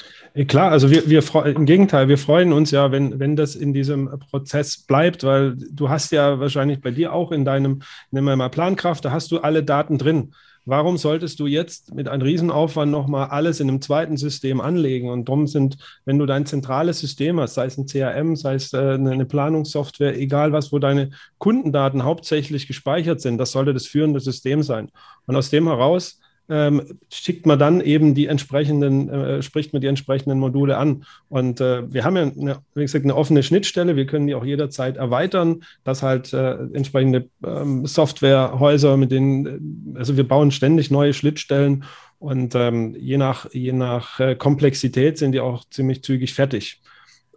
Klar, 0.47 0.71
also 0.71 0.91
wir, 0.91 1.09
wir 1.09 1.47
im 1.47 1.67
Gegenteil, 1.67 2.09
wir 2.09 2.19
freuen 2.19 2.53
uns 2.53 2.71
ja, 2.71 2.93
wenn, 2.93 3.19
wenn 3.19 3.35
das 3.37 3.57
in 3.57 3.73
diesem 3.73 4.09
Prozess 4.31 4.79
bleibt, 4.79 5.25
weil 5.25 5.57
du 5.57 5.89
hast 5.89 6.13
ja 6.13 6.39
wahrscheinlich 6.39 6.81
bei 6.81 6.93
dir 6.93 7.13
auch 7.13 7.33
in 7.33 7.45
deinem, 7.45 7.83
nehmen 8.11 8.29
wir 8.29 8.37
mal 8.37 8.49
Plankraft, 8.49 9.05
da 9.05 9.11
hast 9.11 9.33
du 9.33 9.41
alle 9.41 9.65
Daten 9.65 9.99
drin. 9.99 10.35
Warum 10.67 10.97
solltest 10.97 11.41
du 11.41 11.47
jetzt 11.47 11.95
mit 11.95 12.09
einem 12.09 12.23
Riesenaufwand 12.23 12.91
nochmal 12.91 13.29
alles 13.29 13.61
in 13.61 13.69
einem 13.69 13.83
zweiten 13.83 14.17
System 14.17 14.63
anlegen? 14.63 15.11
Und 15.11 15.29
darum 15.29 15.47
sind, 15.47 15.77
wenn 16.07 16.19
du 16.19 16.25
dein 16.25 16.47
zentrales 16.47 17.01
System 17.01 17.39
hast, 17.39 17.55
sei 17.55 17.67
es 17.67 17.77
ein 17.77 17.87
CRM, 17.87 18.35
sei 18.35 18.55
es 18.55 18.73
äh, 18.73 18.95
eine 18.95 19.27
Planungssoftware, 19.27 20.19
egal 20.19 20.53
was, 20.53 20.73
wo 20.73 20.79
deine 20.79 21.11
Kundendaten 21.37 22.05
hauptsächlich 22.05 22.67
gespeichert 22.67 23.21
sind, 23.21 23.37
das 23.37 23.53
sollte 23.53 23.75
das 23.75 23.87
führende 23.87 24.21
System 24.21 24.63
sein. 24.63 24.91
Und 25.27 25.37
aus 25.37 25.51
dem 25.51 25.67
heraus 25.67 26.19
ähm, 26.49 26.99
schickt 27.11 27.47
man 27.47 27.59
dann 27.59 27.81
eben 27.81 28.15
die 28.15 28.27
entsprechenden, 28.27 29.09
äh, 29.09 29.43
spricht 29.43 29.73
man 29.73 29.81
die 29.81 29.89
entsprechenden 29.89 30.39
Module 30.39 30.77
an. 30.77 31.05
Und 31.29 31.61
äh, 31.61 31.91
wir 31.93 32.05
haben 32.05 32.17
ja, 32.17 32.23
eine, 32.23 32.59
wie 32.75 32.83
gesagt, 32.83 33.05
eine 33.05 33.17
offene 33.17 33.43
Schnittstelle. 33.43 33.97
Wir 33.97 34.07
können 34.07 34.27
die 34.27 34.35
auch 34.35 34.45
jederzeit 34.45 34.97
erweitern, 34.97 35.65
dass 35.85 36.03
halt 36.03 36.33
äh, 36.33 36.55
entsprechende 36.73 37.29
ähm, 37.45 37.87
Softwarehäuser 37.87 38.97
mit 38.97 39.11
denen, 39.11 39.95
also 39.99 40.17
wir 40.17 40.29
bauen 40.29 40.51
ständig 40.51 40.91
neue 40.91 41.15
Schnittstellen 41.15 41.85
und 42.19 42.55
ähm, 42.55 42.95
je 42.99 43.17
nach, 43.17 43.53
je 43.53 43.73
nach 43.73 44.21
äh, 44.21 44.35
Komplexität 44.35 45.19
sind 45.19 45.33
die 45.33 45.41
auch 45.41 45.65
ziemlich 45.71 46.03
zügig 46.03 46.35
fertig. 46.35 46.81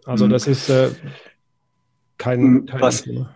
Also 0.04 0.26
mhm. 0.26 0.30
das 0.30 0.46
ist 0.46 0.70
äh, 0.70 0.90
kein, 2.16 2.40
mhm. 2.40 2.66
kein 2.66 2.80
Was, 2.80 3.02
Thema. 3.02 3.34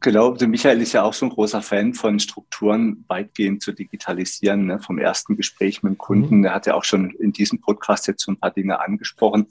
Genau, 0.00 0.34
der 0.34 0.48
Michael 0.48 0.80
ist 0.80 0.92
ja 0.92 1.02
auch 1.02 1.14
so 1.14 1.26
ein 1.26 1.30
großer 1.30 1.62
Fan 1.62 1.94
von 1.94 2.18
Strukturen 2.18 3.04
weitgehend 3.08 3.62
zu 3.62 3.72
digitalisieren. 3.72 4.66
Ne? 4.66 4.78
Vom 4.78 4.98
ersten 4.98 5.36
Gespräch 5.36 5.82
mit 5.82 5.92
dem 5.92 5.98
Kunden, 5.98 6.38
mhm. 6.38 6.42
der 6.42 6.54
hat 6.54 6.66
ja 6.66 6.74
auch 6.74 6.84
schon 6.84 7.10
in 7.12 7.32
diesem 7.32 7.60
Podcast 7.60 8.06
jetzt 8.06 8.24
so 8.24 8.32
ein 8.32 8.36
paar 8.36 8.50
Dinge 8.50 8.80
angesprochen. 8.80 9.46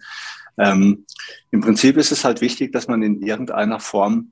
Ähm, 0.57 1.05
Im 1.51 1.61
Prinzip 1.61 1.97
ist 1.97 2.11
es 2.11 2.23
halt 2.23 2.41
wichtig, 2.41 2.71
dass 2.71 2.87
man 2.87 3.01
in 3.01 3.21
irgendeiner 3.21 3.79
Form 3.79 4.31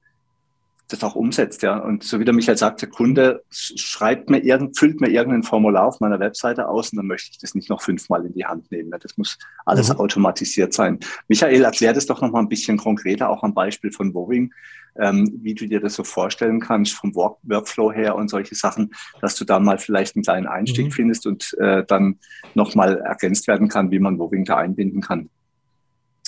das 0.92 1.04
auch 1.04 1.16
umsetzt, 1.16 1.62
ja. 1.62 1.78
Und 1.78 2.04
so 2.04 2.20
wie 2.20 2.26
der 2.26 2.34
Michael 2.34 2.58
sagt, 2.58 2.82
der 2.82 2.90
Kunde 2.90 3.44
schreibt 3.50 4.30
mir 4.30 4.40
irgend, 4.40 4.78
füllt 4.78 5.02
mir 5.02 5.10
irgendein 5.10 5.44
Formular 5.44 5.88
auf 5.88 6.00
meiner 6.00 6.20
Webseite 6.20 6.68
aus 6.68 6.92
und 6.92 6.98
dann 6.98 7.08
möchte 7.08 7.30
ich 7.32 7.38
das 7.38 7.56
nicht 7.56 7.70
noch 7.70 7.82
fünfmal 7.82 8.26
in 8.26 8.34
die 8.34 8.46
Hand 8.46 8.72
nehmen. 8.72 8.92
Das 8.92 9.18
muss 9.18 9.38
alles 9.66 9.90
mhm. 9.90 10.00
automatisiert 10.00 10.74
sein. 10.74 11.00
Michael, 11.28 11.64
erklär 11.64 11.94
das 11.94 12.06
doch 12.06 12.22
noch 12.22 12.32
mal 12.32 12.40
ein 12.40 12.50
bisschen 12.50 12.78
konkreter, 12.78 13.30
auch 13.30 13.44
am 13.44 13.54
Beispiel 13.54 13.92
von 13.92 14.14
Wowing, 14.14 14.54
ähm, 14.98 15.32
wie 15.42 15.56
du 15.56 15.68
dir 15.68 15.80
das 15.80 15.96
so 15.96 16.04
vorstellen 16.04 16.60
kannst 16.60 16.94
vom 16.94 17.16
Work 17.16 17.38
Workflow 17.44 17.92
her 17.92 18.16
und 18.16 18.30
solche 18.30 18.56
Sachen, 18.56 18.94
dass 19.22 19.36
du 19.36 19.46
da 19.46 19.60
mal 19.60 19.78
vielleicht 19.78 20.16
einen 20.16 20.24
kleinen 20.24 20.48
Einstieg 20.48 20.88
mhm. 20.88 20.92
findest 20.92 21.26
und 21.26 21.56
äh, 21.60 21.84
dann 21.86 22.20
nochmal 22.54 22.98
ergänzt 23.00 23.48
werden 23.48 23.68
kann, 23.70 23.92
wie 23.92 24.00
man 24.00 24.20
Wowing 24.20 24.46
da 24.46 24.58
einbinden 24.58 25.02
kann. 25.02 25.30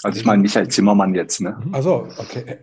Also 0.04 0.20
ich 0.20 0.26
meine 0.26 0.42
Michael 0.42 0.68
Zimmermann 0.68 1.16
jetzt, 1.16 1.40
ne? 1.40 1.58
Also 1.72 2.08
okay. 2.18 2.58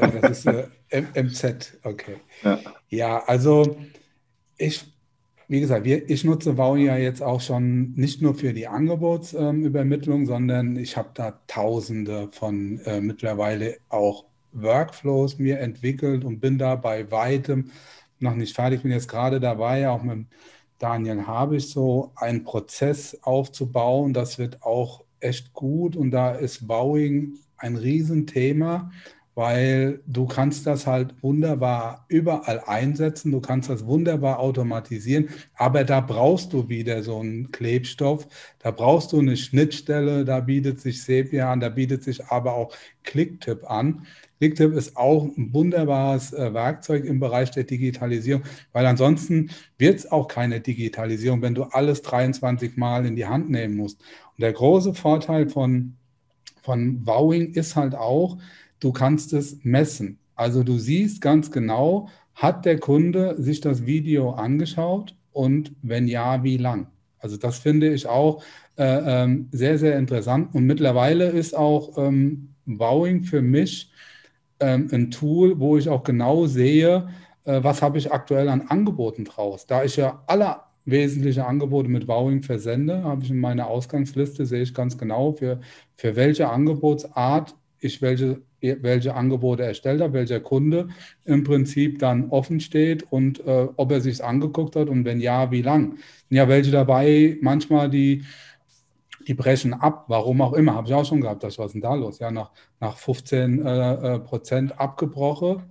Ja, 0.00 0.06
das 0.06 0.44
ist 0.44 0.46
äh, 0.46 1.22
MZ, 1.22 1.78
okay. 1.84 2.16
Ja. 2.42 2.58
ja, 2.88 3.22
also 3.26 3.76
ich, 4.56 4.84
wie 5.46 5.60
gesagt, 5.60 5.84
wir, 5.84 6.08
ich 6.08 6.24
nutze 6.24 6.56
Wow 6.56 6.78
ja 6.78 6.96
jetzt 6.96 7.22
auch 7.22 7.40
schon 7.40 7.92
nicht 7.92 8.22
nur 8.22 8.34
für 8.34 8.52
die 8.54 8.66
Angebotsübermittlung, 8.66 10.20
ähm, 10.20 10.26
sondern 10.26 10.76
ich 10.76 10.96
habe 10.96 11.10
da 11.14 11.40
tausende 11.46 12.28
von 12.32 12.80
äh, 12.80 13.00
mittlerweile 13.00 13.76
auch 13.90 14.24
Workflows 14.52 15.38
mir 15.38 15.60
entwickelt 15.60 16.24
und 16.24 16.40
bin 16.40 16.58
da 16.58 16.76
bei 16.76 17.10
weitem 17.10 17.70
noch 18.18 18.34
nicht 18.34 18.54
fertig. 18.54 18.78
Ich 18.78 18.82
bin 18.82 18.92
jetzt 18.92 19.08
gerade 19.08 19.38
dabei, 19.38 19.88
auch 19.88 20.02
mit 20.02 20.26
Daniel 20.78 21.26
habe 21.26 21.56
ich 21.56 21.68
so 21.68 22.12
einen 22.16 22.42
Prozess 22.42 23.18
aufzubauen. 23.22 24.14
Das 24.14 24.38
wird 24.38 24.62
auch 24.62 25.04
echt 25.20 25.52
gut 25.52 25.96
und 25.96 26.10
da 26.10 26.32
ist 26.32 26.66
Bowing 26.66 27.34
ein 27.56 27.76
Riesenthema, 27.76 28.90
weil 29.34 30.00
du 30.06 30.26
kannst 30.26 30.66
das 30.66 30.86
halt 30.86 31.14
wunderbar 31.22 32.04
überall 32.08 32.60
einsetzen, 32.66 33.32
du 33.32 33.40
kannst 33.40 33.70
das 33.70 33.86
wunderbar 33.86 34.38
automatisieren, 34.40 35.28
aber 35.54 35.84
da 35.84 36.00
brauchst 36.00 36.52
du 36.52 36.68
wieder 36.68 37.02
so 37.02 37.20
einen 37.20 37.50
Klebstoff, 37.52 38.26
da 38.58 38.70
brauchst 38.70 39.12
du 39.12 39.20
eine 39.20 39.36
Schnittstelle, 39.36 40.24
da 40.24 40.40
bietet 40.40 40.80
sich 40.80 41.02
Sepia 41.02 41.50
an, 41.52 41.60
da 41.60 41.68
bietet 41.68 42.02
sich 42.02 42.26
aber 42.26 42.54
auch 42.54 42.74
Clicktip 43.04 43.70
an. 43.70 44.06
Clicktip 44.40 44.72
ist 44.72 44.96
auch 44.96 45.24
ein 45.24 45.52
wunderbares 45.52 46.32
äh, 46.32 46.52
Werkzeug 46.52 47.04
im 47.04 47.20
Bereich 47.20 47.50
der 47.50 47.64
Digitalisierung, 47.64 48.42
weil 48.72 48.86
ansonsten 48.86 49.50
wird 49.78 49.98
es 50.00 50.10
auch 50.10 50.28
keine 50.28 50.60
Digitalisierung, 50.60 51.40
wenn 51.42 51.54
du 51.54 51.64
alles 51.64 52.02
23 52.02 52.76
Mal 52.76 53.06
in 53.06 53.16
die 53.16 53.26
Hand 53.26 53.50
nehmen 53.50 53.76
musst. 53.76 54.02
Der 54.40 54.52
große 54.52 54.94
Vorteil 54.94 55.48
von, 55.48 55.96
von 56.62 57.06
Wowing 57.06 57.52
ist 57.52 57.76
halt 57.76 57.94
auch, 57.94 58.38
du 58.80 58.92
kannst 58.92 59.32
es 59.34 59.58
messen. 59.64 60.18
Also 60.34 60.62
du 60.62 60.78
siehst 60.78 61.20
ganz 61.20 61.50
genau, 61.50 62.08
hat 62.34 62.64
der 62.64 62.78
Kunde 62.78 63.40
sich 63.40 63.60
das 63.60 63.84
Video 63.84 64.30
angeschaut 64.30 65.14
und 65.32 65.72
wenn 65.82 66.08
ja, 66.08 66.42
wie 66.42 66.56
lang? 66.56 66.86
Also 67.18 67.36
das 67.36 67.58
finde 67.58 67.92
ich 67.92 68.06
auch 68.06 68.42
äh, 68.76 69.24
ähm, 69.24 69.48
sehr, 69.52 69.78
sehr 69.78 69.98
interessant. 69.98 70.54
Und 70.54 70.64
mittlerweile 70.64 71.28
ist 71.28 71.54
auch 71.54 71.98
ähm, 71.98 72.54
Wowing 72.64 73.24
für 73.24 73.42
mich 73.42 73.92
ähm, 74.58 74.88
ein 74.90 75.10
Tool, 75.10 75.60
wo 75.60 75.76
ich 75.76 75.90
auch 75.90 76.02
genau 76.02 76.46
sehe, 76.46 77.08
äh, 77.44 77.62
was 77.62 77.82
habe 77.82 77.98
ich 77.98 78.10
aktuell 78.10 78.48
an 78.48 78.62
Angeboten 78.62 79.26
draus. 79.26 79.66
Da 79.66 79.84
ich 79.84 79.96
ja 79.96 80.22
alle 80.26 80.56
wesentliche 80.84 81.46
Angebote 81.46 81.88
mit 81.88 82.08
Wowing 82.08 82.42
versende, 82.42 83.04
habe 83.04 83.22
ich 83.24 83.30
in 83.30 83.40
meiner 83.40 83.66
Ausgangsliste, 83.66 84.46
sehe 84.46 84.62
ich 84.62 84.74
ganz 84.74 84.98
genau, 84.98 85.32
für, 85.32 85.60
für 85.94 86.16
welche 86.16 86.48
Angebotsart 86.48 87.54
ich 87.82 88.02
welche, 88.02 88.42
welche 88.60 89.14
Angebote 89.14 89.62
erstellt 89.62 90.02
habe, 90.02 90.12
welcher 90.12 90.40
Kunde 90.40 90.88
im 91.24 91.44
Prinzip 91.44 91.98
dann 91.98 92.28
offen 92.28 92.60
steht 92.60 93.10
und 93.10 93.40
äh, 93.46 93.68
ob 93.76 93.90
er 93.90 94.02
sich 94.02 94.22
angeguckt 94.22 94.76
hat 94.76 94.88
und 94.88 95.04
wenn 95.04 95.20
ja, 95.20 95.50
wie 95.50 95.62
lang. 95.62 95.96
Ja, 96.28 96.46
welche 96.48 96.70
dabei, 96.70 97.38
manchmal 97.40 97.88
die 97.88 98.22
die 99.26 99.34
brechen 99.34 99.74
ab, 99.74 100.06
warum 100.08 100.40
auch 100.40 100.54
immer, 100.54 100.74
habe 100.74 100.88
ich 100.88 100.94
auch 100.94 101.04
schon 101.04 101.20
gehabt, 101.20 101.42
das 101.42 101.58
was 101.58 101.72
denn 101.72 101.82
da 101.82 101.94
los? 101.94 102.18
Ja, 102.18 102.30
nach, 102.30 102.50
nach 102.80 102.96
15 102.96 103.64
äh, 103.64 103.92
äh, 103.92 104.18
Prozent 104.18 104.80
abgebrochen 104.80 105.62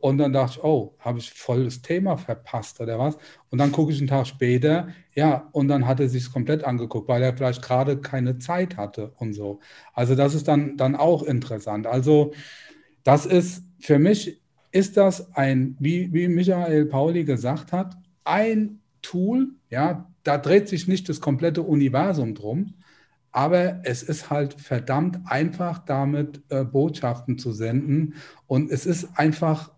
und 0.00 0.18
dann 0.18 0.32
dachte 0.32 0.58
ich, 0.58 0.64
oh, 0.64 0.94
habe 1.00 1.18
ich 1.18 1.30
voll 1.32 1.64
das 1.64 1.82
Thema 1.82 2.16
verpasst 2.16 2.80
oder 2.80 2.98
was? 2.98 3.16
Und 3.50 3.58
dann 3.58 3.72
gucke 3.72 3.92
ich 3.92 3.98
einen 3.98 4.06
Tag 4.06 4.26
später, 4.28 4.88
ja, 5.14 5.48
und 5.52 5.68
dann 5.68 5.86
hat 5.86 5.98
er 5.98 6.08
sich 6.08 6.32
komplett 6.32 6.62
angeguckt, 6.62 7.08
weil 7.08 7.22
er 7.22 7.36
vielleicht 7.36 7.62
gerade 7.62 8.00
keine 8.00 8.38
Zeit 8.38 8.76
hatte 8.76 9.12
und 9.18 9.32
so. 9.32 9.60
Also 9.92 10.14
das 10.14 10.34
ist 10.34 10.46
dann, 10.46 10.76
dann 10.76 10.94
auch 10.94 11.24
interessant. 11.24 11.86
Also 11.88 12.32
das 13.02 13.26
ist, 13.26 13.64
für 13.80 13.98
mich 13.98 14.40
ist 14.70 14.96
das 14.96 15.34
ein, 15.34 15.76
wie, 15.80 16.12
wie 16.12 16.28
Michael 16.28 16.86
Pauli 16.86 17.24
gesagt 17.24 17.72
hat, 17.72 17.96
ein 18.24 18.80
Tool, 19.02 19.48
ja, 19.70 20.08
da 20.22 20.38
dreht 20.38 20.68
sich 20.68 20.86
nicht 20.86 21.08
das 21.08 21.20
komplette 21.20 21.62
Universum 21.62 22.34
drum, 22.34 22.74
aber 23.32 23.80
es 23.84 24.02
ist 24.02 24.30
halt 24.30 24.54
verdammt 24.54 25.20
einfach, 25.26 25.78
damit 25.80 26.42
äh, 26.50 26.64
Botschaften 26.64 27.38
zu 27.38 27.52
senden. 27.52 28.14
Und 28.46 28.70
es 28.70 28.86
ist 28.86 29.18
einfach 29.18 29.70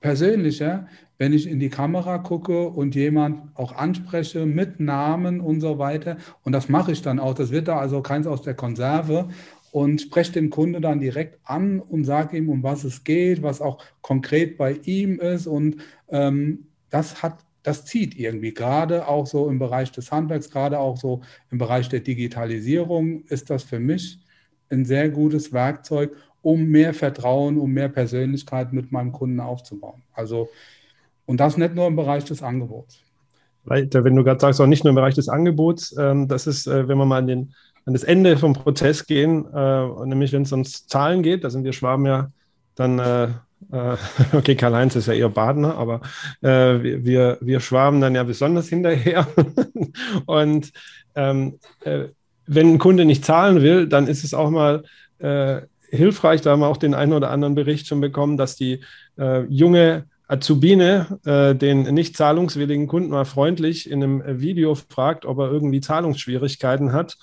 persönlicher, 0.00 0.86
wenn 1.18 1.32
ich 1.32 1.46
in 1.46 1.60
die 1.60 1.68
Kamera 1.68 2.18
gucke 2.18 2.68
und 2.68 2.94
jemand 2.94 3.56
auch 3.56 3.72
anspreche 3.72 4.46
mit 4.46 4.80
Namen 4.80 5.40
und 5.40 5.60
so 5.60 5.78
weiter. 5.78 6.16
Und 6.42 6.52
das 6.52 6.68
mache 6.68 6.92
ich 6.92 7.02
dann 7.02 7.18
auch. 7.18 7.34
Das 7.34 7.50
wird 7.50 7.68
da 7.68 7.78
also 7.78 8.00
keins 8.00 8.26
aus 8.26 8.42
der 8.42 8.54
Konserve 8.54 9.28
und 9.70 10.00
spreche 10.00 10.32
den 10.32 10.50
Kunde 10.50 10.80
dann 10.80 11.00
direkt 11.00 11.38
an 11.44 11.80
und 11.80 12.04
sage 12.04 12.36
ihm, 12.36 12.48
um 12.48 12.62
was 12.62 12.84
es 12.84 13.04
geht, 13.04 13.42
was 13.42 13.60
auch 13.60 13.82
konkret 14.00 14.56
bei 14.56 14.80
ihm 14.84 15.20
ist. 15.20 15.46
Und 15.46 15.76
ähm, 16.08 16.66
das 16.88 17.22
hat 17.22 17.44
das 17.62 17.84
zieht 17.84 18.18
irgendwie, 18.18 18.54
gerade 18.54 19.06
auch 19.06 19.26
so 19.26 19.48
im 19.48 19.58
Bereich 19.58 19.92
des 19.92 20.10
Handwerks, 20.10 20.50
gerade 20.50 20.78
auch 20.78 20.96
so 20.96 21.20
im 21.50 21.58
Bereich 21.58 21.88
der 21.88 22.00
Digitalisierung 22.00 23.24
ist 23.24 23.50
das 23.50 23.64
für 23.64 23.78
mich 23.78 24.18
ein 24.70 24.84
sehr 24.84 25.10
gutes 25.10 25.52
Werkzeug, 25.52 26.16
um 26.42 26.64
mehr 26.64 26.94
Vertrauen, 26.94 27.58
um 27.58 27.70
mehr 27.70 27.88
Persönlichkeit 27.88 28.72
mit 28.72 28.92
meinem 28.92 29.12
Kunden 29.12 29.40
aufzubauen. 29.40 30.02
Also, 30.12 30.48
und 31.26 31.38
das 31.38 31.56
nicht 31.56 31.74
nur 31.74 31.86
im 31.86 31.96
Bereich 31.96 32.24
des 32.24 32.42
Angebots. 32.42 33.00
Weiter, 33.64 34.04
wenn 34.04 34.16
du 34.16 34.24
gerade 34.24 34.40
sagst, 34.40 34.60
auch 34.60 34.66
nicht 34.66 34.84
nur 34.84 34.90
im 34.90 34.96
Bereich 34.96 35.14
des 35.14 35.28
Angebots, 35.28 35.94
ähm, 35.98 36.28
das 36.28 36.46
ist, 36.46 36.66
äh, 36.66 36.88
wenn 36.88 36.98
wir 36.98 37.04
mal 37.04 37.18
an, 37.18 37.26
den, 37.26 37.54
an 37.84 37.92
das 37.92 38.04
Ende 38.04 38.36
vom 38.36 38.54
Prozess 38.54 39.06
gehen, 39.06 39.46
äh, 39.52 40.06
nämlich 40.06 40.32
wenn 40.32 40.42
es 40.42 40.52
ums 40.52 40.86
Zahlen 40.86 41.22
geht, 41.22 41.44
da 41.44 41.50
sind 41.50 41.64
wir 41.64 41.72
Schwaben 41.72 42.06
ja 42.06 42.30
dann 42.74 42.98
äh, 42.98 43.28
äh, 43.72 43.96
okay, 44.32 44.54
Karl-Heinz 44.54 44.96
ist 44.96 45.06
ja 45.06 45.12
eher 45.12 45.28
Badener, 45.28 45.76
aber 45.76 46.00
äh, 46.40 47.04
wir, 47.04 47.38
wir 47.40 47.60
schwaben 47.60 48.00
dann 48.00 48.14
ja 48.14 48.22
besonders 48.22 48.68
hinterher. 48.68 49.26
und 50.26 50.72
ähm, 51.14 51.58
äh, 51.84 52.04
wenn 52.46 52.74
ein 52.74 52.78
Kunde 52.78 53.04
nicht 53.04 53.24
zahlen 53.24 53.62
will, 53.62 53.86
dann 53.86 54.06
ist 54.06 54.24
es 54.24 54.34
auch 54.34 54.50
mal 54.50 54.82
hilfreich, 55.90 56.40
da 56.40 56.50
haben 56.50 56.60
wir 56.60 56.68
auch 56.68 56.76
den 56.76 56.94
einen 56.94 57.12
oder 57.12 57.30
anderen 57.30 57.54
Bericht 57.54 57.86
schon 57.86 58.00
bekommen, 58.00 58.36
dass 58.36 58.56
die 58.56 58.80
äh, 59.18 59.42
junge 59.44 60.04
Azubine 60.28 61.18
äh, 61.24 61.54
den 61.54 61.82
nicht 61.82 62.16
zahlungswilligen 62.16 62.86
Kunden 62.86 63.10
mal 63.10 63.24
freundlich 63.24 63.90
in 63.90 64.02
einem 64.02 64.40
Video 64.40 64.74
fragt, 64.76 65.26
ob 65.26 65.38
er 65.38 65.50
irgendwie 65.50 65.80
Zahlungsschwierigkeiten 65.80 66.92
hat. 66.92 67.18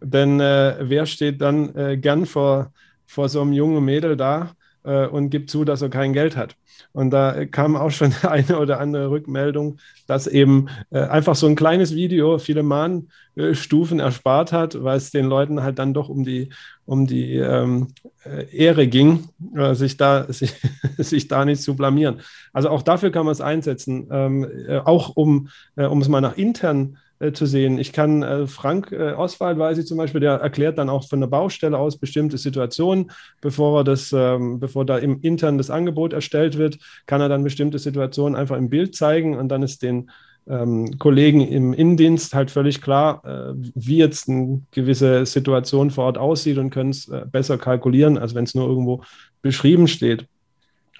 Denn 0.00 0.40
äh, 0.40 0.76
wer 0.80 1.06
steht 1.06 1.40
dann 1.40 1.74
äh, 1.76 1.96
gern 1.96 2.26
vor, 2.26 2.72
vor 3.06 3.28
so 3.28 3.40
einem 3.40 3.52
jungen 3.52 3.84
Mädel 3.84 4.16
da 4.16 4.52
äh, 4.84 5.06
und 5.06 5.30
gibt 5.30 5.50
zu, 5.50 5.64
dass 5.64 5.82
er 5.82 5.88
kein 5.88 6.12
Geld 6.12 6.36
hat? 6.36 6.56
Und 6.92 7.10
da 7.10 7.44
kam 7.44 7.76
auch 7.76 7.90
schon 7.90 8.12
eine 8.22 8.58
oder 8.58 8.80
andere 8.80 9.10
Rückmeldung, 9.10 9.78
dass 10.06 10.26
eben 10.26 10.68
äh, 10.90 11.00
einfach 11.00 11.34
so 11.34 11.46
ein 11.46 11.56
kleines 11.56 11.94
Video 11.94 12.38
viele 12.38 12.62
Mahnstufen 12.62 14.00
erspart 14.00 14.52
hat, 14.52 14.82
weil 14.82 14.96
es 14.96 15.10
den 15.10 15.26
Leuten 15.26 15.62
halt 15.62 15.78
dann 15.78 15.94
doch 15.94 16.08
um 16.08 16.24
die, 16.24 16.50
um 16.84 17.06
die 17.06 17.36
ähm, 17.36 17.88
äh, 18.24 18.44
Ehre 18.56 18.88
ging, 18.88 19.28
äh, 19.56 19.74
sich, 19.74 19.96
da, 19.96 20.24
sich, 20.32 20.54
sich 20.96 21.28
da 21.28 21.44
nicht 21.44 21.62
zu 21.62 21.76
blamieren. 21.76 22.20
Also 22.52 22.70
auch 22.70 22.82
dafür 22.82 23.10
kann 23.10 23.24
man 23.24 23.32
es 23.32 23.40
einsetzen, 23.40 24.08
ähm, 24.10 24.46
äh, 24.66 24.78
auch 24.78 25.16
um, 25.16 25.48
um 25.76 26.00
es 26.00 26.08
mal 26.08 26.20
nach 26.20 26.36
intern 26.36 26.96
äh, 27.20 27.32
zu 27.32 27.46
sehen. 27.46 27.78
Ich 27.78 27.92
kann 27.92 28.22
äh, 28.22 28.46
Frank 28.46 28.92
äh, 28.92 29.12
Oswald, 29.12 29.58
weiß 29.58 29.78
ich 29.78 29.86
zum 29.86 29.98
Beispiel, 29.98 30.20
der 30.20 30.34
erklärt 30.34 30.78
dann 30.78 30.88
auch 30.88 31.08
von 31.08 31.20
der 31.20 31.26
Baustelle 31.26 31.78
aus 31.78 31.98
bestimmte 31.98 32.38
Situationen, 32.38 33.10
bevor 33.40 33.80
er 33.80 33.84
das, 33.84 34.12
ähm, 34.12 34.60
bevor 34.60 34.84
da 34.84 34.98
im 34.98 35.20
intern 35.20 35.58
das 35.58 35.70
Angebot 35.70 36.12
erstellt 36.12 36.58
wird, 36.58 36.78
kann 37.06 37.20
er 37.20 37.28
dann 37.28 37.44
bestimmte 37.44 37.78
Situationen 37.78 38.36
einfach 38.36 38.56
im 38.56 38.70
Bild 38.70 38.94
zeigen 38.94 39.36
und 39.36 39.48
dann 39.48 39.62
ist 39.62 39.82
den 39.82 40.10
ähm, 40.48 40.98
Kollegen 40.98 41.40
im 41.40 41.72
Innendienst 41.72 42.34
halt 42.34 42.50
völlig 42.50 42.80
klar, 42.80 43.22
äh, 43.24 43.54
wie 43.74 43.98
jetzt 43.98 44.28
eine 44.28 44.62
gewisse 44.70 45.26
Situation 45.26 45.90
vor 45.90 46.04
Ort 46.04 46.18
aussieht 46.18 46.58
und 46.58 46.70
können 46.70 46.90
es 46.90 47.08
äh, 47.08 47.24
besser 47.30 47.58
kalkulieren, 47.58 48.18
als 48.18 48.34
wenn 48.34 48.44
es 48.44 48.54
nur 48.54 48.68
irgendwo 48.68 49.02
beschrieben 49.42 49.88
steht. 49.88 50.26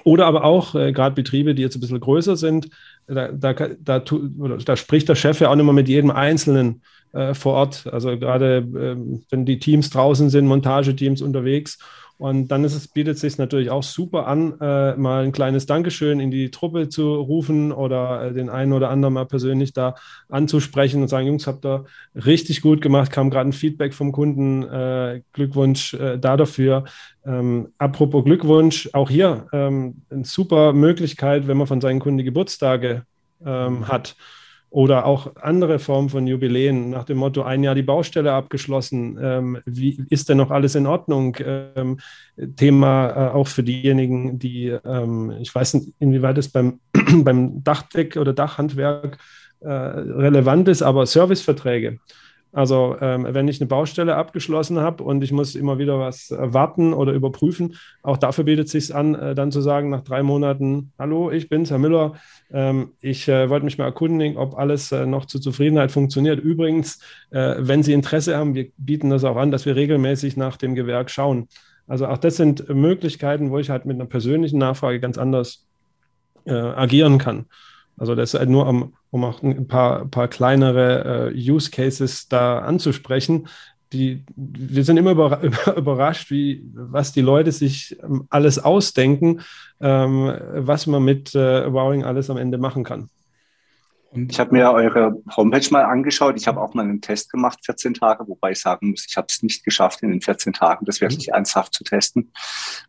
Oder 0.04 0.26
aber 0.26 0.44
auch 0.44 0.74
äh, 0.74 0.92
gerade 0.92 1.14
Betriebe, 1.14 1.54
die 1.54 1.62
jetzt 1.62 1.76
ein 1.76 1.80
bisschen 1.80 2.00
größer 2.00 2.36
sind, 2.36 2.68
da, 3.08 3.28
da, 3.32 3.52
da, 3.52 3.98
da, 4.00 4.76
spricht 4.76 5.08
der 5.08 5.14
Chef 5.14 5.40
ja 5.40 5.50
auch 5.50 5.56
nicht 5.56 5.64
mehr 5.64 5.72
mit 5.72 5.88
jedem 5.88 6.10
Einzelnen 6.10 6.82
äh, 7.12 7.34
vor 7.34 7.54
Ort. 7.54 7.86
Also 7.90 8.18
gerade 8.18 8.58
äh, 8.58 8.96
wenn 9.30 9.46
die 9.46 9.58
Teams 9.58 9.90
draußen 9.90 10.30
sind, 10.30 10.46
Montageteams 10.46 11.22
unterwegs 11.22 11.78
und 12.18 12.48
dann 12.48 12.64
ist 12.64 12.74
es, 12.74 12.88
bietet 12.88 13.14
es 13.14 13.20
sich 13.20 13.38
natürlich 13.38 13.70
auch 13.70 13.84
super 13.84 14.26
an, 14.26 14.60
äh, 14.60 14.96
mal 14.96 15.24
ein 15.24 15.30
kleines 15.30 15.66
Dankeschön 15.66 16.18
in 16.18 16.32
die 16.32 16.50
Truppe 16.50 16.88
zu 16.88 17.14
rufen 17.14 17.70
oder 17.70 18.24
äh, 18.24 18.32
den 18.34 18.50
einen 18.50 18.72
oder 18.72 18.90
anderen 18.90 19.14
mal 19.14 19.24
persönlich 19.24 19.72
da 19.72 19.94
anzusprechen 20.28 21.00
und 21.00 21.08
sagen, 21.08 21.28
Jungs, 21.28 21.46
habt 21.46 21.64
ihr 21.64 21.84
richtig 22.14 22.60
gut 22.60 22.80
gemacht, 22.80 23.12
kam 23.12 23.30
gerade 23.30 23.48
ein 23.48 23.52
Feedback 23.52 23.94
vom 23.94 24.10
Kunden, 24.10 24.64
äh, 24.64 25.22
Glückwunsch 25.32 25.94
äh, 25.94 26.18
da 26.18 26.36
dafür. 26.36 26.84
Ähm, 27.24 27.68
apropos 27.78 28.24
Glückwunsch, 28.24 28.90
auch 28.94 29.10
hier 29.10 29.46
ähm, 29.52 30.02
eine 30.10 30.24
super 30.24 30.72
Möglichkeit, 30.72 31.46
wenn 31.46 31.56
man 31.56 31.68
von 31.68 31.80
seinen 31.80 32.00
Kunden 32.00 32.24
Geburtstage 32.24 33.04
ähm, 33.46 33.86
hat 33.86 34.16
oder 34.70 35.06
auch 35.06 35.36
andere 35.36 35.78
Formen 35.78 36.10
von 36.10 36.26
Jubiläen 36.26 36.90
nach 36.90 37.04
dem 37.04 37.18
Motto, 37.18 37.42
ein 37.42 37.62
Jahr 37.62 37.74
die 37.74 37.82
Baustelle 37.82 38.32
abgeschlossen, 38.32 39.18
ähm, 39.20 39.58
wie 39.64 40.04
ist 40.10 40.28
denn 40.28 40.36
noch 40.36 40.50
alles 40.50 40.74
in 40.74 40.86
Ordnung? 40.86 41.36
Ähm, 41.40 41.98
Thema 42.56 43.08
äh, 43.08 43.30
auch 43.30 43.48
für 43.48 43.62
diejenigen, 43.62 44.38
die, 44.38 44.66
ähm, 44.84 45.32
ich 45.40 45.54
weiß 45.54 45.74
nicht, 45.74 45.94
inwieweit 45.98 46.38
es 46.38 46.50
beim, 46.50 46.80
beim 47.24 47.64
Dachdeck 47.64 48.16
oder 48.16 48.32
Dachhandwerk 48.32 49.18
äh, 49.60 49.70
relevant 49.70 50.68
ist, 50.68 50.82
aber 50.82 51.06
Serviceverträge. 51.06 51.98
Also 52.52 52.96
ähm, 53.00 53.26
wenn 53.28 53.46
ich 53.46 53.60
eine 53.60 53.68
Baustelle 53.68 54.16
abgeschlossen 54.16 54.80
habe 54.80 55.04
und 55.04 55.22
ich 55.22 55.32
muss 55.32 55.54
immer 55.54 55.78
wieder 55.78 55.98
was 55.98 56.34
warten 56.36 56.94
oder 56.94 57.12
überprüfen, 57.12 57.76
auch 58.02 58.16
dafür 58.16 58.44
bietet 58.44 58.66
es 58.66 58.72
sich 58.72 58.94
an, 58.94 59.14
äh, 59.14 59.34
dann 59.34 59.52
zu 59.52 59.60
sagen 59.60 59.90
nach 59.90 60.02
drei 60.02 60.22
Monaten, 60.22 60.92
hallo, 60.98 61.30
ich 61.30 61.50
bin's, 61.50 61.70
Herr 61.70 61.78
Müller, 61.78 62.14
ähm, 62.50 62.92
ich 63.00 63.28
äh, 63.28 63.50
wollte 63.50 63.66
mich 63.66 63.76
mal 63.76 63.84
erkundigen, 63.84 64.38
ob 64.38 64.56
alles 64.56 64.92
äh, 64.92 65.04
noch 65.04 65.26
zur 65.26 65.42
Zufriedenheit 65.42 65.92
funktioniert. 65.92 66.40
Übrigens, 66.40 67.00
äh, 67.30 67.56
wenn 67.58 67.82
Sie 67.82 67.92
Interesse 67.92 68.36
haben, 68.36 68.54
wir 68.54 68.68
bieten 68.78 69.10
das 69.10 69.24
auch 69.24 69.36
an, 69.36 69.50
dass 69.50 69.66
wir 69.66 69.76
regelmäßig 69.76 70.36
nach 70.38 70.56
dem 70.56 70.74
Gewerk 70.74 71.10
schauen. 71.10 71.48
Also 71.86 72.06
auch 72.06 72.18
das 72.18 72.36
sind 72.36 72.68
Möglichkeiten, 72.68 73.50
wo 73.50 73.58
ich 73.58 73.70
halt 73.70 73.84
mit 73.84 73.96
einer 73.96 74.06
persönlichen 74.06 74.58
Nachfrage 74.58 75.00
ganz 75.00 75.18
anders 75.18 75.66
äh, 76.44 76.52
agieren 76.52 77.18
kann. 77.18 77.46
Also 77.98 78.14
das 78.14 78.34
ist 78.34 78.40
halt 78.40 78.48
nur, 78.48 78.66
um, 78.66 78.94
um 79.10 79.24
auch 79.24 79.42
ein 79.42 79.68
paar, 79.68 80.06
paar 80.06 80.28
kleinere 80.28 81.32
äh, 81.32 81.50
Use 81.50 81.70
Cases 81.70 82.28
da 82.28 82.60
anzusprechen. 82.60 83.48
Die, 83.92 84.24
wir 84.36 84.84
sind 84.84 84.96
immer 84.96 85.12
überrascht, 85.76 86.30
wie, 86.30 86.62
was 86.74 87.12
die 87.12 87.22
Leute 87.22 87.52
sich 87.52 87.96
ähm, 88.02 88.26
alles 88.30 88.58
ausdenken, 88.58 89.40
ähm, 89.80 90.32
was 90.54 90.86
man 90.86 91.04
mit 91.04 91.34
äh, 91.34 91.72
Wowing 91.72 92.04
alles 92.04 92.30
am 92.30 92.36
Ende 92.36 92.58
machen 92.58 92.84
kann. 92.84 93.08
Und 94.10 94.32
ich 94.32 94.40
habe 94.40 94.52
mir 94.52 94.70
eure 94.72 95.20
Homepage 95.36 95.68
mal 95.70 95.84
angeschaut. 95.84 96.36
Ich 96.36 96.48
habe 96.48 96.60
auch 96.60 96.72
mal 96.72 96.82
einen 96.82 97.02
Test 97.02 97.30
gemacht, 97.30 97.58
14 97.64 97.94
Tage, 97.94 98.26
wobei 98.26 98.52
ich 98.52 98.60
sagen 98.60 98.90
muss, 98.90 99.06
ich 99.06 99.16
habe 99.16 99.26
es 99.28 99.42
nicht 99.42 99.64
geschafft, 99.64 100.02
in 100.02 100.10
den 100.10 100.22
14 100.22 100.54
Tagen 100.54 100.86
das 100.86 101.00
wirklich 101.00 101.28
mhm. 101.28 101.34
ernsthaft 101.34 101.74
zu 101.74 101.84
testen, 101.84 102.32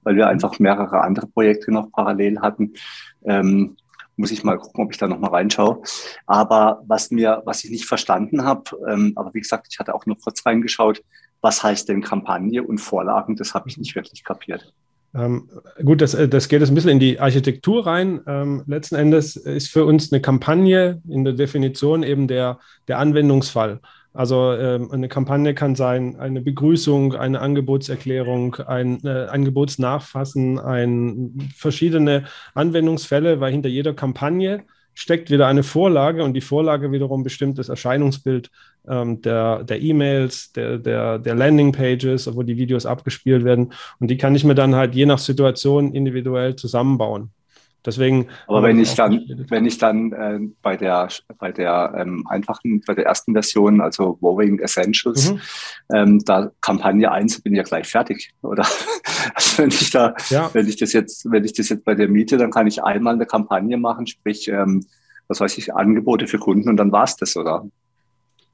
weil 0.04 0.16
wir 0.16 0.28
einfach 0.28 0.60
mehrere 0.60 1.02
andere 1.02 1.28
Projekte 1.28 1.72
noch 1.72 1.92
parallel 1.92 2.40
hatten. 2.40 2.74
Ähm, 3.26 3.76
muss 4.20 4.32
ich 4.32 4.44
mal 4.44 4.58
gucken, 4.58 4.84
ob 4.84 4.92
ich 4.92 4.98
da 4.98 5.08
noch 5.08 5.20
mal 5.20 5.30
reinschaue. 5.30 5.82
Aber 6.28 6.84
was 6.86 7.10
mir, 7.10 7.42
was 7.46 7.64
ich 7.64 7.72
nicht 7.72 7.86
verstanden 7.86 8.44
habe, 8.44 8.64
ähm, 8.88 9.14
aber 9.16 9.34
wie 9.34 9.40
gesagt, 9.40 9.68
ich 9.72 9.80
hatte 9.80 9.96
auch 9.96 10.06
nur 10.06 10.18
kurz 10.18 10.46
reingeschaut, 10.46 11.02
was 11.42 11.64
heißt 11.64 11.88
denn 11.88 12.02
Kampagne 12.02 12.62
und 12.62 12.80
Vorlagen, 12.80 13.38
das 13.38 13.54
habe 13.54 13.70
ich 13.70 13.78
nicht 13.78 13.96
wirklich 13.96 14.24
kapiert. 14.26 14.74
Ähm, 15.16 15.50
gut, 15.84 16.02
das, 16.02 16.14
äh, 16.14 16.28
das 16.28 16.50
geht 16.50 16.60
jetzt 16.60 16.70
ein 16.70 16.76
bisschen 16.76 16.92
in 16.92 17.00
die 17.00 17.20
Architektur 17.20 17.88
rein. 17.88 18.20
Ähm, 18.28 18.64
letzten 18.68 18.96
Endes 18.96 19.38
ist 19.38 19.70
für 19.70 19.86
uns 19.86 20.12
eine 20.12 20.22
Kampagne 20.22 21.02
in 21.08 21.24
der 21.24 21.34
Definition 21.34 22.04
eben 22.04 22.28
der, 22.28 22.60
der 22.88 23.00
Anwendungsfall. 23.00 23.80
Also 24.14 24.54
ähm, 24.54 24.92
eine 24.92 25.08
Kampagne 25.08 25.54
kann 25.54 25.76
sein 25.76 26.16
eine 26.16 26.42
Begrüßung, 26.42 27.14
eine 27.14 27.42
Angebotserklärung, 27.42 28.56
ein 28.56 29.00
äh, 29.06 29.28
Angebotsnachfassen, 29.30 30.60
ein, 30.60 31.52
verschiedene 31.56 32.26
Anwendungsfälle, 32.56 33.40
weil 33.40 33.52
hinter 33.52 33.70
jeder 33.70 33.94
Kampagne 33.94 34.64
steckt 34.96 35.30
wieder 35.30 35.48
eine 35.48 35.64
Vorlage 35.64 36.24
und 36.24 36.34
die 36.34 36.42
Vorlage 36.42 36.92
wiederum 36.92 37.24
bestimmt 37.24 37.58
das 37.60 37.70
Erscheinungsbild 37.70 38.50
ähm, 38.88 39.22
der, 39.22 39.64
der 39.64 39.82
E-Mails, 39.82 40.52
der, 40.54 40.80
der, 40.80 41.20
der 41.20 41.36
Landingpages, 41.36 42.36
wo 42.36 42.44
die 42.44 42.58
Videos 42.58 42.86
abgespielt 42.86 43.46
werden. 43.46 43.74
Und 44.00 44.10
die 44.10 44.18
kann 44.18 44.36
ich 44.36 44.44
mir 44.44 44.56
dann 44.56 44.76
halt 44.76 44.96
je 44.96 45.06
nach 45.06 45.20
Situation 45.20 45.94
individuell 45.94 46.56
zusammenbauen. 46.56 47.32
Deswegen. 47.86 48.28
Aber 48.48 48.64
wenn 48.64 48.80
ich 48.80 48.94
dann, 48.96 49.24
wenn 49.48 49.66
ich 49.66 49.78
dann 49.78 50.12
äh, 50.12 50.40
bei 50.62 50.76
der 50.76 51.08
bei 51.38 51.52
der 51.52 51.94
ähm, 51.98 52.26
einfachen, 52.28 52.82
bei 52.86 52.94
der 52.94 53.06
ersten 53.06 53.32
Version, 53.34 53.80
also 53.80 54.18
Wowing 54.20 54.60
Essentials, 54.60 55.32
mhm. 55.32 55.42
ähm, 55.94 56.20
da 56.26 56.52
Kampagne 56.60 57.10
1 57.10 57.42
bin 57.42 57.54
ich 57.54 57.58
ja 57.58 57.64
gleich 57.64 57.88
fertig, 57.88 58.34
oder? 58.42 58.66
also 59.34 59.64
wenn 59.64 59.70
ich 59.70 59.92
da, 59.92 60.14
ja. 60.30 60.50
wenn 60.54 60.68
ich 60.68 60.76
das 60.76 60.92
jetzt, 60.92 61.32
wenn 61.32 61.46
ich 61.46 61.54
das 61.54 61.70
jetzt 61.70 61.86
bei 61.86 61.96
der 61.96 62.10
Miete, 62.10 62.38
dann 62.38 62.52
kann 62.52 62.68
ich 62.68 62.84
einmal 62.84 63.14
eine 63.14 63.26
Kampagne 63.26 63.78
machen, 63.78 64.08
sprich, 64.08 64.50
ähm, 64.50 64.86
was 65.30 65.40
weiß 65.40 65.58
ich, 65.58 65.74
Angebote 65.74 66.28
für 66.28 66.40
Kunden 66.40 66.68
und 66.68 66.78
dann 66.78 66.92
war's 66.92 67.16
das, 67.16 67.38
oder? 67.38 67.66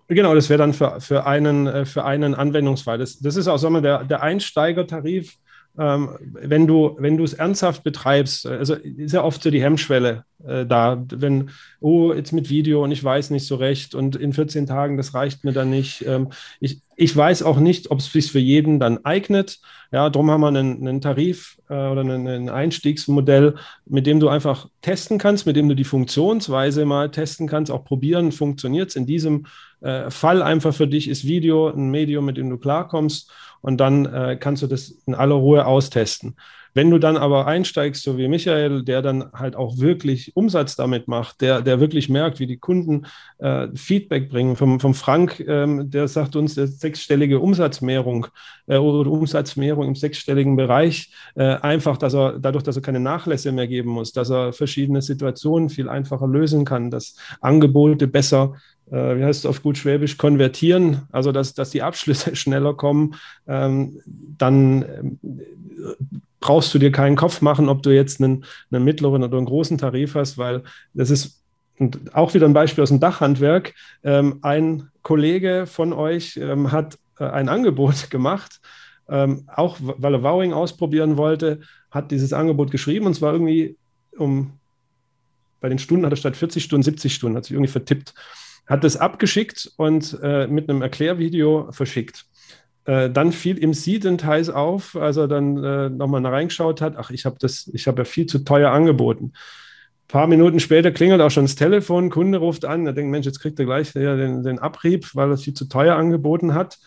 Genau, 0.08 0.36
das 0.36 0.50
wäre 0.50 0.60
dann 0.60 0.74
für, 0.74 1.02
für, 1.02 1.26
einen, 1.26 1.66
äh, 1.66 1.86
für 1.86 2.06
einen 2.06 2.36
Anwendungsfall. 2.36 3.00
Das, 3.00 3.18
das 3.18 3.38
ist 3.38 3.48
auch 3.48 3.58
sagen 3.58 3.74
wir, 3.74 3.82
der, 3.82 4.04
der 4.04 4.22
Einsteigertarif 4.22 5.38
ähm, 5.78 6.10
wenn 6.20 6.68
du 6.68 6.96
wenn 7.00 7.18
du 7.18 7.24
es 7.24 7.34
ernsthaft 7.34 7.84
betreibst, 7.84 8.46
also 8.46 8.76
ist 8.76 9.14
ja 9.14 9.24
oft 9.24 9.44
so 9.44 9.52
die 9.52 9.62
Hemmschwelle 9.62 10.24
äh, 10.46 10.66
da, 10.66 11.04
wenn, 11.10 11.50
oh, 11.80 12.14
jetzt 12.14 12.32
mit 12.32 12.50
Video 12.50 12.84
und 12.84 12.92
ich 12.92 13.04
weiß 13.04 13.30
nicht 13.30 13.46
so 13.46 13.56
recht 13.56 13.96
und 13.96 14.16
in 14.16 14.34
14 14.34 14.66
Tagen, 14.66 14.98
das 14.98 15.14
reicht 15.14 15.44
mir 15.44 15.54
dann 15.54 15.70
nicht. 15.70 16.06
Ähm, 16.06 16.30
ich, 16.60 16.82
ich 16.96 17.16
weiß 17.16 17.44
auch 17.44 17.60
nicht, 17.60 17.92
ob 17.92 18.00
es 18.00 18.12
sich 18.12 18.32
für 18.32 18.40
jeden 18.40 18.80
dann 18.80 19.04
eignet. 19.06 19.60
Ja, 19.92 20.10
darum 20.10 20.32
haben 20.32 20.42
wir 20.42 20.48
einen, 20.48 20.88
einen 20.88 21.02
Tarif 21.02 21.58
äh, 21.70 21.74
oder 21.74 22.02
einen, 22.02 22.28
ein 22.28 22.50
Einstiegsmodell, 22.50 23.56
mit 23.86 24.08
dem 24.08 24.20
du 24.20 24.30
einfach 24.30 24.68
testen 24.82 25.18
kannst, 25.18 25.46
mit 25.46 25.56
dem 25.56 25.70
du 25.70 25.76
die 25.76 25.84
Funktionsweise 25.84 26.86
mal 26.86 27.12
testen 27.12 27.48
kannst, 27.48 27.72
auch 27.72 27.86
probieren, 27.86 28.32
funktioniert 28.32 28.90
es 28.90 28.96
in 28.96 29.06
diesem 29.06 29.46
äh, 29.82 30.10
Fall 30.10 30.42
einfach 30.42 30.74
für 30.74 30.88
dich, 30.88 31.08
ist 31.08 31.26
Video 31.26 31.70
ein 31.70 31.92
Medium, 31.92 32.26
mit 32.26 32.38
dem 32.38 32.50
du 32.50 32.58
klarkommst 32.58 33.32
und 33.62 33.78
dann 33.78 34.06
äh, 34.06 34.38
kannst 34.40 34.64
du 34.64 34.68
das 34.68 34.90
in 35.06 35.16
aller 35.16 35.36
Ruhe 35.36 35.66
austesten. 35.66 36.36
Wenn 36.76 36.92
du 36.92 37.00
dann 37.00 37.16
aber 37.16 37.48
einsteigst, 37.48 38.04
so 38.04 38.18
wie 38.18 38.28
Michael, 38.28 38.84
der 38.84 39.02
dann 39.02 39.32
halt 39.32 39.56
auch 39.56 39.80
wirklich 39.80 40.36
Umsatz 40.36 40.76
damit 40.76 41.08
macht, 41.08 41.40
der, 41.40 41.62
der 41.62 41.80
wirklich 41.80 42.10
merkt, 42.10 42.42
wie 42.42 42.48
die 42.48 42.58
Kunden 42.58 43.06
äh, 43.38 43.70
Feedback 43.74 44.30
bringen, 44.30 44.58
vom, 44.58 44.82
vom 44.82 44.94
Frank, 44.94 45.40
ähm, 45.40 45.90
der 45.90 46.10
sagt 46.10 46.36
uns, 46.36 46.56
der 46.56 46.68
sechsstellige 46.68 47.40
Umsatzmehrung 47.40 48.28
äh, 48.68 48.76
oder 48.76 49.10
Umsatzmehrung 49.10 49.88
im 49.88 49.96
sechsstelligen 49.96 50.58
Bereich. 50.58 51.14
Äh, 51.36 51.56
einfach, 51.56 51.96
dass 51.96 52.14
er 52.14 52.40
dadurch, 52.40 52.66
dass 52.66 52.76
er 52.76 52.82
keine 52.82 53.00
Nachlässe 53.00 53.54
mehr 53.54 53.68
geben 53.68 53.92
muss, 53.92 54.12
dass 54.12 54.30
er 54.30 54.52
verschiedene 54.52 55.02
Situationen 55.02 55.70
viel 55.70 55.88
einfacher 55.88 56.28
lösen 56.28 56.66
kann, 56.66 56.92
dass 56.92 57.16
Angebote 57.40 58.08
besser 58.08 58.56
wie 58.88 59.24
heißt 59.24 59.40
es 59.40 59.46
auf 59.46 59.64
gut 59.64 59.78
Schwäbisch, 59.78 60.18
konvertieren, 60.18 61.08
also 61.12 61.32
dass, 61.32 61.54
dass 61.54 61.72
die 61.72 61.82
Abschlüsse 61.82 62.36
schneller 62.36 62.74
kommen, 62.74 63.16
ähm, 63.48 64.00
dann 64.06 64.84
ähm, 64.84 65.20
brauchst 66.40 66.74
du 66.74 66.80
dir 66.80 66.92
keinen 66.92 67.16
Kopf 67.16 67.42
machen, 67.42 67.70
ob 67.70 67.82
du 67.82 67.90
jetzt 67.90 68.22
einen, 68.22 68.46
einen 68.70 68.84
mittleren 68.84 69.24
oder 69.24 69.38
einen 69.38 69.48
großen 69.48 69.80
Tarif 69.80 70.14
hast, 70.14 70.38
weil 70.38 70.64
das 70.94 71.10
ist 71.10 71.42
auch 72.14 72.34
wieder 72.34 72.48
ein 72.48 72.54
Beispiel 72.54 72.84
aus 72.84 72.90
dem 72.90 73.00
Dachhandwerk. 73.00 73.74
Ähm, 74.04 74.40
ein 74.44 74.90
Kollege 75.02 75.66
von 75.66 75.92
euch 75.92 76.38
ähm, 76.38 76.72
hat 76.72 76.98
äh, 77.20 77.26
ein 77.26 77.50
Angebot 77.50 78.10
gemacht, 78.12 78.62
ähm, 79.10 79.50
auch 79.54 79.78
weil 79.80 80.14
er 80.14 80.24
Wowing 80.24 80.54
ausprobieren 80.54 81.18
wollte, 81.18 81.62
hat 81.92 82.12
dieses 82.12 82.34
Angebot 82.34 82.72
geschrieben 82.72 83.08
und 83.08 83.16
zwar 83.16 83.34
irgendwie 83.34 83.76
um 84.18 84.54
bei 85.62 85.70
den 85.70 85.80
Stunden 85.80 86.06
hat 86.06 86.14
er 86.14 86.18
statt 86.18 86.38
40 86.38 86.64
Stunden 86.64 86.84
70 86.84 87.14
Stunden, 87.14 87.38
hat 87.38 87.46
sich 87.46 87.54
irgendwie 87.54 87.72
vertippt 87.72 88.14
hat 88.68 88.84
es 88.84 88.98
abgeschickt 88.98 89.72
und 89.78 90.18
äh, 90.22 90.48
mit 90.48 90.70
einem 90.70 90.82
Erklärvideo 90.82 91.72
verschickt. 91.72 92.26
Äh, 92.86 93.10
dann 93.10 93.32
fiel 93.32 93.62
ihm 93.62 93.74
siedendheiß 93.74 94.50
auf, 94.50 94.96
als 94.96 95.18
er 95.18 95.28
dann 95.28 95.64
äh, 95.64 95.90
nochmal 95.90 96.26
reingeschaut 96.26 96.82
hat, 96.82 96.98
ach, 96.98 97.10
ich 97.12 97.26
habe 97.26 97.38
das, 97.40 97.70
ich 97.74 97.88
habe 97.88 98.02
ja 98.02 98.06
viel 98.06 98.28
zu 98.28 98.40
teuer 98.40 98.72
angeboten. 98.72 99.34
Ein 99.34 100.08
paar 100.08 100.28
Minuten 100.28 100.60
später 100.60 100.92
klingelt 100.92 101.22
auch 101.22 101.32
schon 101.32 101.46
das 101.46 101.56
Telefon, 101.56 102.12
Kunde 102.12 102.38
ruft 102.38 102.64
an, 102.66 102.86
er 102.86 102.94
denkt, 102.94 103.12
Mensch, 103.12 103.26
jetzt 103.26 103.40
kriegt 103.40 103.60
er 103.60 103.66
gleich 103.66 103.92
den, 103.94 104.44
den 104.44 104.60
Abrieb, 104.60 105.10
weil 105.16 105.32
er 105.32 105.38
viel 105.38 105.54
zu 105.56 105.66
teuer 105.66 105.96
angeboten 105.96 106.54
hat. 106.54 106.78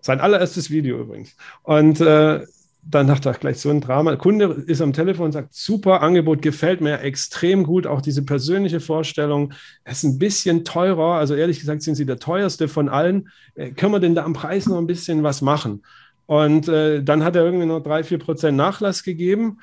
Sein 0.00 0.20
allererstes 0.20 0.70
Video 0.70 1.00
übrigens. 1.00 1.34
Und 1.64 2.00
äh, 2.00 2.42
dann 2.88 3.08
dachte 3.08 3.30
ich 3.30 3.40
gleich 3.40 3.58
so 3.58 3.70
ein 3.70 3.80
Drama. 3.80 4.10
Der 4.10 4.18
Kunde 4.18 4.64
ist 4.66 4.80
am 4.80 4.92
Telefon 4.92 5.26
und 5.26 5.32
sagt, 5.32 5.54
super 5.54 6.02
Angebot, 6.02 6.40
gefällt 6.40 6.80
mir 6.80 7.00
extrem 7.00 7.64
gut. 7.64 7.86
Auch 7.86 8.00
diese 8.00 8.22
persönliche 8.22 8.78
Vorstellung, 8.78 9.52
ist 9.84 10.04
ein 10.04 10.18
bisschen 10.18 10.64
teurer. 10.64 11.14
Also 11.16 11.34
ehrlich 11.34 11.58
gesagt 11.58 11.82
sind 11.82 11.96
sie 11.96 12.06
der 12.06 12.18
teuerste 12.18 12.68
von 12.68 12.88
allen. 12.88 13.28
Äh, 13.56 13.70
können 13.70 13.92
wir 13.92 14.00
denn 14.00 14.14
da 14.14 14.24
am 14.24 14.34
Preis 14.34 14.66
noch 14.66 14.78
ein 14.78 14.86
bisschen 14.86 15.24
was 15.24 15.42
machen? 15.42 15.82
Und 16.26 16.68
äh, 16.68 17.02
dann 17.02 17.24
hat 17.24 17.34
er 17.34 17.44
irgendwie 17.44 17.66
noch 17.66 17.80
drei, 17.80 18.04
vier 18.04 18.18
Prozent 18.18 18.56
Nachlass 18.56 19.02
gegeben 19.02 19.58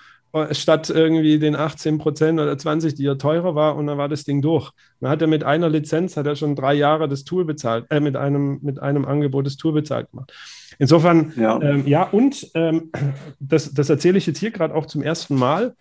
statt 0.51 0.89
irgendwie 0.89 1.37
den 1.37 1.55
18 1.55 1.99
Prozent 1.99 2.39
oder 2.39 2.57
20, 2.57 2.95
die 2.95 3.03
ja 3.03 3.15
teurer 3.15 3.53
war, 3.53 3.75
und 3.75 3.85
dann 3.87 3.97
war 3.97 4.09
das 4.09 4.23
Ding 4.23 4.41
durch. 4.41 4.71
Dann 4.99 5.11
hat 5.11 5.21
er 5.21 5.27
mit 5.27 5.43
einer 5.43 5.69
Lizenz, 5.69 6.17
hat 6.17 6.25
er 6.25 6.35
schon 6.35 6.55
drei 6.55 6.73
Jahre 6.73 7.07
das 7.07 7.23
Tool 7.23 7.45
bezahlt, 7.45 7.85
äh, 7.91 7.99
mit 7.99 8.15
einem, 8.15 8.59
mit 8.63 8.79
einem 8.79 9.05
Angebot 9.05 9.45
das 9.45 9.57
Tool 9.57 9.73
bezahlt 9.73 10.09
gemacht. 10.09 10.33
Insofern, 10.79 11.33
ja, 11.35 11.61
ähm, 11.61 11.85
ja 11.85 12.03
und 12.03 12.49
ähm, 12.55 12.91
das, 13.39 13.73
das 13.73 13.89
erzähle 13.89 14.17
ich 14.17 14.25
jetzt 14.25 14.39
hier 14.39 14.51
gerade 14.51 14.73
auch 14.73 14.87
zum 14.87 15.03
ersten 15.03 15.35
Mal. 15.35 15.75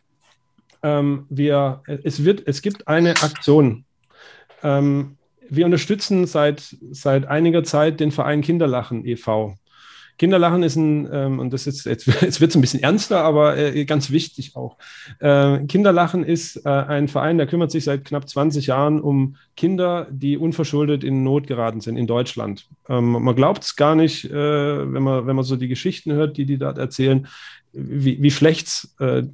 Ähm, 0.82 1.26
wir, 1.30 1.82
es, 2.02 2.24
wird, 2.24 2.42
es 2.46 2.60
gibt 2.60 2.88
eine 2.88 3.10
Aktion. 3.10 3.84
Ähm, 4.62 5.16
wir 5.48 5.64
unterstützen 5.64 6.26
seit, 6.26 6.76
seit 6.90 7.26
einiger 7.26 7.64
Zeit 7.64 8.00
den 8.00 8.10
Verein 8.10 8.42
Kinderlachen 8.42 9.06
e.V. 9.06 9.56
Kinderlachen 10.22 10.62
ist 10.62 10.76
ein, 10.76 11.08
ähm, 11.12 11.40
und 11.40 11.52
das 11.52 11.66
ist 11.66 11.84
jetzt, 11.84 12.06
jetzt 12.22 12.40
wird 12.40 12.52
es 12.52 12.54
ein 12.54 12.60
bisschen 12.60 12.80
ernster, 12.80 13.24
aber 13.24 13.58
äh, 13.58 13.84
ganz 13.84 14.12
wichtig 14.12 14.54
auch. 14.54 14.76
Äh, 15.18 15.66
Kinderlachen 15.66 16.22
ist 16.22 16.64
äh, 16.64 16.68
ein 16.68 17.08
Verein, 17.08 17.38
der 17.38 17.48
kümmert 17.48 17.72
sich 17.72 17.82
seit 17.82 18.04
knapp 18.04 18.28
20 18.28 18.68
Jahren 18.68 19.00
um 19.00 19.34
Kinder, 19.56 20.06
die 20.12 20.36
unverschuldet 20.36 21.02
in 21.02 21.24
Not 21.24 21.48
geraten 21.48 21.80
sind 21.80 21.96
in 21.96 22.06
Deutschland. 22.06 22.68
Ähm, 22.88 23.10
man 23.10 23.34
glaubt 23.34 23.64
es 23.64 23.74
gar 23.74 23.96
nicht, 23.96 24.24
äh, 24.26 24.92
wenn, 24.92 25.02
man, 25.02 25.26
wenn 25.26 25.34
man 25.34 25.44
so 25.44 25.56
die 25.56 25.66
Geschichten 25.66 26.12
hört, 26.12 26.36
die 26.36 26.46
die 26.46 26.56
dort 26.56 26.78
erzählen, 26.78 27.26
wie, 27.72 28.22
wie 28.22 28.30
schlecht 28.30 28.68
es 28.68 28.94
äh, 29.00 29.24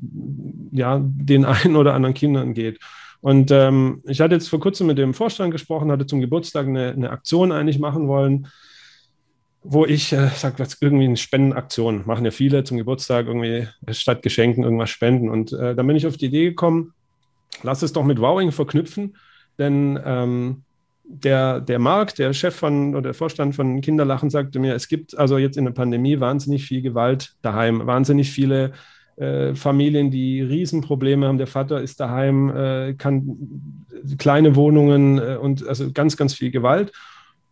ja, 0.72 1.02
den 1.02 1.44
einen 1.44 1.76
oder 1.76 1.92
anderen 1.92 2.14
Kindern 2.14 2.54
geht. 2.54 2.78
Und 3.20 3.50
ähm, 3.50 4.02
ich 4.06 4.22
hatte 4.22 4.36
jetzt 4.36 4.48
vor 4.48 4.60
kurzem 4.60 4.86
mit 4.86 4.96
dem 4.96 5.12
Vorstand 5.12 5.52
gesprochen, 5.52 5.92
hatte 5.92 6.06
zum 6.06 6.22
Geburtstag 6.22 6.66
eine, 6.66 6.92
eine 6.92 7.10
Aktion 7.10 7.52
eigentlich 7.52 7.78
machen 7.78 8.08
wollen 8.08 8.48
wo 9.70 9.84
ich 9.84 10.14
äh, 10.14 10.28
sage, 10.28 10.58
was 10.60 10.78
irgendwie 10.80 11.04
eine 11.04 11.18
Spendenaktion 11.18 12.02
machen 12.06 12.24
ja 12.24 12.30
viele 12.30 12.64
zum 12.64 12.78
Geburtstag 12.78 13.26
irgendwie 13.26 13.68
statt 13.90 14.22
Geschenken 14.22 14.64
irgendwas 14.64 14.88
spenden. 14.88 15.28
Und 15.28 15.52
äh, 15.52 15.74
dann 15.74 15.86
bin 15.86 15.94
ich 15.94 16.06
auf 16.06 16.16
die 16.16 16.26
Idee 16.26 16.46
gekommen, 16.46 16.94
lass 17.62 17.82
es 17.82 17.92
doch 17.92 18.04
mit 18.04 18.18
Wowing 18.18 18.50
verknüpfen, 18.50 19.18
denn 19.58 20.00
ähm, 20.02 20.62
der, 21.04 21.60
der 21.60 21.78
Marc, 21.78 22.14
der 22.14 22.32
Chef 22.32 22.54
von 22.54 22.94
oder 22.94 23.02
der 23.02 23.14
Vorstand 23.14 23.54
von 23.54 23.82
Kinderlachen, 23.82 24.30
sagte 24.30 24.58
mir, 24.58 24.74
es 24.74 24.88
gibt 24.88 25.16
also 25.18 25.36
jetzt 25.36 25.58
in 25.58 25.66
der 25.66 25.72
Pandemie 25.72 26.18
wahnsinnig 26.18 26.64
viel 26.64 26.80
Gewalt 26.80 27.34
daheim, 27.42 27.86
wahnsinnig 27.86 28.30
viele 28.30 28.72
äh, 29.16 29.54
Familien, 29.54 30.10
die 30.10 30.40
Riesenprobleme 30.40 31.26
haben. 31.26 31.38
Der 31.38 31.46
Vater 31.46 31.82
ist 31.82 32.00
daheim, 32.00 32.48
äh, 32.56 32.94
kann 32.94 33.84
kleine 34.16 34.56
Wohnungen 34.56 35.18
äh, 35.18 35.36
und 35.36 35.66
also 35.66 35.92
ganz, 35.92 36.16
ganz 36.16 36.32
viel 36.32 36.50
Gewalt. 36.50 36.90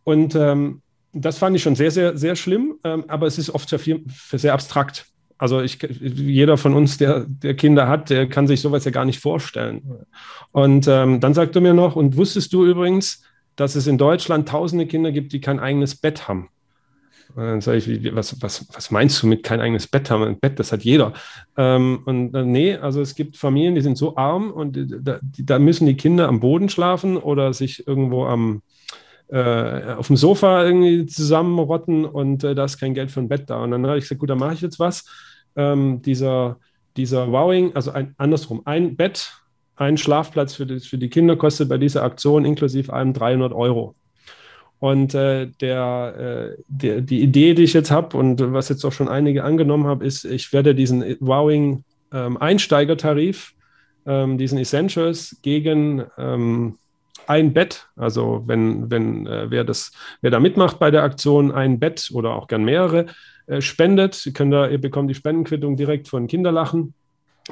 Und 0.05 0.35
ähm, 0.35 0.81
das 1.21 1.39
fand 1.39 1.57
ich 1.57 1.63
schon 1.63 1.77
sehr, 1.77 1.91
sehr, 1.91 2.17
sehr 2.17 2.37
schlimm, 2.37 2.77
ähm, 2.85 3.05
aber 3.09 3.27
es 3.27 3.39
ist 3.39 3.51
oft 3.51 3.69
sehr, 3.69 3.79
viel, 3.79 4.05
sehr 4.33 4.53
abstrakt. 4.53 5.07
Also 5.39 5.61
ich, 5.61 5.79
jeder 6.01 6.57
von 6.57 6.75
uns, 6.75 6.97
der, 6.97 7.27
der 7.27 7.55
Kinder 7.55 7.89
hat, 7.89 8.09
der 8.09 8.29
kann 8.29 8.47
sich 8.47 8.61
sowas 8.61 8.85
ja 8.85 8.91
gar 8.91 9.05
nicht 9.05 9.21
vorstellen. 9.21 9.83
Und 10.53 10.89
ähm, 10.89 11.21
dann 11.21 11.35
sagt 11.35 11.55
er 11.55 11.61
mir 11.61 11.75
noch, 11.75 11.97
und 11.97 12.17
wusstest 12.17 12.53
du 12.53 12.65
übrigens, 12.65 13.23
dass 13.55 13.75
es 13.75 13.87
in 13.87 13.99
Deutschland 13.99 14.49
tausende 14.49 14.87
Kinder 14.87 15.13
gibt, 15.13 15.33
die 15.33 15.41
kein 15.41 15.59
eigenes 15.59 15.95
Bett 15.95 16.27
haben? 16.29 16.49
Und 17.35 17.43
dann 17.43 17.61
sage 17.61 17.79
ich, 17.79 18.15
was, 18.15 18.41
was, 18.41 18.67
was 18.73 18.91
meinst 18.91 19.23
du 19.23 19.27
mit 19.27 19.43
kein 19.43 19.61
eigenes 19.61 19.87
Bett 19.87 20.11
haben? 20.11 20.23
Ein 20.23 20.39
Bett, 20.39 20.59
das 20.59 20.73
hat 20.73 20.85
jeder. 20.85 21.13
Ähm, 21.57 22.01
und 22.07 22.35
äh, 22.35 22.45
nee, 22.45 22.75
also 22.77 23.03
es 23.03 23.15
gibt 23.15 23.37
Familien, 23.37 23.75
die 23.75 23.83
sind 23.83 23.99
so 23.99 24.17
arm 24.17 24.51
und 24.51 24.79
da, 25.03 25.19
da 25.23 25.59
müssen 25.59 25.87
die 25.87 25.97
Kinder 25.97 26.29
am 26.29 26.41
Boden 26.41 26.71
schlafen 26.71 27.19
oder 27.19 27.53
sich 27.53 27.87
irgendwo 27.87 28.25
am, 28.25 28.63
äh, 29.29 29.95
auf 29.95 30.07
dem 30.07 30.17
Sofa 30.17 30.65
irgendwie 30.65 31.07
zusammenrotten 31.07 32.05
und 32.05 32.45
äh, 32.45 32.55
da 32.55 32.65
ist 32.65 32.79
kein 32.79 32.95
Geld 32.95 33.11
für 33.11 33.21
ein 33.21 33.29
Bett 33.29 33.51
da. 33.51 33.63
Und 33.63 33.73
dann 33.73 33.87
habe 33.87 33.99
ich 33.99 34.05
gesagt, 34.05 34.21
gut, 34.21 34.31
dann 34.31 34.39
mache 34.39 34.55
ich 34.55 34.61
jetzt 34.61 34.79
was. 34.79 35.05
Ähm, 35.57 36.03
dieser, 36.03 36.59
dieser 36.97 37.33
Wowing, 37.33 37.75
also 37.75 37.91
ein, 37.91 38.15
andersrum, 38.19 38.63
ein 38.65 38.97
Bett, 38.97 39.33
ein 39.77 39.97
Schlafplatz 39.97 40.55
für 40.55 40.67
die, 40.67 40.81
für 40.81 40.99
die 40.99 41.11
Kinder 41.11 41.37
kostet 41.37 41.69
bei 41.69 41.79
dieser 41.79 42.03
Aktion 42.03 42.45
inklusive 42.45 42.93
allem 42.93 43.13
300 43.13 43.53
Euro. 43.53 43.95
Und 44.79 45.15
äh, 45.15 45.47
der, 45.61 46.55
äh, 46.59 46.63
der, 46.69 47.01
die 47.01 47.23
Idee, 47.23 47.55
die 47.55 47.63
ich 47.63 47.73
jetzt 47.73 47.91
habe 47.91 48.17
und 48.17 48.53
was 48.53 48.69
jetzt 48.69 48.85
auch 48.85 48.93
schon 48.93 49.09
einige 49.09 49.43
angenommen 49.45 49.87
haben, 49.87 50.03
ist, 50.03 50.25
ich 50.25 50.53
werde 50.53 50.75
diesen 50.75 51.03
Wowing 51.21 51.83
ähm, 52.13 52.37
Einsteigertarif, 52.37 53.55
ähm, 54.07 54.39
diesen 54.39 54.59
Essentials 54.59 55.39
gegen 55.43 56.05
ähm, 56.19 56.79
ein 57.29 57.53
Bett. 57.53 57.89
Also 57.97 58.43
wenn, 58.47 58.91
wenn 58.91 59.27
äh, 59.27 59.51
wer, 59.51 59.65
das, 59.65 59.93
wer 60.21 60.31
da 60.31 60.41
mitmacht 60.41 60.79
bei 60.79 60.91
der 60.91 61.03
Aktion, 61.03 61.53
ein 61.53 61.79
Bett 61.79 62.11
oder 62.13 62.35
auch 62.35 62.47
gern 62.49 62.65
mehrere 62.65 63.07
äh, 63.47 63.61
spendet, 63.61 64.31
könnt 64.35 64.55
ihr, 64.55 64.71
ihr 64.71 64.81
bekommt 64.81 65.11
die 65.11 65.15
Spendenquittung 65.15 65.77
direkt 65.77 66.09
von 66.09 66.27
Kinderlachen. 66.27 66.95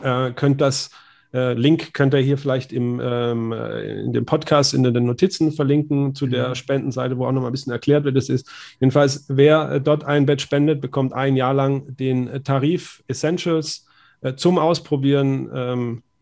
Äh, 0.03 0.33
könnt 0.33 0.61
das 0.61 0.91
äh, 1.33 1.55
Link 1.55 1.95
könnt 1.95 2.15
ihr 2.15 2.21
hier 2.21 2.39
vielleicht 2.39 2.73
im, 2.73 3.01
ähm, 3.03 3.53
äh, 3.53 4.03
in 4.03 4.13
dem 4.13 4.25
Podcast 4.25 4.73
in 4.73 4.85
den 4.85 5.05
Notizen 5.05 5.51
verlinken 5.51 6.15
zu 6.15 6.29
der 6.29 6.51
mhm. 6.51 6.55
Spendenseite, 6.55 7.19
wo 7.19 7.27
auch 7.27 7.33
noch 7.33 7.41
mal 7.41 7.49
ein 7.49 7.53
bisschen 7.53 7.73
erklärt 7.73 8.05
wird, 8.05 8.17
das 8.17 8.29
ist. 8.29 8.49
Jedenfalls, 8.79 9.27
wer 9.29 9.73
äh, 9.73 9.81
dort 9.81 10.05
ein 10.05 10.27
Bett 10.27 10.41
spendet, 10.41 10.81
bekommt 10.81 11.13
ein 11.13 11.35
Jahr 11.37 11.53
lang 11.53 11.97
den 11.97 12.45
Tarif 12.45 13.03
Essentials 13.09 13.87
zum 14.37 14.59
Ausprobieren 14.59 15.51
ähm, 15.53 15.99
äh, 15.99 16.14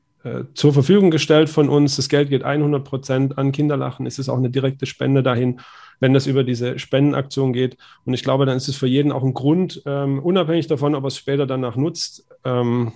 zur 0.54 0.72
Verfügung 0.72 1.10
gestellt 1.10 1.48
von 1.48 1.68
uns. 1.68 1.96
Das 1.96 2.08
Geld 2.08 2.30
geht 2.30 2.44
100 2.44 2.84
Prozent 2.84 3.38
an 3.38 3.52
Kinderlachen. 3.52 4.06
Es 4.06 4.18
ist 4.18 4.28
auch 4.28 4.38
eine 4.38 4.50
direkte 4.50 4.86
Spende 4.86 5.22
dahin, 5.22 5.60
wenn 6.00 6.14
das 6.14 6.26
über 6.26 6.44
diese 6.44 6.78
Spendenaktion 6.78 7.52
geht. 7.52 7.76
Und 8.04 8.14
ich 8.14 8.22
glaube, 8.22 8.46
dann 8.46 8.56
ist 8.56 8.68
es 8.68 8.76
für 8.76 8.86
jeden 8.86 9.12
auch 9.12 9.22
ein 9.22 9.34
Grund, 9.34 9.82
ähm, 9.86 10.18
unabhängig 10.18 10.66
davon, 10.66 10.94
ob 10.94 11.04
er 11.04 11.08
es 11.08 11.16
später 11.16 11.46
danach 11.46 11.76
nutzt, 11.76 12.26
ähm, 12.44 12.92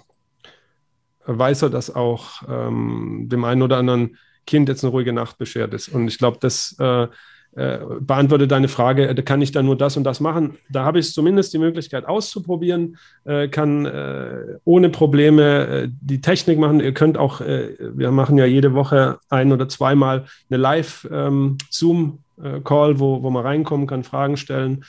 weiß 1.26 1.62
er, 1.62 1.70
dass 1.70 1.94
auch 1.94 2.42
ähm, 2.48 3.26
dem 3.28 3.44
einen 3.44 3.62
oder 3.62 3.78
anderen 3.78 4.16
Kind 4.46 4.68
jetzt 4.68 4.84
eine 4.84 4.92
ruhige 4.92 5.12
Nacht 5.12 5.38
beschert 5.38 5.74
ist. 5.74 5.88
Und 5.88 6.06
ich 6.08 6.18
glaube, 6.18 6.38
das 6.40 6.76
äh, 6.78 7.08
äh, 7.56 7.78
beantworte 8.00 8.46
deine 8.46 8.68
Frage, 8.68 9.08
äh, 9.08 9.22
kann 9.22 9.40
ich 9.40 9.50
da 9.50 9.62
nur 9.62 9.76
das 9.76 9.96
und 9.96 10.04
das 10.04 10.20
machen? 10.20 10.58
Da 10.68 10.84
habe 10.84 10.98
ich 10.98 11.14
zumindest 11.14 11.54
die 11.54 11.58
Möglichkeit 11.58 12.06
auszuprobieren, 12.06 12.98
äh, 13.24 13.48
kann 13.48 13.86
äh, 13.86 14.58
ohne 14.64 14.90
Probleme 14.90 15.66
äh, 15.66 15.88
die 15.90 16.20
Technik 16.20 16.58
machen. 16.58 16.80
Ihr 16.80 16.92
könnt 16.92 17.16
auch, 17.16 17.40
äh, 17.40 17.74
wir 17.78 18.10
machen 18.10 18.36
ja 18.36 18.44
jede 18.44 18.74
Woche 18.74 19.20
ein 19.30 19.52
oder 19.52 19.70
zweimal 19.70 20.26
eine 20.50 20.58
Live-Zoom-Call, 20.58 22.90
ähm, 22.90 23.00
wo, 23.00 23.22
wo 23.22 23.30
man 23.30 23.42
reinkommen 23.42 23.86
kann, 23.86 24.04
Fragen 24.04 24.36
stellen 24.36 24.84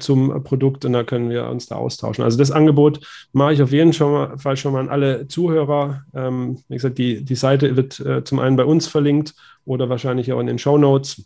zum 0.00 0.44
Produkt 0.44 0.84
und 0.84 0.92
da 0.92 1.02
können 1.02 1.30
wir 1.30 1.48
uns 1.48 1.64
da 1.64 1.76
austauschen. 1.76 2.22
Also 2.22 2.36
das 2.36 2.50
Angebot 2.50 3.00
mache 3.32 3.54
ich 3.54 3.62
auf 3.62 3.72
jeden 3.72 3.94
Fall 3.94 4.56
schon 4.58 4.74
mal 4.74 4.80
an 4.80 4.90
alle 4.90 5.28
Zuhörer. 5.28 6.02
Ähm, 6.12 6.58
wie 6.68 6.74
gesagt, 6.74 6.98
die, 6.98 7.24
die 7.24 7.36
Seite 7.36 7.74
wird 7.74 8.04
zum 8.24 8.38
einen 8.38 8.56
bei 8.56 8.66
uns 8.66 8.86
verlinkt 8.86 9.34
oder 9.64 9.88
wahrscheinlich 9.88 10.30
auch 10.30 10.40
in 10.40 10.46
den 10.46 10.58
Show 10.58 10.76
Notes. 10.76 11.24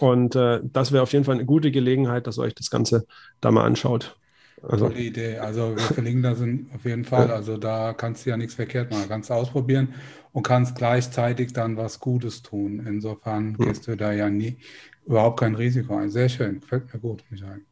Und 0.00 0.36
äh, 0.36 0.60
das 0.62 0.92
wäre 0.92 1.02
auf 1.02 1.12
jeden 1.12 1.24
Fall 1.24 1.34
eine 1.34 1.44
gute 1.44 1.70
Gelegenheit, 1.70 2.26
dass 2.26 2.38
ihr 2.38 2.42
euch 2.42 2.54
das 2.54 2.70
Ganze 2.70 3.06
da 3.40 3.50
mal 3.50 3.64
anschaut. 3.64 4.16
Also. 4.62 4.88
Tolle 4.88 5.00
Idee. 5.00 5.38
Also 5.38 5.76
wir 5.76 5.82
verlinken 5.82 6.22
das 6.22 6.40
auf 6.40 6.84
jeden 6.84 7.04
Fall. 7.04 7.30
Also 7.30 7.56
da 7.56 7.92
kannst 7.94 8.24
du 8.24 8.30
ja 8.30 8.36
nichts 8.36 8.54
verkehrt 8.54 8.90
machen. 8.90 9.06
Kannst 9.08 9.30
du 9.30 9.34
ausprobieren 9.34 9.94
und 10.32 10.44
kannst 10.44 10.76
gleichzeitig 10.76 11.52
dann 11.52 11.76
was 11.76 11.98
Gutes 12.00 12.42
tun. 12.42 12.84
Insofern 12.86 13.56
gehst 13.56 13.88
du 13.88 13.96
da 13.96 14.12
ja 14.12 14.30
nie 14.30 14.58
überhaupt 15.04 15.40
kein 15.40 15.54
Risiko 15.54 15.96
ein. 15.96 16.10
Sehr 16.10 16.28
schön. 16.28 16.60
Gefällt 16.60 16.92
mir 16.92 17.00
gut, 17.00 17.24
Michael. 17.30 17.62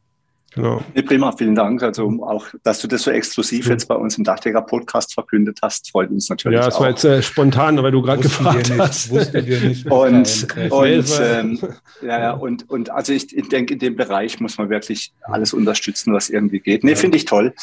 Genau. 0.53 0.83
Nee, 0.93 1.01
prima, 1.03 1.31
vielen 1.31 1.55
Dank. 1.55 1.81
Also 1.81 2.07
auch, 2.23 2.45
dass 2.63 2.81
du 2.81 2.87
das 2.87 3.03
so 3.03 3.11
exklusiv 3.11 3.69
jetzt 3.69 3.87
bei 3.87 3.95
uns 3.95 4.17
im 4.17 4.25
Dachdecker-Podcast 4.25 5.13
verkündet 5.13 5.59
hast, 5.61 5.89
freut 5.89 6.11
uns 6.11 6.29
natürlich. 6.29 6.59
Ja, 6.59 6.67
es 6.67 6.77
war 6.77 6.89
jetzt 6.89 7.05
äh, 7.05 7.23
spontan, 7.23 7.81
weil 7.81 7.91
du 7.91 8.01
gerade 8.01 8.21
gefragt 8.21 8.69
wir 8.69 8.79
hast. 8.79 9.09
wussten 9.11 9.45
wir 9.45 9.61
nicht. 9.61 9.85
und, 9.89 10.47
und, 10.69 11.19
ähm, 11.21 11.59
ja, 12.01 12.19
ja, 12.19 12.31
und, 12.33 12.69
und 12.69 12.89
also 12.89 13.13
ich, 13.13 13.35
ich 13.35 13.47
denke, 13.47 13.73
in 13.73 13.79
dem 13.79 13.95
Bereich 13.95 14.41
muss 14.41 14.57
man 14.57 14.69
wirklich 14.69 15.13
alles 15.23 15.53
unterstützen, 15.53 16.13
was 16.13 16.29
irgendwie 16.29 16.59
geht. 16.59 16.83
Nee, 16.83 16.91
ja. 16.91 16.97
finde 16.97 17.17
ich 17.17 17.25
toll. 17.25 17.53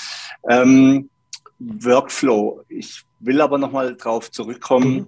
Ähm, 0.49 1.11
Workflow. 1.59 2.63
Ich 2.69 3.03
will 3.21 3.43
aber 3.43 3.59
nochmal 3.59 3.97
drauf 3.97 4.31
zurückkommen. 4.31 4.95
Mhm 4.95 5.07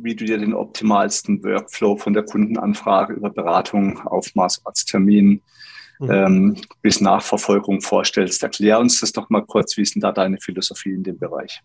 wie 0.00 0.14
du 0.14 0.24
dir 0.24 0.38
den 0.38 0.54
optimalsten 0.54 1.42
Workflow 1.42 1.96
von 1.96 2.12
der 2.12 2.22
Kundenanfrage 2.22 3.14
über 3.14 3.30
Beratung, 3.30 3.98
Aufmaß, 4.06 4.64
Arzttermin, 4.64 5.26
mhm. 5.26 5.40
Ähm, 6.00 6.56
bis 6.82 7.00
Nachverfolgung 7.00 7.80
vorstellst. 7.80 8.42
Erklär 8.42 8.78
uns 8.78 9.00
das 9.00 9.12
doch 9.12 9.30
mal 9.30 9.42
kurz. 9.42 9.76
Wie 9.76 9.82
ist 9.82 9.94
denn 9.94 10.02
da 10.02 10.12
deine 10.12 10.38
Philosophie 10.38 10.92
in 10.92 11.02
dem 11.02 11.18
Bereich? 11.18 11.60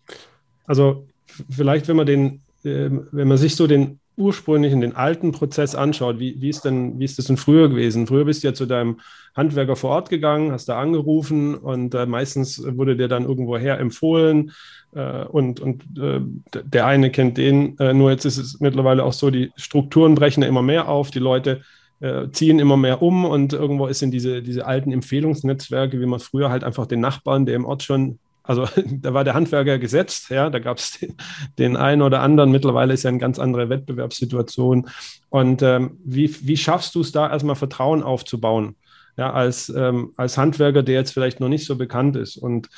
Also 0.66 1.06
vielleicht, 1.50 1.88
wenn 1.88 1.96
man 1.96 2.06
den, 2.06 2.42
äh, 2.64 2.90
wenn 3.12 3.28
man 3.28 3.38
sich 3.38 3.56
so 3.56 3.66
den 3.66 4.00
ursprünglichen, 4.16 4.80
den 4.80 4.94
alten 4.94 5.32
Prozess 5.32 5.74
anschaut, 5.74 6.20
wie, 6.20 6.40
wie, 6.40 6.48
ist 6.48 6.64
denn, 6.64 6.98
wie 6.98 7.04
ist 7.04 7.18
das 7.18 7.26
denn 7.26 7.36
früher 7.36 7.68
gewesen? 7.68 8.06
Früher 8.06 8.24
bist 8.24 8.42
du 8.42 8.48
ja 8.48 8.54
zu 8.54 8.66
deinem 8.66 9.00
Handwerker 9.34 9.74
vor 9.74 9.90
Ort 9.90 10.08
gegangen, 10.08 10.52
hast 10.52 10.68
da 10.68 10.80
angerufen 10.80 11.56
und 11.56 11.94
äh, 11.94 12.06
meistens 12.06 12.62
wurde 12.64 12.96
dir 12.96 13.08
dann 13.08 13.24
irgendwoher 13.24 13.80
empfohlen 13.80 14.52
äh, 14.94 15.24
und, 15.24 15.58
und 15.58 15.82
äh, 15.98 16.20
der 16.62 16.86
eine 16.86 17.10
kennt 17.10 17.38
den. 17.38 17.76
Äh, 17.78 17.92
nur 17.94 18.12
jetzt 18.12 18.24
ist 18.24 18.38
es 18.38 18.60
mittlerweile 18.60 19.02
auch 19.02 19.12
so, 19.12 19.30
die 19.30 19.50
Strukturen 19.56 20.14
brechen 20.14 20.42
ja 20.42 20.48
immer 20.48 20.62
mehr 20.62 20.88
auf, 20.88 21.10
die 21.10 21.18
Leute 21.18 21.62
äh, 22.04 22.30
ziehen 22.30 22.58
immer 22.58 22.76
mehr 22.76 23.00
um 23.00 23.24
und 23.24 23.54
irgendwo 23.54 23.86
in 23.86 24.10
diese, 24.10 24.42
diese 24.42 24.66
alten 24.66 24.92
Empfehlungsnetzwerke, 24.92 25.98
wie 25.98 26.06
man 26.06 26.20
früher 26.20 26.50
halt 26.50 26.62
einfach 26.62 26.84
den 26.84 27.00
Nachbarn, 27.00 27.46
der 27.46 27.56
im 27.56 27.64
Ort 27.64 27.82
schon, 27.82 28.18
also 28.42 28.68
da 28.86 29.14
war 29.14 29.24
der 29.24 29.32
Handwerker 29.32 29.78
gesetzt, 29.78 30.28
ja, 30.28 30.50
da 30.50 30.58
gab 30.58 30.76
es 30.76 30.98
den, 30.98 31.14
den, 31.58 31.76
einen 31.78 32.02
oder 32.02 32.20
anderen. 32.20 32.50
Mittlerweile 32.50 32.92
ist 32.92 33.04
ja 33.04 33.08
eine 33.08 33.18
ganz 33.18 33.38
andere 33.38 33.70
Wettbewerbssituation. 33.70 34.90
Und 35.30 35.62
ähm, 35.62 35.98
wie, 36.04 36.30
wie 36.46 36.58
schaffst 36.58 36.94
du 36.94 37.00
es 37.00 37.10
da 37.10 37.30
erstmal 37.30 37.56
Vertrauen 37.56 38.02
aufzubauen? 38.02 38.76
ja, 39.16 39.32
als, 39.32 39.68
ähm, 39.68 40.12
als 40.16 40.36
Handwerker, 40.36 40.82
der 40.82 40.96
jetzt 40.96 41.12
vielleicht 41.12 41.38
noch 41.38 41.48
nicht 41.48 41.66
so 41.66 41.76
bekannt 41.76 42.16
ist. 42.16 42.36
Und 42.36 42.68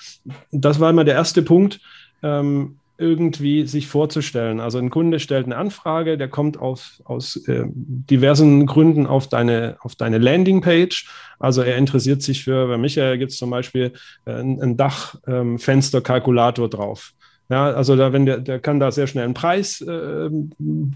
das 0.50 0.80
war 0.80 0.90
immer 0.90 1.04
der 1.04 1.14
erste 1.14 1.40
Punkt. 1.40 1.80
Ähm, 2.22 2.76
irgendwie 2.98 3.66
sich 3.66 3.86
vorzustellen. 3.86 4.60
Also 4.60 4.78
ein 4.78 4.90
Kunde 4.90 5.18
stellt 5.20 5.46
eine 5.46 5.56
Anfrage, 5.56 6.16
der 6.16 6.28
kommt 6.28 6.58
auf, 6.58 7.00
aus 7.04 7.36
äh, 7.48 7.64
diversen 7.66 8.66
Gründen 8.66 9.06
auf 9.06 9.28
deine, 9.28 9.76
auf 9.80 9.94
deine 9.96 10.18
Landingpage. 10.18 11.08
Also 11.38 11.62
er 11.62 11.76
interessiert 11.76 12.22
sich 12.22 12.44
für, 12.44 12.68
bei 12.68 12.78
Michael 12.78 13.18
gibt 13.18 13.32
es 13.32 13.38
zum 13.38 13.50
Beispiel 13.50 13.92
äh, 14.24 14.40
ein 14.40 14.76
Dachfensterkalkulator 14.76 16.64
ähm, 16.64 16.70
drauf. 16.70 17.12
Ja, 17.48 17.66
also 17.66 17.94
da, 17.96 18.12
wenn 18.12 18.26
der, 18.26 18.38
der 18.38 18.58
kann 18.58 18.80
da 18.80 18.90
sehr 18.90 19.06
schnell 19.06 19.24
einen 19.24 19.34
Preis 19.34 19.80
äh, 19.80 20.30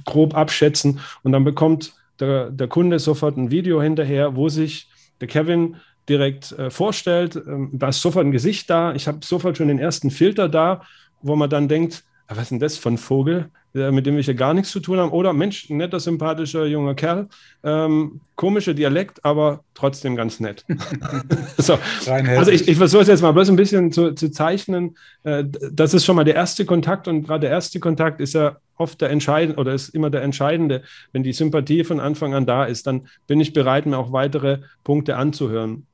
grob 0.05 0.35
abschätzen 0.35 0.99
und 1.23 1.33
dann 1.33 1.45
bekommt 1.45 1.93
der, 2.19 2.51
der 2.51 2.67
Kunde 2.67 2.99
sofort 2.99 3.37
ein 3.37 3.51
Video 3.51 3.81
hinterher, 3.81 4.35
wo 4.37 4.49
sich 4.49 4.89
der 5.21 5.29
Kevin 5.29 5.77
direkt 6.09 6.53
äh, 6.53 6.71
vorstellt. 6.71 7.37
Ähm, 7.37 7.71
da 7.73 7.89
ist 7.89 8.01
sofort 8.01 8.27
ein 8.27 8.33
Gesicht 8.33 8.69
da. 8.69 8.95
Ich 8.95 9.07
habe 9.07 9.21
sofort 9.23 9.57
schon 9.57 9.69
den 9.69 9.79
ersten 9.79 10.11
Filter 10.11 10.49
da 10.49 10.83
wo 11.23 11.37
man 11.37 11.51
dann 11.51 11.69
denkt, 11.69 12.05
ah, 12.27 12.37
was 12.37 12.45
ist 12.45 12.51
denn 12.51 12.61
das 12.61 12.77
für 12.77 12.91
ein 12.91 12.99
Vogel, 12.99 13.51
mit 13.73 14.05
dem 14.05 14.17
wir 14.17 14.23
hier 14.23 14.35
gar 14.35 14.53
nichts 14.53 14.71
zu 14.71 14.81
tun 14.81 14.99
haben? 14.99 15.13
Oder 15.13 15.33
Mensch, 15.33 15.71
netter, 15.71 16.01
sympathischer 16.01 16.67
junger 16.67 16.95
Kerl, 16.95 17.29
ähm, 17.63 18.21
komischer 18.35 18.75
Dialekt, 18.75 19.25
aber 19.25 19.63
trotzdem 19.75 20.17
ganz 20.17 20.41
nett. 20.41 20.65
so. 21.57 21.79
Also 22.07 22.51
ich, 22.51 22.67
ich 22.67 22.77
versuche 22.77 23.03
es 23.03 23.09
jetzt 23.09 23.23
mal 23.23 23.33
bloß 23.33 23.49
ein 23.51 23.57
bisschen 23.57 23.93
zu, 23.93 24.13
zu 24.13 24.31
zeichnen. 24.31 24.97
Äh, 25.23 25.45
das 25.73 25.95
ist 25.95 26.05
schon 26.05 26.17
mal 26.17 26.25
der 26.25 26.35
erste 26.35 26.65
Kontakt 26.65 27.07
und 27.07 27.27
gerade 27.27 27.43
der 27.43 27.51
erste 27.51 27.79
Kontakt 27.79 28.21
ist 28.21 28.35
ja 28.35 28.57
oft 28.77 29.01
der 29.01 29.11
entscheidende 29.11 29.61
oder 29.61 29.73
ist 29.73 29.91
immer 29.91 30.11
der 30.11 30.23
entscheidende. 30.23 30.83
Wenn 31.13 31.23
die 31.23 31.33
Sympathie 31.33 31.85
von 31.85 32.01
Anfang 32.01 32.35
an 32.35 32.47
da 32.47 32.65
ist, 32.65 32.87
dann 32.87 33.07
bin 33.27 33.41
ich 33.41 33.53
bereit, 33.53 33.87
mir 33.87 33.99
auch 33.99 34.13
weitere 34.13 34.61
Punkte 34.83 35.17
anzuhören 35.17 35.87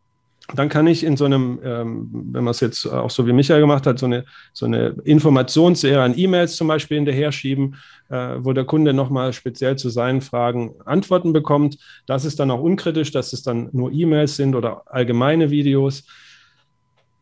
dann 0.55 0.69
kann 0.69 0.87
ich 0.87 1.03
in 1.03 1.17
so 1.17 1.25
einem, 1.25 1.59
ähm, 1.65 2.09
wenn 2.33 2.45
man 2.45 2.53
es 2.53 2.61
jetzt 2.61 2.87
auch 2.87 3.11
so 3.11 3.27
wie 3.27 3.33
Michael 3.33 3.61
gemacht 3.61 3.87
hat, 3.87 3.99
so 3.99 4.07
eine, 4.07 4.25
so 4.53 4.67
eine 4.67 4.95
Informationsserie 5.05 6.01
an 6.01 6.17
E-Mails 6.17 6.57
zum 6.57 6.69
Beispiel 6.69 6.99
hinterher 6.99 7.33
schieben, 7.33 7.77
äh, 8.11 8.37
wo 8.39 8.53
der 8.53 8.65
Kunde 8.65 8.93
nochmal 8.93 9.33
speziell 9.33 9.77
zu 9.77 9.89
seinen 9.89 10.21
Fragen 10.21 10.75
Antworten 10.85 11.33
bekommt. 11.33 11.79
Das 12.07 12.25
ist 12.25 12.39
dann 12.39 12.51
auch 12.51 12.61
unkritisch, 12.61 13.11
dass 13.11 13.33
es 13.33 13.43
dann 13.43 13.71
nur 13.73 13.91
E-Mails 13.91 14.37
sind 14.37 14.55
oder 14.55 14.83
allgemeine 14.87 15.51
Videos. 15.51 16.05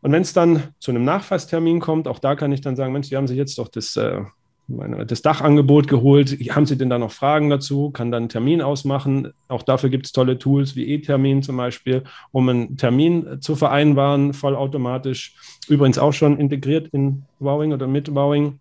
Und 0.02 0.12
wenn 0.12 0.22
es 0.22 0.34
dann 0.34 0.74
zu 0.78 0.90
einem 0.90 1.04
Nachfasstermin 1.04 1.80
kommt, 1.80 2.06
auch 2.08 2.18
da 2.18 2.34
kann 2.34 2.52
ich 2.52 2.60
dann 2.60 2.76
sagen, 2.76 2.92
Mensch, 2.92 3.08
Sie 3.08 3.16
haben 3.16 3.26
sich 3.26 3.38
jetzt 3.38 3.56
doch 3.56 3.68
das 3.68 3.96
äh, 3.96 4.20
das 4.66 5.22
Dachangebot 5.22 5.88
geholt. 5.88 6.30
Haben 6.50 6.66
Sie 6.66 6.78
denn 6.78 6.90
da 6.90 6.98
noch 6.98 7.12
Fragen 7.12 7.50
dazu? 7.50 7.90
Kann 7.90 8.10
dann 8.10 8.24
einen 8.24 8.28
Termin 8.28 8.62
ausmachen. 8.62 9.32
Auch 9.48 9.62
dafür 9.62 9.90
gibt 9.90 10.06
es 10.06 10.12
tolle 10.12 10.38
Tools 10.38 10.74
wie 10.74 10.88
E-Termin 10.88 11.42
zum 11.42 11.56
Beispiel, 11.56 12.04
um 12.32 12.48
einen 12.48 12.76
Termin 12.76 13.40
zu 13.40 13.56
vereinbaren, 13.56 14.32
vollautomatisch. 14.32 15.34
Übrigens 15.68 15.98
auch 15.98 16.12
schon 16.12 16.38
integriert 16.38 16.88
in 16.92 17.24
Wowing 17.40 17.72
oder 17.72 17.86
mit 17.86 18.14
Wowing. 18.14 18.58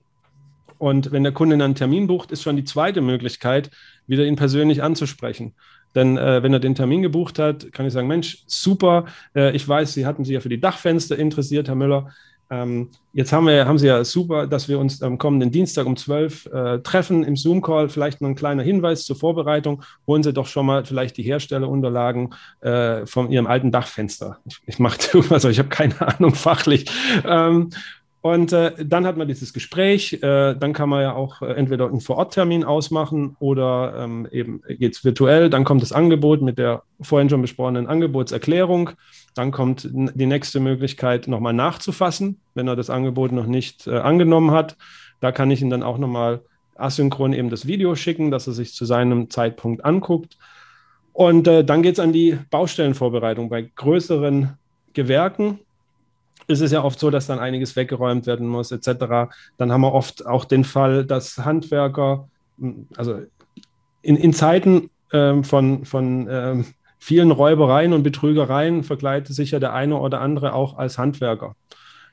Und 0.77 1.11
wenn 1.13 1.23
der 1.23 1.31
Kunde 1.31 1.55
dann 1.55 1.65
einen 1.65 1.75
Termin 1.75 2.07
bucht, 2.07 2.31
ist 2.31 2.43
schon 2.43 2.57
die 2.57 2.65
zweite 2.65 2.99
Möglichkeit, 2.99 3.71
wieder 4.05 4.25
ihn 4.25 4.35
persönlich 4.35 4.83
anzusprechen. 4.83 5.53
Denn 5.95 6.17
äh, 6.17 6.41
wenn 6.43 6.51
er 6.51 6.59
den 6.59 6.75
Termin 6.75 7.01
gebucht 7.01 7.39
hat, 7.39 7.71
kann 7.71 7.85
ich 7.85 7.93
sagen, 7.93 8.07
Mensch, 8.07 8.43
super, 8.47 9.05
äh, 9.35 9.55
ich 9.55 9.67
weiß, 9.67 9.93
Sie 9.93 10.05
hatten 10.05 10.25
sich 10.25 10.33
ja 10.33 10.39
für 10.39 10.49
die 10.49 10.59
Dachfenster 10.59 11.17
interessiert, 11.17 11.67
Herr 11.67 11.75
Müller. 11.75 12.11
Ähm, 12.49 12.89
jetzt 13.13 13.33
haben, 13.33 13.47
wir, 13.47 13.65
haben 13.65 13.77
Sie 13.77 13.87
ja 13.87 14.03
super, 14.03 14.47
dass 14.47 14.67
wir 14.67 14.79
uns 14.79 15.01
am 15.01 15.17
kommenden 15.17 15.51
Dienstag 15.51 15.85
um 15.85 15.95
12 15.95 16.45
äh, 16.47 16.79
treffen 16.79 17.23
im 17.23 17.35
Zoom-Call. 17.35 17.89
Vielleicht 17.89 18.21
noch 18.21 18.29
ein 18.29 18.35
kleiner 18.35 18.63
Hinweis 18.63 19.05
zur 19.05 19.15
Vorbereitung. 19.15 19.83
Holen 20.07 20.23
Sie 20.23 20.33
doch 20.33 20.47
schon 20.47 20.65
mal 20.65 20.85
vielleicht 20.85 21.17
die 21.17 21.23
Herstellerunterlagen 21.23 22.33
äh, 22.61 23.05
von 23.05 23.31
Ihrem 23.31 23.47
alten 23.47 23.71
Dachfenster. 23.71 24.37
Ich, 24.45 24.59
ich 24.65 24.79
mache 24.79 24.97
irgendwas, 25.13 25.45
aber 25.45 25.51
ich 25.51 25.59
habe 25.59 25.69
keine 25.69 25.99
Ahnung 26.01 26.35
fachlich. 26.35 26.85
Ähm, 27.25 27.69
und 28.23 28.53
äh, 28.53 28.71
dann 28.79 29.05
hat 29.05 29.17
man 29.17 29.27
dieses 29.27 29.51
Gespräch. 29.51 30.13
Äh, 30.13 30.55
dann 30.55 30.71
kann 30.71 30.87
man 30.87 31.01
ja 31.01 31.13
auch 31.13 31.41
äh, 31.41 31.47
entweder 31.55 31.87
einen 31.87 31.99
Vororttermin 31.99 32.63
ausmachen 32.63 33.35
oder 33.39 33.95
ähm, 33.97 34.29
eben 34.31 34.61
geht 34.65 34.95
es 34.95 35.03
virtuell. 35.03 35.49
Dann 35.49 35.65
kommt 35.65 35.81
das 35.81 35.91
Angebot 35.91 36.41
mit 36.41 36.57
der 36.57 36.83
vorhin 37.01 37.29
schon 37.29 37.41
besprochenen 37.41 37.87
Angebotserklärung. 37.87 38.91
Dann 39.35 39.51
kommt 39.51 39.89
die 39.91 40.25
nächste 40.25 40.59
Möglichkeit, 40.59 41.27
nochmal 41.27 41.53
nachzufassen, 41.53 42.39
wenn 42.53 42.67
er 42.67 42.75
das 42.75 42.89
Angebot 42.89 43.31
noch 43.31 43.47
nicht 43.47 43.87
äh, 43.87 43.97
angenommen 43.97 44.51
hat. 44.51 44.77
Da 45.19 45.31
kann 45.31 45.51
ich 45.51 45.61
ihm 45.61 45.69
dann 45.69 45.83
auch 45.83 45.97
nochmal 45.97 46.41
asynchron 46.75 47.33
eben 47.33 47.49
das 47.49 47.67
Video 47.67 47.95
schicken, 47.95 48.31
dass 48.31 48.47
er 48.47 48.53
sich 48.53 48.73
zu 48.73 48.85
seinem 48.85 49.29
Zeitpunkt 49.29 49.85
anguckt. 49.85 50.37
Und 51.13 51.47
äh, 51.47 51.63
dann 51.63 51.83
geht 51.83 51.93
es 51.93 51.99
an 51.99 52.13
die 52.13 52.37
Baustellenvorbereitung. 52.49 53.49
Bei 53.49 53.61
größeren 53.61 54.57
Gewerken 54.93 55.59
ist 56.47 56.61
es 56.61 56.71
ja 56.71 56.83
oft 56.83 56.99
so, 56.99 57.09
dass 57.09 57.27
dann 57.27 57.39
einiges 57.39 57.75
weggeräumt 57.75 58.25
werden 58.25 58.47
muss, 58.47 58.71
etc. 58.71 59.31
Dann 59.57 59.71
haben 59.71 59.81
wir 59.81 59.93
oft 59.93 60.25
auch 60.25 60.45
den 60.45 60.63
Fall, 60.63 61.05
dass 61.05 61.37
Handwerker, 61.37 62.27
also 62.97 63.21
in, 64.01 64.15
in 64.17 64.33
Zeiten 64.33 64.89
ähm, 65.11 65.43
von, 65.43 65.85
von 65.85 66.27
ähm, 66.29 66.65
vielen 67.03 67.31
Räubereien 67.31 67.91
und 67.91 68.03
Betrügereien 68.03 68.83
verkleidet 68.83 69.27
sich 69.27 69.51
ja 69.51 69.59
der 69.59 69.73
eine 69.73 69.97
oder 69.97 70.21
andere 70.21 70.53
auch 70.53 70.77
als 70.77 70.97
Handwerker. 70.97 71.55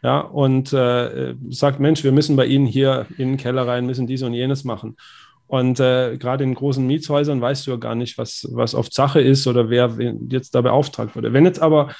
Ja, 0.03 0.21
und 0.21 0.73
äh, 0.73 1.35
sagt, 1.51 1.79
Mensch, 1.79 2.03
wir 2.03 2.11
müssen 2.11 2.35
bei 2.35 2.47
Ihnen 2.47 2.67
hier 2.67 3.07
in 3.17 3.29
den 3.29 3.37
Keller 3.37 3.69
rein, 3.69 3.87
müssen 3.87 4.09
dies 4.09 4.23
und 4.23 4.35
jenes 4.35 4.65
machen. 4.65 4.97
Und 5.47 5.79
äh, 5.79 6.17
gerade 6.17 6.43
in 6.43 6.55
großen 6.55 6.85
Mietshäusern 6.85 7.41
weißt 7.41 7.67
du 7.67 7.73
ja 7.73 7.77
gar 7.77 7.95
nicht, 7.95 8.19
was, 8.19 8.49
was 8.51 8.75
oft 8.75 8.93
Sache 8.93 9.21
ist 9.21 9.47
oder 9.47 9.71
wer 9.71 9.97
jetzt 10.29 10.55
da 10.55 10.61
beauftragt 10.61 11.15
wurde. 11.15 11.33
Wenn 11.33 11.45
jetzt 11.45 11.63
aber 11.63 11.91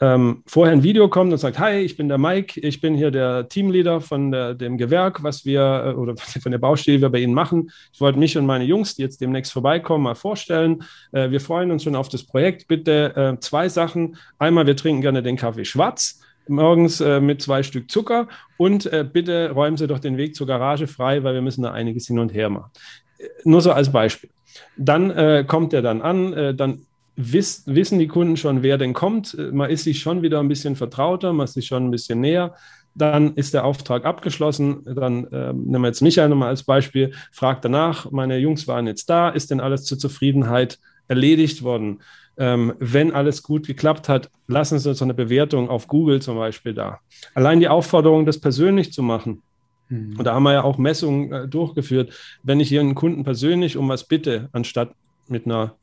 ähm, 0.00 0.42
vorher 0.46 0.72
ein 0.72 0.82
Video 0.82 1.08
kommt 1.08 1.30
und 1.30 1.38
sagt, 1.38 1.58
hi, 1.58 1.78
ich 1.78 1.96
bin 1.96 2.08
der 2.08 2.16
Mike, 2.16 2.58
ich 2.60 2.80
bin 2.80 2.94
hier 2.94 3.10
der 3.10 3.48
Teamleader 3.48 4.00
von 4.00 4.30
der, 4.30 4.54
dem 4.54 4.78
Gewerk, 4.78 5.22
was 5.22 5.44
wir 5.44 5.60
äh, 5.60 5.92
oder 5.92 6.16
von 6.42 6.52
der 6.52 6.58
Baustelle, 6.58 6.96
die 6.96 7.02
wir 7.02 7.10
bei 7.10 7.18
Ihnen 7.18 7.34
machen. 7.34 7.70
Ich 7.92 8.00
wollte 8.00 8.18
mich 8.18 8.36
und 8.38 8.46
meine 8.46 8.64
Jungs, 8.64 8.94
die 8.96 9.02
jetzt 9.02 9.20
demnächst 9.20 9.52
vorbeikommen, 9.52 10.04
mal 10.04 10.14
vorstellen. 10.14 10.82
Äh, 11.12 11.30
wir 11.30 11.40
freuen 11.40 11.70
uns 11.70 11.84
schon 11.84 11.96
auf 11.96 12.08
das 12.08 12.24
Projekt. 12.24 12.66
Bitte 12.66 13.14
äh, 13.14 13.40
zwei 13.40 13.68
Sachen. 13.68 14.16
Einmal, 14.38 14.66
wir 14.66 14.76
trinken 14.76 15.02
gerne 15.02 15.22
den 15.22 15.36
Kaffee 15.36 15.64
schwarz 15.64 16.20
morgens 16.48 17.00
äh, 17.00 17.20
mit 17.20 17.40
zwei 17.40 17.62
Stück 17.62 17.90
Zucker 17.90 18.26
und 18.56 18.86
äh, 18.86 19.06
bitte 19.10 19.52
räumen 19.52 19.76
Sie 19.76 19.86
doch 19.86 20.00
den 20.00 20.16
Weg 20.16 20.34
zur 20.34 20.46
Garage 20.46 20.86
frei, 20.86 21.22
weil 21.22 21.34
wir 21.34 21.42
müssen 21.42 21.62
da 21.62 21.70
einiges 21.72 22.08
hin 22.08 22.18
und 22.18 22.34
her 22.34 22.50
machen. 22.50 22.70
Äh, 23.18 23.28
nur 23.44 23.60
so 23.60 23.72
als 23.72 23.92
Beispiel. 23.92 24.30
Dann 24.76 25.46
kommt 25.46 25.72
er 25.72 25.80
dann 25.80 26.02
an, 26.02 26.56
dann 26.56 26.84
wiss, 27.20 27.62
wissen 27.66 27.98
die 27.98 28.08
Kunden 28.08 28.36
schon, 28.36 28.62
wer 28.62 28.78
denn 28.78 28.92
kommt. 28.92 29.36
Man 29.52 29.70
ist 29.70 29.84
sich 29.84 30.00
schon 30.00 30.22
wieder 30.22 30.40
ein 30.40 30.48
bisschen 30.48 30.76
vertrauter, 30.76 31.32
man 31.32 31.44
ist 31.44 31.54
sich 31.54 31.66
schon 31.66 31.86
ein 31.86 31.90
bisschen 31.90 32.20
näher. 32.20 32.54
Dann 32.94 33.34
ist 33.34 33.54
der 33.54 33.64
Auftrag 33.64 34.04
abgeschlossen. 34.04 34.82
Dann 34.84 35.26
äh, 35.26 35.52
nehmen 35.52 35.82
wir 35.82 35.88
jetzt 35.88 36.02
Michael 36.02 36.28
nochmal 36.28 36.48
als 36.48 36.64
Beispiel, 36.64 37.12
fragt 37.30 37.64
danach, 37.64 38.10
meine 38.10 38.38
Jungs 38.38 38.66
waren 38.66 38.86
jetzt 38.86 39.08
da, 39.08 39.28
ist 39.28 39.50
denn 39.50 39.60
alles 39.60 39.84
zur 39.84 39.98
Zufriedenheit 39.98 40.78
erledigt 41.06 41.62
worden? 41.62 42.00
Ähm, 42.36 42.72
wenn 42.78 43.12
alles 43.12 43.42
gut 43.42 43.66
geklappt 43.66 44.08
hat, 44.08 44.30
lassen 44.46 44.78
Sie 44.78 44.88
uns 44.88 45.02
eine 45.02 45.14
Bewertung 45.14 45.68
auf 45.68 45.88
Google 45.88 46.22
zum 46.22 46.36
Beispiel 46.36 46.74
da. 46.74 46.98
Allein 47.34 47.60
die 47.60 47.68
Aufforderung, 47.68 48.26
das 48.26 48.38
persönlich 48.38 48.92
zu 48.92 49.02
machen. 49.02 49.42
Mhm. 49.88 50.16
Und 50.18 50.24
da 50.24 50.34
haben 50.34 50.44
wir 50.44 50.54
ja 50.54 50.64
auch 50.64 50.78
Messungen 50.78 51.32
äh, 51.32 51.48
durchgeführt. 51.48 52.12
Wenn 52.42 52.60
ich 52.60 52.68
hier 52.68 52.80
einen 52.80 52.94
Kunden 52.94 53.24
persönlich 53.24 53.76
um 53.76 53.88
was 53.88 54.04
bitte, 54.04 54.48
anstatt 54.52 54.94
mit 55.28 55.44
einer 55.46 55.74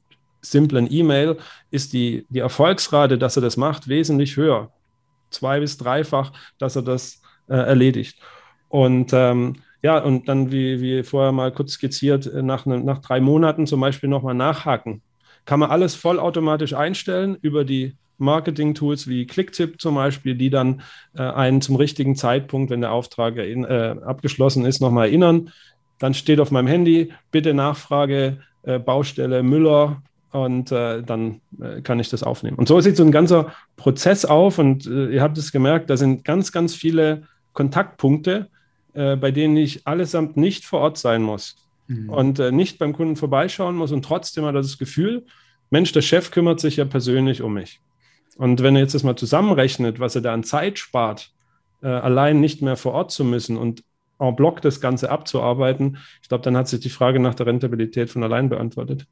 simplen 0.52 0.88
E-Mail, 0.92 1.38
ist 1.72 1.94
die, 1.94 2.26
die 2.30 2.40
Erfolgsrate, 2.40 3.18
dass 3.18 3.36
er 3.36 3.42
das 3.42 3.58
macht, 3.58 3.88
wesentlich 3.88 4.38
höher 4.38 4.72
zwei- 5.30 5.60
bis 5.60 5.78
dreifach, 5.78 6.32
dass 6.58 6.76
er 6.76 6.82
das 6.82 7.22
äh, 7.48 7.56
erledigt. 7.56 8.20
Und 8.70 9.12
ähm, 9.14 9.56
ja, 9.82 10.00
und 10.00 10.28
dann, 10.28 10.52
wie, 10.52 10.82
wie 10.82 11.04
vorher 11.04 11.32
mal 11.32 11.52
kurz 11.52 11.74
skizziert, 11.74 12.26
äh, 12.26 12.42
nach, 12.42 12.66
ne, 12.66 12.80
nach 12.80 13.00
drei 13.00 13.20
Monaten 13.20 13.68
zum 13.68 13.80
Beispiel 13.80 14.10
nochmal 14.10 14.34
nachhaken. 14.34 15.02
Kann 15.46 15.60
man 15.60 15.70
alles 15.70 15.96
vollautomatisch 15.96 16.74
einstellen 16.74 17.38
über 17.42 17.64
die 17.64 17.96
Marketing-Tools 18.18 19.08
wie 19.08 19.28
Clicktip 19.28 19.80
zum 19.80 19.96
Beispiel, 19.96 20.36
die 20.36 20.50
dann 20.50 20.82
äh, 21.16 21.22
einen 21.22 21.62
zum 21.62 21.76
richtigen 21.76 22.16
Zeitpunkt, 22.16 22.72
wenn 22.72 22.82
der 22.82 22.92
Auftrag 22.92 23.38
äh, 23.38 23.96
abgeschlossen 24.04 24.66
ist, 24.66 24.82
nochmal 24.82 25.08
erinnern. 25.08 25.52
Dann 26.00 26.14
steht 26.14 26.40
auf 26.40 26.52
meinem 26.52 26.68
Handy, 26.68 27.14
bitte 27.32 27.54
Nachfrage, 27.54 28.40
äh, 28.64 28.80
Baustelle 28.80 29.44
Müller, 29.44 30.02
und 30.32 30.72
äh, 30.72 31.02
dann 31.04 31.42
äh, 31.60 31.82
kann 31.82 32.00
ich 32.00 32.10
das 32.10 32.24
aufnehmen. 32.24 32.58
Und 32.58 32.68
so 32.68 32.80
sieht 32.82 32.98
so 32.98 33.04
ein 33.04 33.12
ganzer 33.12 33.54
Prozess 33.76 34.26
auf 34.26 34.60
und 34.60 34.86
äh, 34.86 35.10
ihr 35.10 35.22
habt 35.22 35.38
es 35.38 35.52
gemerkt, 35.52 35.90
da 35.90 35.98
sind 35.98 36.26
ganz, 36.26 36.52
ganz 36.52 36.76
viele 36.76 37.24
Kontaktpunkte, 37.54 38.48
äh, 38.94 39.16
bei 39.16 39.32
denen 39.32 39.58
ich 39.58 39.88
allesamt 39.88 40.38
nicht 40.38 40.66
vor 40.66 40.82
Ort 40.82 40.98
sein 40.98 41.24
muss 41.24 41.68
mhm. 41.88 42.10
und 42.10 42.40
äh, 42.40 42.52
nicht 42.52 42.78
beim 42.80 42.94
Kunden 42.94 43.16
vorbeischauen 43.16 43.76
muss 43.76 43.92
und 43.92 44.04
trotzdem 44.04 44.46
hat 44.46 44.56
er 44.56 44.62
das 44.62 44.78
Gefühl, 44.78 45.26
Mensch, 45.70 45.92
der 45.92 46.02
Chef 46.02 46.32
kümmert 46.32 46.60
sich 46.60 46.78
ja 46.78 46.86
persönlich 46.86 47.42
um 47.42 47.54
mich. 47.54 47.82
Und 48.38 48.62
wenn 48.62 48.76
er 48.76 48.84
jetzt 48.84 48.96
das 48.96 49.04
mal 49.04 49.16
zusammenrechnet, 49.16 50.00
was 50.00 50.16
er 50.16 50.22
da 50.22 50.34
an 50.34 50.44
Zeit 50.44 50.78
spart, 50.78 51.32
äh, 51.82 51.88
allein 51.88 52.40
nicht 52.40 52.62
mehr 52.62 52.78
vor 52.78 52.94
Ort 52.94 53.12
zu 53.12 53.24
müssen 53.24 53.58
und 53.58 53.84
en 54.20 54.36
bloc 54.36 54.62
das 54.62 54.82
Ganze 54.82 55.10
abzuarbeiten, 55.10 55.98
ich 56.22 56.30
glaube, 56.30 56.44
dann 56.44 56.58
hat 56.58 56.68
sich 56.68 56.80
die 56.80 56.90
Frage 56.90 57.20
nach 57.20 57.36
der 57.36 57.46
Rentabilität 57.48 58.10
von 58.10 58.24
allein 58.24 58.50
beantwortet. 58.50 59.08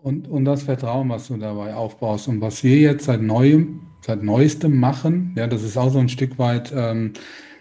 Und, 0.00 0.28
und 0.28 0.44
das 0.44 0.62
Vertrauen, 0.62 1.08
was 1.08 1.28
du 1.28 1.36
dabei 1.36 1.74
aufbaust. 1.74 2.28
Und 2.28 2.40
was 2.40 2.62
wir 2.62 2.76
jetzt 2.76 3.06
seit 3.06 3.20
neuem, 3.20 3.80
seit 4.00 4.22
neuestem 4.22 4.78
machen, 4.78 5.34
ja, 5.36 5.46
das 5.46 5.62
ist 5.62 5.76
auch 5.76 5.90
so 5.90 5.98
ein 5.98 6.08
Stück 6.08 6.38
weit 6.38 6.72
ähm, 6.74 7.14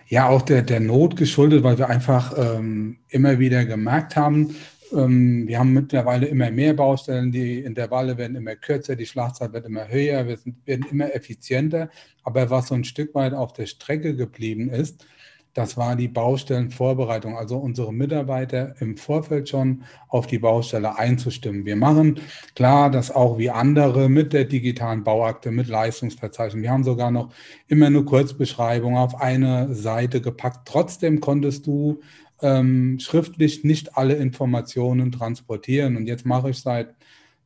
ja 0.08 0.30
auch 0.30 0.42
der, 0.44 0.62
der 0.62 0.80
Not 0.80 1.16
geschuldet, 1.18 1.64
weil 1.64 1.78
wir 1.78 1.90
einfach 1.90 2.34
ähm, 2.38 2.98
immer 3.10 3.40
wieder 3.40 3.66
gemerkt 3.66 4.16
haben, 4.16 4.56
ähm, 4.94 5.48
wir 5.48 5.60
haben 5.60 5.74
mittlerweile 5.74 6.28
immer 6.28 6.52
mehr 6.52 6.74
Baustellen, 6.74 7.32
die 7.32 7.60
Intervalle 7.60 8.18
werden 8.18 8.38
immer 8.38 8.56
kürzer, 8.56 8.96
die 8.96 9.06
Schlagzeit 9.06 9.54
wird 9.54 9.66
immer 9.66 9.88
höher, 9.88 10.28
wir 10.28 10.38
sind, 10.38 10.66
werden 10.66 10.86
immer 10.92 11.14
effizienter. 11.14 11.90
Aber 12.24 12.50
was 12.50 12.68
so 12.68 12.76
ein 12.76 12.84
Stück 12.84 13.14
weit 13.16 13.34
auf 13.34 13.54
der 13.54 13.66
Strecke 13.66 14.16
geblieben 14.16 14.70
ist, 14.70 15.06
das 15.58 15.76
war 15.76 15.96
die 15.96 16.08
Baustellenvorbereitung, 16.08 17.36
also 17.36 17.58
unsere 17.58 17.92
Mitarbeiter 17.92 18.76
im 18.80 18.96
Vorfeld 18.96 19.50
schon 19.50 19.82
auf 20.08 20.28
die 20.28 20.38
Baustelle 20.38 21.00
einzustimmen. 21.00 21.66
Wir 21.66 21.76
machen 21.76 22.20
klar, 22.54 22.92
dass 22.92 23.10
auch 23.10 23.40
wie 23.40 23.50
andere 23.50 24.08
mit 24.08 24.34
der 24.34 24.46
digitalen 24.46 25.04
Bauakte, 25.04 25.50
mit 25.50 25.68
Leistungsverzeichnis, 25.68 26.62
wir 26.62 26.70
haben 26.70 26.84
sogar 26.84 27.10
noch 27.10 27.34
immer 27.68 27.88
eine 27.88 28.04
Kurzbeschreibung 28.04 28.98
auf 28.98 29.20
eine 29.20 29.74
Seite 29.74 30.22
gepackt. 30.22 30.68
Trotzdem 30.68 31.22
konntest 31.22 31.66
du 31.66 32.02
ähm, 32.44 33.00
schriftlich 33.00 33.64
nicht 33.64 33.98
alle 33.98 34.14
Informationen 34.14 35.12
transportieren. 35.12 35.98
Und 35.98 36.06
jetzt 36.06 36.28
mache 36.28 36.52
ich 36.52 36.60
seit 36.60 36.94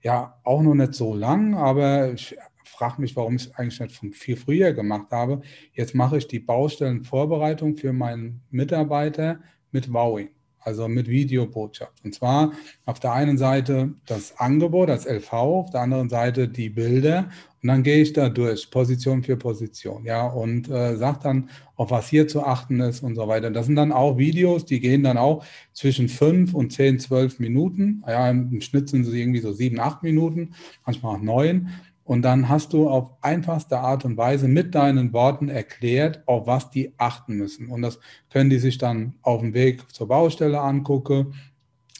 ja 0.01 0.37
auch 0.43 0.61
noch 0.61 0.75
nicht 0.75 0.95
so 0.95 1.15
lang, 1.15 1.55
aber 1.55 2.11
ich 2.11 2.35
frage 2.81 2.99
mich, 2.99 3.15
warum 3.15 3.35
ich 3.35 3.43
es 3.43 3.55
eigentlich 3.55 3.79
nicht 3.79 3.95
von 3.95 4.11
viel 4.11 4.35
früher 4.35 4.73
gemacht 4.73 5.11
habe. 5.11 5.41
Jetzt 5.73 5.93
mache 5.93 6.17
ich 6.17 6.27
die 6.27 6.39
Baustellenvorbereitung 6.39 7.77
für 7.77 7.93
meinen 7.93 8.41
Mitarbeiter 8.49 9.39
mit 9.71 9.93
Wowing, 9.93 10.29
also 10.59 10.87
mit 10.87 11.07
Videobotschaft. 11.07 12.03
Und 12.03 12.15
zwar 12.15 12.53
auf 12.85 12.99
der 12.99 13.13
einen 13.13 13.37
Seite 13.37 13.93
das 14.07 14.35
Angebot 14.39 14.89
als 14.89 15.05
LV, 15.05 15.31
auf 15.31 15.69
der 15.69 15.81
anderen 15.81 16.09
Seite 16.09 16.47
die 16.47 16.71
Bilder. 16.71 17.29
Und 17.61 17.67
dann 17.67 17.83
gehe 17.83 18.01
ich 18.01 18.13
da 18.13 18.29
durch, 18.29 18.71
Position 18.71 19.21
für 19.21 19.37
Position, 19.37 20.03
ja, 20.03 20.25
und 20.25 20.67
äh, 20.67 20.95
sage 20.97 21.19
dann, 21.21 21.49
auf 21.75 21.91
was 21.91 22.09
hier 22.09 22.27
zu 22.27 22.43
achten 22.43 22.79
ist 22.79 23.03
und 23.03 23.13
so 23.13 23.27
weiter. 23.27 23.51
Das 23.51 23.67
sind 23.67 23.75
dann 23.75 23.91
auch 23.91 24.17
Videos, 24.17 24.65
die 24.65 24.79
gehen 24.79 25.03
dann 25.03 25.19
auch 25.19 25.45
zwischen 25.73 26.09
fünf 26.09 26.55
und 26.55 26.73
zehn, 26.73 26.97
zwölf 26.97 27.37
Minuten. 27.37 28.03
Ja, 28.07 28.27
im 28.31 28.61
Schnitt 28.61 28.89
sind 28.89 29.03
sie 29.03 29.21
irgendwie 29.21 29.41
so 29.41 29.53
sieben, 29.53 29.79
acht 29.79 30.01
Minuten, 30.01 30.55
manchmal 30.83 31.17
auch 31.17 31.21
neun. 31.21 31.69
Und 32.03 32.23
dann 32.23 32.49
hast 32.49 32.73
du 32.73 32.89
auf 32.89 33.11
einfachste 33.21 33.79
Art 33.79 34.05
und 34.05 34.17
Weise 34.17 34.47
mit 34.47 34.75
deinen 34.75 35.13
Worten 35.13 35.49
erklärt, 35.49 36.23
auf 36.25 36.47
was 36.47 36.71
die 36.71 36.93
achten 36.97 37.35
müssen. 37.35 37.69
Und 37.69 37.83
das 37.83 37.99
können 38.29 38.49
die 38.49 38.59
sich 38.59 38.77
dann 38.77 39.15
auf 39.21 39.41
dem 39.41 39.53
Weg 39.53 39.93
zur 39.93 40.07
Baustelle 40.07 40.59
angucken. 40.59 41.33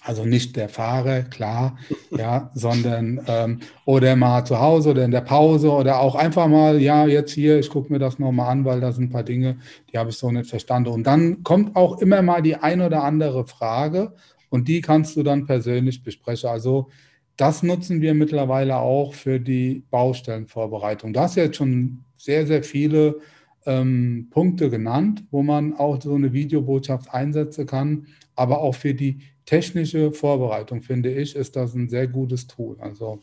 Also 0.03 0.25
nicht 0.25 0.55
der 0.55 0.67
Fahrer, 0.67 1.21
klar, 1.21 1.77
ja, 2.09 2.49
sondern 2.55 3.21
ähm, 3.27 3.59
oder 3.85 4.15
mal 4.15 4.43
zu 4.43 4.59
Hause 4.59 4.89
oder 4.89 5.05
in 5.05 5.11
der 5.11 5.21
Pause 5.21 5.69
oder 5.69 5.99
auch 5.99 6.15
einfach 6.15 6.47
mal, 6.47 6.81
ja, 6.81 7.05
jetzt 7.05 7.33
hier, 7.33 7.59
ich 7.59 7.69
gucke 7.69 7.93
mir 7.93 7.99
das 7.99 8.17
nochmal 8.17 8.49
an, 8.49 8.65
weil 8.65 8.79
da 8.79 8.91
sind 8.91 9.05
ein 9.05 9.09
paar 9.11 9.21
Dinge, 9.21 9.59
die 9.93 9.99
habe 9.99 10.09
ich 10.09 10.17
so 10.17 10.31
nicht 10.31 10.49
verstanden. 10.49 10.89
Und 10.89 11.05
dann 11.05 11.43
kommt 11.43 11.75
auch 11.75 11.99
immer 11.99 12.23
mal 12.23 12.41
die 12.41 12.55
ein 12.55 12.81
oder 12.81 13.03
andere 13.03 13.45
Frage 13.45 14.15
und 14.49 14.67
die 14.67 14.81
kannst 14.81 15.15
du 15.15 15.21
dann 15.21 15.45
persönlich 15.45 16.01
besprechen. 16.01 16.49
Also 16.49 16.89
das 17.38 17.63
nutzen 17.63 18.01
wir 18.01 18.13
mittlerweile 18.13 18.77
auch 18.77 19.13
für 19.13 19.39
die 19.39 19.84
Baustellenvorbereitung. 19.89 21.13
Du 21.13 21.19
hast 21.19 21.36
jetzt 21.36 21.57
schon 21.57 22.03
sehr, 22.17 22.45
sehr 22.45 22.63
viele 22.63 23.19
ähm, 23.65 24.27
Punkte 24.29 24.69
genannt, 24.69 25.23
wo 25.32 25.43
man 25.43 25.73
auch 25.73 26.01
so 26.01 26.13
eine 26.13 26.34
Videobotschaft 26.34 27.13
einsetzen 27.13 27.65
kann. 27.65 28.07
Aber 28.36 28.61
auch 28.61 28.75
für 28.75 28.93
die 28.93 29.19
technische 29.45 30.11
Vorbereitung, 30.11 30.82
finde 30.82 31.11
ich, 31.11 31.36
ist 31.36 31.55
das 31.55 31.73
ein 31.73 31.89
sehr 31.89 32.07
gutes 32.07 32.47
Tool. 32.47 32.77
Also 32.79 33.19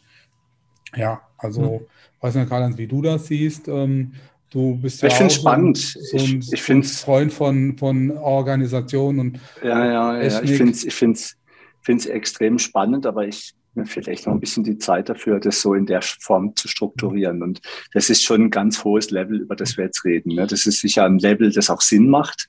ja, 0.96 1.20
also 1.36 1.80
hm. 1.80 1.86
weiß 2.20 2.34
nicht, 2.36 2.48
Karl, 2.48 2.76
wie 2.76 2.86
du 2.86 3.02
das 3.02 3.26
siehst. 3.26 3.68
Ähm, 3.68 4.12
du 4.50 4.76
bist 4.76 5.02
ja 5.02 5.08
ich 5.08 5.14
auch 5.14 5.30
spannend. 5.30 5.76
So 5.76 6.16
ein, 6.16 6.40
ich, 6.40 6.52
ich 6.52 6.68
ein 6.68 6.82
Freund 6.82 7.32
von, 7.32 7.76
von 7.76 8.10
Organisationen 8.16 9.20
und 9.20 9.40
Ja, 9.62 9.84
ja, 9.84 10.22
ja. 10.22 10.42
Ich 10.42 10.52
finde 10.52 10.72
es 10.72 10.84
ich 10.84 10.94
find's, 10.94 11.36
find's 11.82 12.06
extrem 12.06 12.58
spannend, 12.58 13.06
aber 13.06 13.26
ich 13.26 13.54
vielleicht 13.84 14.26
noch 14.26 14.34
ein 14.34 14.40
bisschen 14.40 14.64
die 14.64 14.78
Zeit 14.78 15.08
dafür, 15.08 15.40
das 15.40 15.60
so 15.60 15.74
in 15.74 15.86
der 15.86 16.02
Form 16.02 16.54
zu 16.56 16.68
strukturieren. 16.68 17.42
Und 17.42 17.60
das 17.92 18.10
ist 18.10 18.24
schon 18.24 18.42
ein 18.42 18.50
ganz 18.50 18.84
hohes 18.84 19.10
Level, 19.10 19.40
über 19.40 19.56
das 19.56 19.76
wir 19.76 19.84
jetzt 19.84 20.04
reden. 20.04 20.34
Ne? 20.34 20.46
Das 20.46 20.66
ist 20.66 20.80
sicher 20.80 21.04
ein 21.04 21.18
Level, 21.18 21.52
das 21.52 21.70
auch 21.70 21.80
Sinn 21.80 22.08
macht. 22.08 22.48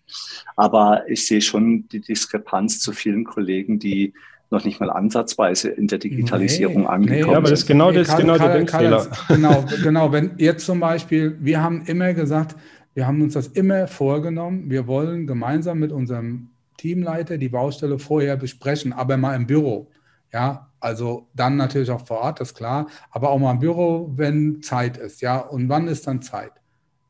Aber 0.56 1.08
ich 1.08 1.28
sehe 1.28 1.42
schon 1.42 1.88
die 1.90 2.02
Diskrepanz 2.02 2.80
zu 2.80 2.92
vielen 2.92 3.26
Kollegen, 3.26 3.80
die 3.80 4.14
noch 4.52 4.66
nicht 4.66 4.80
mal 4.80 4.90
ansatzweise 4.90 5.70
in 5.70 5.88
der 5.88 6.00
Digitalisierung 6.00 6.82
nee, 6.82 6.88
angekommen 6.88 7.32
nee, 7.32 7.36
aber 7.36 7.50
das 7.50 7.60
ist 7.60 7.68
genau 7.68 7.92
das, 7.92 8.08
Karl, 8.08 8.22
genau 8.22 8.38
Karl, 8.38 8.48
der 8.48 8.58
Denkfehler. 8.58 9.08
Genau, 9.28 9.66
genau. 9.84 10.12
Wenn 10.12 10.32
jetzt 10.38 10.66
zum 10.66 10.80
Beispiel, 10.80 11.38
wir 11.40 11.62
haben 11.62 11.84
immer 11.86 12.14
gesagt, 12.14 12.56
wir 12.96 13.06
haben 13.06 13.22
uns 13.22 13.34
das 13.34 13.48
immer 13.48 13.88
vorgenommen, 13.88 14.70
wir 14.70 14.88
wollen 14.88 15.28
gemeinsam 15.28 15.80
mit 15.80 15.92
unserem 15.92 16.50
Teamleiter 16.78 17.38
die 17.38 17.50
Baustelle 17.50 18.00
vorher 18.00 18.38
besprechen, 18.38 18.94
aber 18.94 19.18
mal 19.18 19.36
im 19.36 19.46
Büro. 19.46 19.92
Ja, 20.34 20.69
also 20.80 21.28
dann 21.34 21.58
natürlich 21.58 21.92
auch 21.92 22.06
vor 22.06 22.20
Ort, 22.20 22.40
ist 22.42 22.56
klar, 22.56 22.88
aber 23.12 23.30
auch 23.30 23.40
mal 23.40 23.52
im 23.52 23.60
Büro, 23.60 24.12
wenn 24.16 24.62
Zeit 24.62 24.98
ist, 24.98 25.22
ja. 25.22 25.40
Und 25.40 25.70
wann 25.70 25.88
ist 25.88 26.08
dann 26.08 26.22
Zeit? 26.22 26.52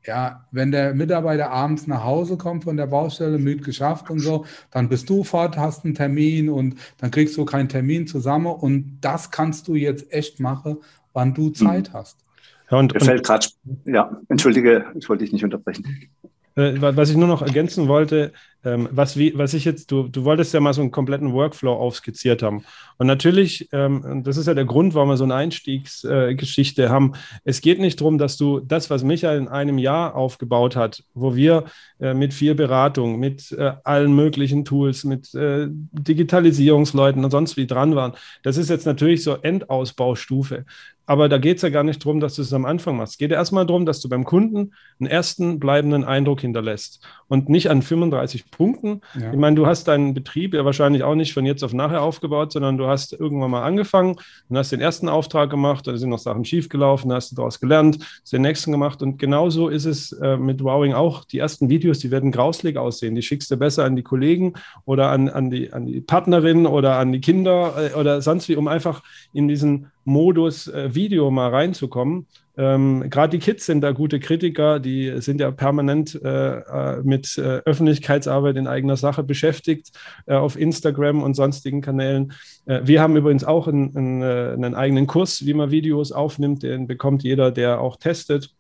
Ja, 0.05 0.47
wenn 0.51 0.71
der 0.71 0.93
Mitarbeiter 0.93 1.51
abends 1.51 1.85
nach 1.85 2.03
Hause 2.03 2.37
kommt 2.37 2.63
von 2.63 2.77
der 2.77 2.87
Baustelle, 2.87 3.37
müde 3.37 3.63
geschafft 3.63 4.09
und 4.09 4.19
so, 4.19 4.45
dann 4.71 4.89
bist 4.89 5.09
du 5.09 5.23
fort, 5.23 5.57
hast 5.57 5.85
einen 5.85 5.93
Termin 5.93 6.49
und 6.49 6.75
dann 6.97 7.11
kriegst 7.11 7.35
du 7.37 7.45
keinen 7.45 7.69
Termin 7.69 8.07
zusammen 8.07 8.47
und 8.47 8.99
das 9.01 9.29
kannst 9.29 9.67
du 9.67 9.75
jetzt 9.75 10.11
echt 10.11 10.39
machen, 10.39 10.77
wann 11.13 11.33
du 11.33 11.49
Zeit 11.49 11.89
mhm. 11.89 11.93
hast. 11.93 12.25
Ja, 12.71 12.77
und, 12.79 12.93
Mir 12.93 13.01
fällt 13.01 13.25
gerade, 13.25 13.47
ja, 13.85 14.19
entschuldige, 14.29 14.85
ich 14.95 15.09
wollte 15.09 15.25
dich 15.25 15.33
nicht 15.33 15.43
unterbrechen. 15.43 16.09
Äh, 16.55 16.81
was 16.81 17.09
ich 17.09 17.17
nur 17.17 17.27
noch 17.27 17.41
ergänzen 17.41 17.87
wollte, 17.87 18.33
ähm, 18.63 18.89
was, 18.91 19.17
wie, 19.17 19.37
was 19.37 19.53
ich 19.53 19.65
jetzt, 19.65 19.91
du, 19.91 20.07
du 20.07 20.25
wolltest 20.25 20.53
ja 20.53 20.59
mal 20.59 20.73
so 20.73 20.81
einen 20.81 20.91
kompletten 20.91 21.33
Workflow 21.33 21.73
aufskizziert 21.73 22.43
haben. 22.43 22.63
Und 22.97 23.07
natürlich, 23.07 23.69
ähm, 23.71 24.23
das 24.23 24.37
ist 24.37 24.47
ja 24.47 24.53
der 24.53 24.65
Grund, 24.65 24.93
warum 24.93 25.09
wir 25.09 25.17
so 25.17 25.23
eine 25.23 25.35
Einstiegsgeschichte 25.35 26.83
äh, 26.83 26.89
haben. 26.89 27.13
Es 27.45 27.61
geht 27.61 27.79
nicht 27.79 28.01
darum, 28.01 28.17
dass 28.17 28.37
du 28.37 28.59
das, 28.59 28.89
was 28.89 29.03
Michael 29.03 29.37
in 29.37 29.47
einem 29.47 29.77
Jahr 29.77 30.15
aufgebaut 30.15 30.75
hat, 30.75 31.03
wo 31.13 31.35
wir 31.35 31.65
äh, 31.99 32.13
mit 32.13 32.33
viel 32.33 32.55
Beratung, 32.55 33.19
mit 33.19 33.51
äh, 33.53 33.73
allen 33.83 34.13
möglichen 34.13 34.65
Tools, 34.65 35.03
mit 35.05 35.33
äh, 35.33 35.67
Digitalisierungsleuten 35.69 37.23
und 37.23 37.31
sonst 37.31 37.55
wie 37.55 37.67
dran 37.67 37.95
waren, 37.95 38.13
das 38.43 38.57
ist 38.57 38.69
jetzt 38.69 38.85
natürlich 38.85 39.23
so 39.23 39.35
Endausbaustufe. 39.35 40.65
Aber 41.09 41.27
da 41.27 41.39
geht 41.39 41.57
es 41.57 41.63
ja 41.63 41.69
gar 41.69 41.83
nicht 41.83 42.05
darum, 42.05 42.19
dass 42.19 42.35
du 42.35 42.43
es 42.43 42.53
am 42.53 42.65
Anfang 42.65 42.95
machst. 42.95 43.13
Es 43.13 43.17
geht 43.17 43.31
erstmal 43.31 43.65
darum, 43.65 43.87
dass 43.87 43.99
du 43.99 44.09
beim 44.09 44.25
Kunden 44.25 44.75
einen 44.99 45.09
ersten 45.09 45.59
bleibenden 45.59 46.03
Eindruck 46.03 46.41
hinterlässt 46.41 47.03
und 47.27 47.49
nicht 47.49 47.71
an 47.71 47.81
35 47.81 48.48
Punkten. 48.51 49.01
Ja. 49.19 49.31
Ich 49.31 49.37
meine, 49.37 49.55
du 49.55 49.65
hast 49.65 49.87
deinen 49.87 50.13
Betrieb 50.13 50.53
ja 50.53 50.65
wahrscheinlich 50.65 51.03
auch 51.03 51.15
nicht 51.15 51.33
von 51.33 51.45
jetzt 51.45 51.63
auf 51.63 51.73
nachher 51.73 52.01
aufgebaut, 52.01 52.51
sondern 52.51 52.77
du 52.77 52.87
hast 52.87 53.13
irgendwann 53.13 53.51
mal 53.51 53.63
angefangen 53.63 54.15
und 54.49 54.57
hast 54.57 54.71
den 54.71 54.81
ersten 54.81 55.09
Auftrag 55.09 55.49
gemacht, 55.49 55.87
da 55.87 55.95
sind 55.97 56.09
noch 56.09 56.19
Sachen 56.19 56.45
schiefgelaufen, 56.45 57.11
hast 57.13 57.31
du 57.31 57.35
daraus 57.35 57.59
gelernt, 57.59 57.99
hast 58.21 58.33
den 58.33 58.41
nächsten 58.41 58.71
gemacht 58.71 59.01
und 59.01 59.17
genauso 59.17 59.69
ist 59.69 59.85
es 59.85 60.11
äh, 60.13 60.37
mit 60.37 60.63
Wowing 60.63 60.93
auch. 60.93 61.25
Die 61.25 61.39
ersten 61.39 61.69
Videos, 61.69 61.99
die 61.99 62.11
werden 62.11 62.31
grauslig 62.31 62.77
aussehen. 62.77 63.15
Die 63.15 63.21
schickst 63.21 63.51
du 63.51 63.57
besser 63.57 63.85
an 63.85 63.95
die 63.95 64.03
Kollegen 64.03 64.53
oder 64.85 65.09
an, 65.09 65.29
an, 65.29 65.49
die, 65.49 65.71
an 65.73 65.85
die 65.85 66.01
Partnerin 66.01 66.65
oder 66.65 66.97
an 66.97 67.11
die 67.11 67.21
Kinder 67.21 67.73
äh, 67.77 67.97
oder 67.97 68.21
sonst 68.21 68.49
wie, 68.49 68.55
um 68.55 68.67
einfach 68.67 69.03
in 69.33 69.47
diesen 69.47 69.91
Modus 70.05 70.67
äh, 70.67 70.93
Video 70.93 71.29
mal 71.31 71.49
reinzukommen. 71.49 72.25
Ähm, 72.59 73.09
Gerade 73.09 73.37
die 73.37 73.39
Kids 73.39 73.65
sind 73.65 73.79
da 73.79 73.93
gute 73.93 74.19
Kritiker, 74.19 74.81
die 74.81 75.21
sind 75.21 75.39
ja 75.39 75.49
permanent 75.49 76.19
äh, 76.21 76.57
äh, 76.57 77.01
mit 77.03 77.37
äh, 77.37 77.61
Öffentlichkeitsarbeit 77.63 78.57
in 78.57 78.67
eigener 78.67 78.97
Sache 78.97 79.23
beschäftigt 79.23 79.97
äh, 80.25 80.33
auf 80.33 80.59
Instagram 80.59 81.23
und 81.23 81.35
sonstigen 81.35 81.79
Kanälen. 81.81 82.33
Äh, 82.65 82.81
wir 82.83 83.01
haben 83.01 83.15
übrigens 83.15 83.45
auch 83.45 83.69
einen, 83.69 83.95
einen, 83.95 84.23
einen, 84.23 84.75
eigenen 84.75 85.07
Kurs, 85.07 85.45
wie 85.45 85.53
man 85.53 85.71
Videos 85.71 86.11
aufnimmt, 86.11 86.61
den 86.61 86.85
bekommt 86.85 87.23
jeder, 87.23 87.49
der 87.51 87.79
auch 87.79 87.95
testet. 87.95 88.53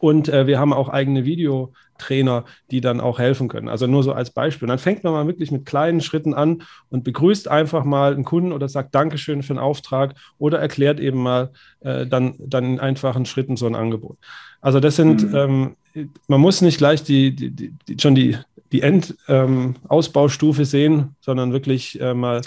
Und 0.00 0.28
wir 0.28 0.58
haben 0.58 0.72
auch 0.72 0.88
eigene 0.88 1.26
Video, 1.26 1.74
Trainer, 2.00 2.44
die 2.70 2.80
dann 2.80 3.00
auch 3.00 3.18
helfen 3.18 3.48
können. 3.48 3.68
Also 3.68 3.86
nur 3.86 4.02
so 4.02 4.12
als 4.12 4.30
Beispiel. 4.30 4.66
Und 4.66 4.70
dann 4.70 4.78
fängt 4.78 5.04
man 5.04 5.12
mal 5.12 5.26
wirklich 5.26 5.52
mit 5.52 5.66
kleinen 5.66 6.00
Schritten 6.00 6.34
an 6.34 6.62
und 6.88 7.04
begrüßt 7.04 7.48
einfach 7.48 7.84
mal 7.84 8.12
einen 8.12 8.24
Kunden 8.24 8.52
oder 8.52 8.68
sagt 8.68 8.94
Dankeschön 8.94 9.42
für 9.42 9.54
den 9.54 9.58
Auftrag 9.58 10.14
oder 10.38 10.58
erklärt 10.58 10.98
eben 10.98 11.22
mal 11.22 11.50
äh, 11.80 12.06
dann, 12.06 12.34
dann 12.38 12.64
in 12.64 12.80
einfachen 12.80 13.26
Schritten 13.26 13.56
so 13.56 13.66
ein 13.66 13.74
Angebot. 13.74 14.18
Also 14.60 14.80
das 14.80 14.96
sind, 14.96 15.30
mhm. 15.30 15.76
ähm, 15.94 16.10
man 16.26 16.40
muss 16.40 16.60
nicht 16.60 16.78
gleich 16.78 17.02
die, 17.02 17.34
die, 17.34 17.50
die, 17.50 17.96
schon 18.00 18.14
die, 18.14 18.36
die 18.72 18.82
Endausbaustufe 18.82 20.62
ähm, 20.62 20.66
sehen, 20.66 21.16
sondern 21.20 21.52
wirklich 21.52 22.00
äh, 22.00 22.14
mal 22.14 22.42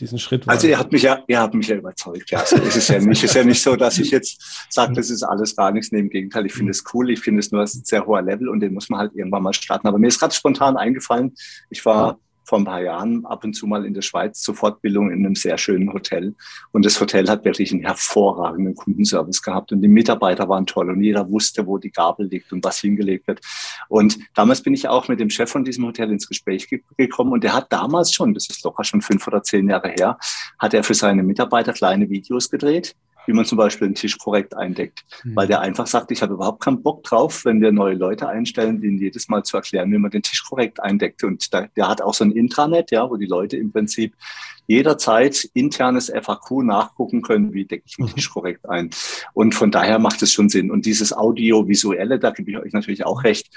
diesen 0.00 0.18
Schritt 0.18 0.48
Also 0.48 0.66
ihr 0.66 0.78
habt 0.78 0.92
mich 0.92 1.02
ja, 1.02 1.22
ihr 1.28 1.38
habt 1.38 1.54
mich 1.54 1.68
ja 1.68 1.76
überzeugt. 1.76 2.30
Ja, 2.30 2.40
also 2.40 2.56
ist 2.56 2.76
es 2.76 2.88
ja 2.88 2.98
nicht, 2.98 3.22
ist 3.22 3.34
ja 3.34 3.44
nicht 3.44 3.62
so, 3.62 3.76
dass 3.76 3.98
ich 3.98 4.10
jetzt 4.10 4.66
sage, 4.68 4.92
das 4.94 5.10
ist 5.10 5.22
alles 5.22 5.54
gar 5.54 5.70
nichts. 5.70 5.92
Nee, 5.92 6.00
im 6.00 6.10
Gegenteil, 6.10 6.46
ich 6.46 6.52
finde 6.52 6.72
es 6.72 6.82
cool. 6.92 7.10
Ich 7.10 7.20
finde 7.20 7.40
es 7.40 7.52
nur 7.52 7.62
ein 7.62 7.66
sehr 7.66 8.04
hoher 8.04 8.22
Level 8.22 8.48
und 8.48 8.60
den 8.60 8.74
muss 8.74 8.88
man 8.88 8.98
halt 8.98 9.14
irgendwann 9.14 9.42
mal 9.42 9.52
starten. 9.52 9.86
Aber 9.86 9.98
mir 9.98 10.08
ist 10.08 10.18
gerade 10.18 10.34
spontan 10.34 10.76
eingefallen, 10.76 11.34
ich 11.70 11.84
war 11.84 12.18
vor 12.44 12.58
ein 12.58 12.64
paar 12.64 12.82
Jahren 12.82 13.24
ab 13.26 13.44
und 13.44 13.54
zu 13.54 13.66
mal 13.66 13.84
in 13.84 13.94
der 13.94 14.02
Schweiz 14.02 14.40
zur 14.40 14.54
Fortbildung 14.54 15.10
in 15.10 15.24
einem 15.24 15.34
sehr 15.34 15.58
schönen 15.58 15.92
Hotel. 15.92 16.34
Und 16.72 16.84
das 16.84 17.00
Hotel 17.00 17.28
hat 17.28 17.44
wirklich 17.44 17.72
einen 17.72 17.82
hervorragenden 17.82 18.74
Kundenservice 18.74 19.42
gehabt. 19.42 19.72
Und 19.72 19.80
die 19.80 19.88
Mitarbeiter 19.88 20.48
waren 20.48 20.66
toll 20.66 20.90
und 20.90 21.02
jeder 21.02 21.28
wusste, 21.30 21.66
wo 21.66 21.78
die 21.78 21.90
Gabel 21.90 22.26
liegt 22.26 22.52
und 22.52 22.64
was 22.64 22.78
hingelegt 22.78 23.26
wird. 23.26 23.40
Und 23.88 24.18
damals 24.34 24.62
bin 24.62 24.74
ich 24.74 24.88
auch 24.88 25.08
mit 25.08 25.20
dem 25.20 25.30
Chef 25.30 25.50
von 25.50 25.64
diesem 25.64 25.86
Hotel 25.86 26.10
ins 26.10 26.28
Gespräch 26.28 26.68
gekommen 26.96 27.32
und 27.32 27.44
der 27.44 27.54
hat 27.54 27.72
damals 27.72 28.12
schon, 28.12 28.34
das 28.34 28.48
ist 28.48 28.62
locker 28.64 28.84
schon 28.84 29.00
fünf 29.00 29.26
oder 29.26 29.42
zehn 29.42 29.68
Jahre 29.68 29.88
her, 29.88 30.18
hat 30.58 30.74
er 30.74 30.84
für 30.84 30.94
seine 30.94 31.22
Mitarbeiter 31.22 31.72
kleine 31.72 32.08
Videos 32.10 32.50
gedreht 32.50 32.94
wie 33.26 33.32
man 33.32 33.44
zum 33.44 33.58
Beispiel 33.58 33.86
einen 33.86 33.94
Tisch 33.94 34.18
korrekt 34.18 34.56
eindeckt. 34.56 35.04
Mhm. 35.24 35.36
Weil 35.36 35.46
der 35.46 35.60
einfach 35.60 35.86
sagt, 35.86 36.10
ich 36.10 36.22
habe 36.22 36.34
überhaupt 36.34 36.62
keinen 36.62 36.82
Bock 36.82 37.02
drauf, 37.04 37.44
wenn 37.44 37.60
wir 37.60 37.72
neue 37.72 37.94
Leute 37.94 38.28
einstellen, 38.28 38.80
denen 38.80 38.98
jedes 38.98 39.28
Mal 39.28 39.42
zu 39.42 39.56
erklären, 39.56 39.92
wie 39.92 39.98
man 39.98 40.10
den 40.10 40.22
Tisch 40.22 40.44
korrekt 40.44 40.80
eindeckt. 40.80 41.24
Und 41.24 41.52
da, 41.52 41.66
der 41.76 41.88
hat 41.88 42.02
auch 42.02 42.14
so 42.14 42.24
ein 42.24 42.32
Intranet, 42.32 42.90
ja, 42.90 43.08
wo 43.08 43.16
die 43.16 43.26
Leute 43.26 43.56
im 43.56 43.72
Prinzip 43.72 44.14
jederzeit 44.66 45.48
internes 45.54 46.10
FAQ 46.10 46.62
nachgucken 46.62 47.22
können, 47.22 47.52
wie 47.52 47.64
decke 47.64 47.84
ich 47.86 47.98
mich 47.98 48.14
mhm. 48.16 48.32
korrekt 48.32 48.68
ein. 48.68 48.90
Und 49.32 49.54
von 49.54 49.70
daher 49.70 49.98
macht 49.98 50.22
es 50.22 50.32
schon 50.32 50.48
Sinn. 50.48 50.70
Und 50.70 50.86
dieses 50.86 51.12
Audiovisuelle, 51.12 52.18
da 52.18 52.30
gebe 52.30 52.50
ich 52.50 52.58
euch 52.58 52.72
natürlich 52.72 53.04
auch 53.04 53.24
recht. 53.24 53.50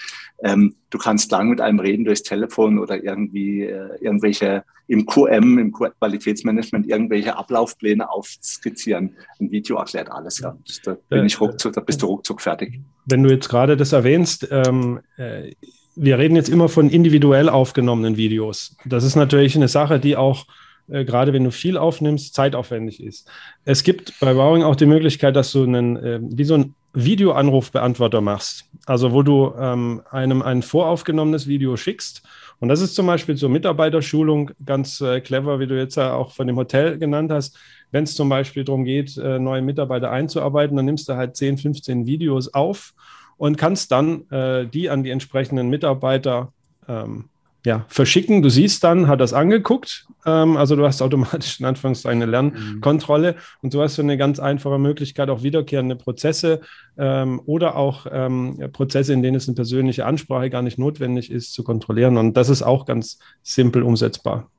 Ähm, 0.44 0.76
du 0.90 0.98
kannst 0.98 1.32
lang 1.32 1.50
mit 1.50 1.62
einem 1.62 1.80
reden 1.80 2.06
durchs 2.06 2.24
Telefon 2.24 2.80
oder 2.80 3.04
irgendwie 3.04 3.64
äh, 3.64 3.98
irgendwelche 4.02 4.64
im 4.88 5.06
QM, 5.06 5.58
im 5.58 5.74
Qualitätsmanagement, 5.74 6.88
irgendwelche 6.88 7.36
Ablaufpläne 7.36 8.10
aufskizzieren. 8.10 9.16
Ein 9.40 9.52
Video 9.52 9.78
erklärt 9.78 10.10
alles. 10.10 10.40
Ja. 10.40 10.58
Da 10.84 10.98
bin 11.10 11.26
ich 11.26 11.40
ruckzuck, 11.42 11.74
da 11.74 11.82
bist 11.82 12.02
du 12.02 12.06
ruckzuck 12.06 12.42
fertig. 12.42 12.80
Wenn 13.06 13.24
du 13.24 13.30
jetzt 13.30 13.50
gerade 13.50 13.76
das 13.76 13.92
erwähnst, 13.92 14.48
ähm, 14.50 15.02
äh, 15.18 15.52
wir 15.96 16.18
reden 16.18 16.36
jetzt 16.36 16.50
immer 16.50 16.70
von 16.70 16.90
individuell 16.90 17.50
aufgenommenen 17.50 18.18
Videos. 18.18 18.78
Das 18.86 19.04
ist 19.04 19.16
natürlich 19.16 19.56
eine 19.56 19.68
Sache, 19.68 20.00
die 20.00 20.16
auch 20.16 20.46
äh, 20.90 21.06
gerade 21.06 21.34
wenn 21.34 21.44
du 21.44 21.52
viel 21.52 21.78
aufnimmst, 21.78 22.34
zeitaufwendig 22.34 23.02
ist. 23.02 23.30
Es 23.66 23.84
gibt 23.84 24.20
bei 24.20 24.34
Bowing 24.34 24.64
auch 24.64 24.76
die 24.76 24.86
Möglichkeit, 24.86 25.36
dass 25.36 25.52
du 25.52 25.64
einen, 25.64 25.98
äh, 25.98 26.20
wie 26.22 26.44
so 26.44 26.56
ein 26.56 26.76
Videoanrufbeantworter 26.94 28.22
machst. 28.22 28.66
Also 28.86 29.12
wo 29.12 29.22
du 29.22 29.54
ähm, 29.60 30.02
einem 30.10 30.42
ein 30.42 30.62
voraufgenommenes 30.62 31.48
Video 31.48 31.78
schickst. 31.78 32.24
Und 32.60 32.70
das 32.70 32.82
ist 32.82 32.96
zum 32.96 33.06
Beispiel 33.06 33.36
zur 33.36 33.50
Mitarbeiterschulung 33.50 34.52
ganz 34.66 35.00
äh, 35.02 35.22
clever, 35.22 35.60
wie 35.60 35.68
du 35.68 35.78
jetzt 35.78 35.96
ja 35.96 36.14
auch 36.14 36.32
von 36.32 36.48
dem 36.48 36.56
Hotel 36.56 36.98
genannt 36.98 37.32
hast. 37.32 37.58
Wenn 37.92 38.06
es 38.06 38.16
zum 38.16 38.30
Beispiel 38.30 38.64
darum 38.64 38.84
geht, 38.84 39.16
äh, 39.18 39.38
neue 39.38 39.62
Mitarbeiter 39.62 40.10
einzuarbeiten, 40.10 40.76
dann 40.76 40.86
nimmst 40.86 41.08
du 41.08 41.14
halt 41.14 41.36
10, 41.36 41.60
15 41.60 42.08
Videos 42.08 42.54
auf 42.54 42.94
und 43.38 43.58
kannst 43.58 43.92
dann 43.92 44.30
äh, 44.32 44.66
die 44.66 44.90
an 44.90 45.04
die 45.04 45.12
entsprechenden 45.12 45.70
Mitarbeiter 45.70 46.52
ähm, 46.88 47.26
ja, 47.68 47.86
verschicken. 47.90 48.42
Du 48.42 48.50
siehst 48.50 48.82
dann, 48.86 49.10
hat 49.10 49.20
das 49.20 49.34
angeguckt. 49.34 50.08
Ähm, 50.26 50.56
also 50.56 50.78
du 50.78 50.86
hast 50.86 51.02
automatisch 51.02 51.60
in 51.60 51.66
Anführungszeichen 51.66 52.22
eine 52.22 52.32
Lernkontrolle 52.32 53.34
mhm. 53.34 53.38
und 53.62 53.74
so 53.74 53.82
hast 53.82 53.98
du 53.98 54.04
eine 54.04 54.16
ganz 54.16 54.40
einfache 54.40 54.80
Möglichkeit, 54.80 55.30
auch 55.30 55.44
wiederkehrende 55.44 55.98
Prozesse 55.98 56.62
ähm, 56.98 57.42
oder 57.46 57.76
auch 57.76 58.08
ähm, 58.10 58.58
Prozesse, 58.72 59.12
in 59.12 59.22
denen 59.22 59.36
es 59.36 59.50
eine 59.50 59.56
persönliche 59.56 60.06
Ansprache 60.06 60.50
gar 60.50 60.62
nicht 60.62 60.80
notwendig 60.80 61.30
ist, 61.30 61.52
zu 61.52 61.66
kontrollieren. 61.66 62.16
Und 62.16 62.38
das 62.38 62.48
ist 62.48 62.62
auch 62.62 62.86
ganz 62.86 63.20
simpel 63.44 63.84
umsetzbar. 63.84 64.50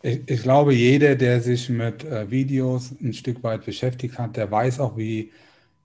Ich, 0.00 0.20
ich 0.26 0.42
glaube, 0.42 0.72
jeder, 0.72 1.16
der 1.16 1.40
sich 1.40 1.68
mit 1.68 2.04
äh, 2.04 2.30
Videos 2.30 2.94
ein 3.02 3.12
Stück 3.12 3.42
weit 3.42 3.64
beschäftigt 3.64 4.18
hat, 4.18 4.36
der 4.36 4.48
weiß 4.48 4.78
auch, 4.78 4.96
wie 4.96 5.32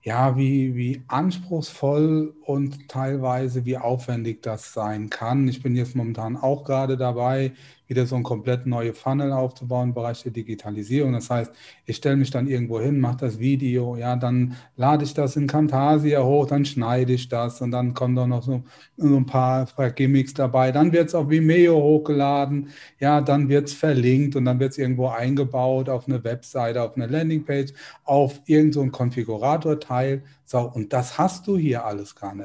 ja, 0.04 0.36
wie, 0.36 0.76
wie 0.76 1.02
anspruchsvoll 1.08 2.34
und 2.48 2.88
teilweise 2.88 3.66
wie 3.66 3.76
aufwendig 3.76 4.40
das 4.40 4.72
sein 4.72 5.10
kann. 5.10 5.46
Ich 5.48 5.62
bin 5.62 5.76
jetzt 5.76 5.94
momentan 5.94 6.34
auch 6.34 6.64
gerade 6.64 6.96
dabei, 6.96 7.52
wieder 7.88 8.06
so 8.06 8.16
ein 8.16 8.22
komplett 8.22 8.66
neue 8.66 8.94
Funnel 8.94 9.32
aufzubauen 9.32 9.88
im 9.88 9.94
Bereich 9.94 10.22
der 10.22 10.32
Digitalisierung. 10.32 11.12
Das 11.12 11.28
heißt, 11.28 11.52
ich 11.86 11.96
stelle 11.96 12.16
mich 12.16 12.30
dann 12.30 12.46
irgendwo 12.46 12.80
hin, 12.80 13.00
mache 13.00 13.18
das 13.18 13.38
Video, 13.38 13.96
ja, 13.96 14.16
dann 14.16 14.56
lade 14.76 15.04
ich 15.04 15.14
das 15.14 15.36
in 15.36 15.46
Camtasia 15.46 16.22
hoch, 16.22 16.46
dann 16.46 16.64
schneide 16.64 17.12
ich 17.12 17.28
das 17.28 17.60
und 17.60 17.70
dann 17.70 17.94
kommen 17.94 18.16
da 18.16 18.26
noch 18.26 18.42
so, 18.42 18.62
so 18.96 19.16
ein 19.16 19.26
paar, 19.26 19.66
Gimmicks 19.94 20.34
dabei. 20.34 20.72
Dann 20.72 20.92
wird 20.92 21.08
es 21.08 21.14
auf 21.14 21.30
Vimeo 21.30 21.74
hochgeladen, 21.82 22.68
ja, 23.00 23.20
dann 23.20 23.48
wird 23.48 23.68
es 23.68 23.74
verlinkt 23.74 24.36
und 24.36 24.44
dann 24.46 24.60
wird 24.60 24.72
es 24.72 24.78
irgendwo 24.78 25.08
eingebaut 25.08 25.88
auf 25.88 26.08
eine 26.08 26.22
Webseite, 26.24 26.82
auf 26.82 26.96
eine 26.96 27.06
Landingpage, 27.06 27.72
auf 28.04 28.40
irgendein 28.46 28.72
so 28.72 28.90
Konfiguratorteil. 28.90 30.22
So, 30.44 30.60
und 30.60 30.92
das 30.92 31.18
hast 31.18 31.46
du 31.46 31.58
hier 31.58 31.84
alles 31.84 32.14
gar 32.14 32.34
nicht. 32.34 32.37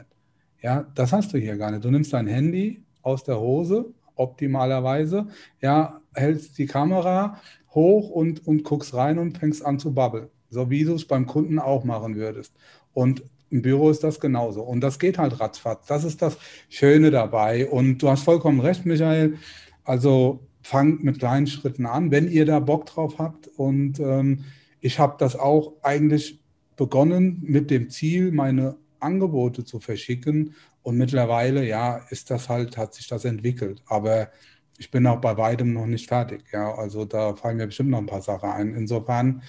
Ja, 0.63 0.87
das 0.95 1.11
hast 1.11 1.33
du 1.33 1.37
hier 1.37 1.57
gar 1.57 1.71
nicht. 1.71 1.83
Du 1.83 1.91
nimmst 1.91 2.13
dein 2.13 2.25
Handy 2.25 2.81
aus 3.01 3.23
der 3.25 3.37
Hose, 3.39 3.93
optimalerweise. 4.15 5.27
Ja, 5.61 5.99
hältst 6.15 6.57
die 6.57 6.67
Kamera 6.67 7.41
hoch 7.71 8.09
und, 8.09 8.47
und 8.47 8.63
guckst 8.63 8.93
rein 8.93 9.19
und 9.19 9.37
fängst 9.37 9.65
an 9.65 9.77
zu 9.77 9.93
babbeln. 9.93 10.29
So 10.49 10.69
wie 10.69 10.85
du 10.85 10.95
es 10.95 11.05
beim 11.05 11.25
Kunden 11.25 11.59
auch 11.59 11.83
machen 11.83 12.15
würdest. 12.15 12.55
Und 12.93 13.23
im 13.49 13.61
Büro 13.61 13.89
ist 13.89 14.03
das 14.05 14.21
genauso. 14.21 14.63
Und 14.63 14.79
das 14.81 14.99
geht 14.99 15.17
halt 15.17 15.39
ratzfatz. 15.39 15.85
Das 15.87 16.05
ist 16.05 16.21
das 16.21 16.37
Schöne 16.69 17.11
dabei. 17.11 17.69
Und 17.69 17.97
du 17.97 18.09
hast 18.09 18.23
vollkommen 18.23 18.61
recht, 18.61 18.85
Michael. 18.85 19.35
Also 19.83 20.47
fangt 20.61 21.03
mit 21.03 21.19
kleinen 21.19 21.47
Schritten 21.47 21.85
an, 21.85 22.09
wenn 22.09 22.31
ihr 22.31 22.45
da 22.45 22.59
Bock 22.61 22.85
drauf 22.85 23.19
habt. 23.19 23.49
Und 23.57 23.99
ähm, 23.99 24.45
ich 24.79 24.97
habe 24.97 25.15
das 25.19 25.35
auch 25.35 25.73
eigentlich 25.81 26.39
begonnen 26.77 27.41
mit 27.43 27.69
dem 27.69 27.89
Ziel, 27.89 28.31
meine 28.31 28.77
Angebote 29.03 29.65
zu 29.65 29.79
verschicken 29.79 30.55
und 30.81 30.97
mittlerweile, 30.97 31.65
ja, 31.65 31.97
ist 32.09 32.31
das 32.31 32.49
halt, 32.49 32.77
hat 32.77 32.93
sich 32.93 33.07
das 33.07 33.25
entwickelt. 33.25 33.81
Aber 33.87 34.29
ich 34.77 34.91
bin 34.91 35.05
auch 35.07 35.21
bei 35.21 35.37
weitem 35.37 35.73
noch 35.73 35.85
nicht 35.85 36.07
fertig. 36.07 36.43
Ja, 36.51 36.73
also 36.73 37.05
da 37.05 37.35
fallen 37.35 37.57
mir 37.57 37.67
bestimmt 37.67 37.89
noch 37.89 37.99
ein 37.99 38.05
paar 38.05 38.21
Sachen 38.21 38.49
ein. 38.49 38.75
Insofern 38.75 39.43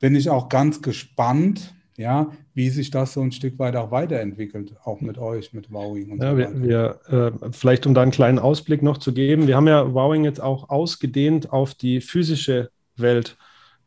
bin 0.00 0.14
ich 0.14 0.30
auch 0.30 0.48
ganz 0.48 0.80
gespannt, 0.80 1.74
ja, 1.96 2.30
wie 2.54 2.70
sich 2.70 2.90
das 2.90 3.12
so 3.12 3.20
ein 3.20 3.32
Stück 3.32 3.58
weit 3.58 3.76
auch 3.76 3.90
weiterentwickelt, 3.90 4.74
auch 4.84 5.02
mit 5.02 5.18
euch, 5.18 5.52
mit 5.52 5.70
Wowing 5.70 6.12
und 6.12 6.22
ja, 6.22 6.30
so 6.30 6.38
weiter. 6.38 6.62
Wir, 6.62 7.00
wir 7.08 7.32
äh, 7.42 7.52
vielleicht 7.52 7.86
um 7.86 7.92
da 7.92 8.00
einen 8.00 8.10
kleinen 8.10 8.38
Ausblick 8.38 8.82
noch 8.82 8.96
zu 8.96 9.12
geben, 9.12 9.46
wir 9.46 9.56
haben 9.56 9.68
ja 9.68 9.92
Wowing 9.92 10.24
jetzt 10.24 10.40
auch 10.40 10.70
ausgedehnt 10.70 11.52
auf 11.52 11.74
die 11.74 12.00
physische 12.00 12.70
Welt. 12.96 13.36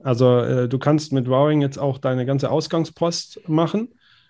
Also 0.03 0.37
äh, 0.39 0.69
du 0.69 0.77
kannst 0.77 1.11
mit 1.11 1.27
Wowing 1.27 1.61
jetzt 1.61 1.79
auch 1.79 1.97
deine 1.97 2.25
ganze 2.25 2.51
Ausgangspost 2.51 3.47
machen. 3.47 3.89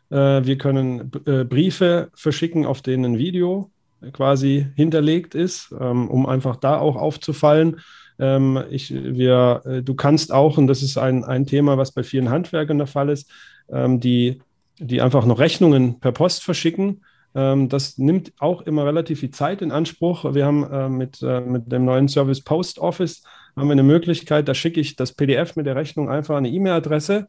Äh, 0.10 0.45
wir 0.45 0.58
können 0.58 1.12
äh, 1.26 1.43
Briefe 1.43 2.10
verschicken, 2.14 2.66
auf 2.66 2.82
denen 2.82 3.06
ein 3.06 3.18
Video 3.18 3.72
quasi 4.12 4.68
hinterlegt 4.76 5.34
ist, 5.34 5.74
ähm, 5.80 6.10
um 6.10 6.26
einfach 6.26 6.58
da 6.58 6.78
auch 6.80 6.95
aufzufallen. 6.95 7.80
Ähm, 8.20 8.62
ich, 8.70 8.93
wir, 8.93 9.62
äh, 9.66 9.82
du 9.82 9.95
kannst 9.95 10.32
auch, 10.32 10.58
und 10.58 10.68
das 10.68 10.84
ist 10.84 10.97
ein, 10.97 11.24
ein 11.24 11.45
Thema, 11.45 11.78
was 11.78 11.91
bei 11.91 12.04
vielen 12.04 12.30
Handwerkern 12.30 12.78
der 12.78 12.88
Fall 12.88 13.10
ist, 13.10 13.32
ähm, 13.72 13.99
die, 13.99 14.41
die 14.78 15.01
einfach 15.01 15.26
noch 15.26 15.39
Rechnungen 15.39 15.99
per 15.99 16.12
Post 16.12 16.43
verschicken. 16.43 17.04
Das 17.36 17.97
nimmt 17.97 18.32
auch 18.38 18.62
immer 18.62 18.86
relativ 18.86 19.22
viel 19.22 19.32
Zeit 19.32 19.64
in 19.64 19.72
Anspruch. 19.72 20.36
Wir 20.36 20.45
haben 20.45 20.72
äh, 20.72 20.88
mit, 20.88 21.20
äh, 21.24 21.41
mit 21.41 21.72
dem 21.72 21.84
neuen 21.84 22.08
Service 22.08 22.41
Post 22.41 22.78
Office 22.78 23.24
haben 23.56 23.68
wir 23.68 23.74
eine 23.74 23.84
Möglichkeit, 23.84 24.47
da 24.47 24.54
schicke 24.54 24.80
ich 24.80 24.95
das 24.95 25.14
PDF 25.14 25.56
mit 25.56 25.66
der 25.66 25.76
Rechnung 25.76 26.10
einfach 26.10 26.36
an 26.36 26.45
eine 26.45 26.56
E-Mail-Adresse 26.56 27.28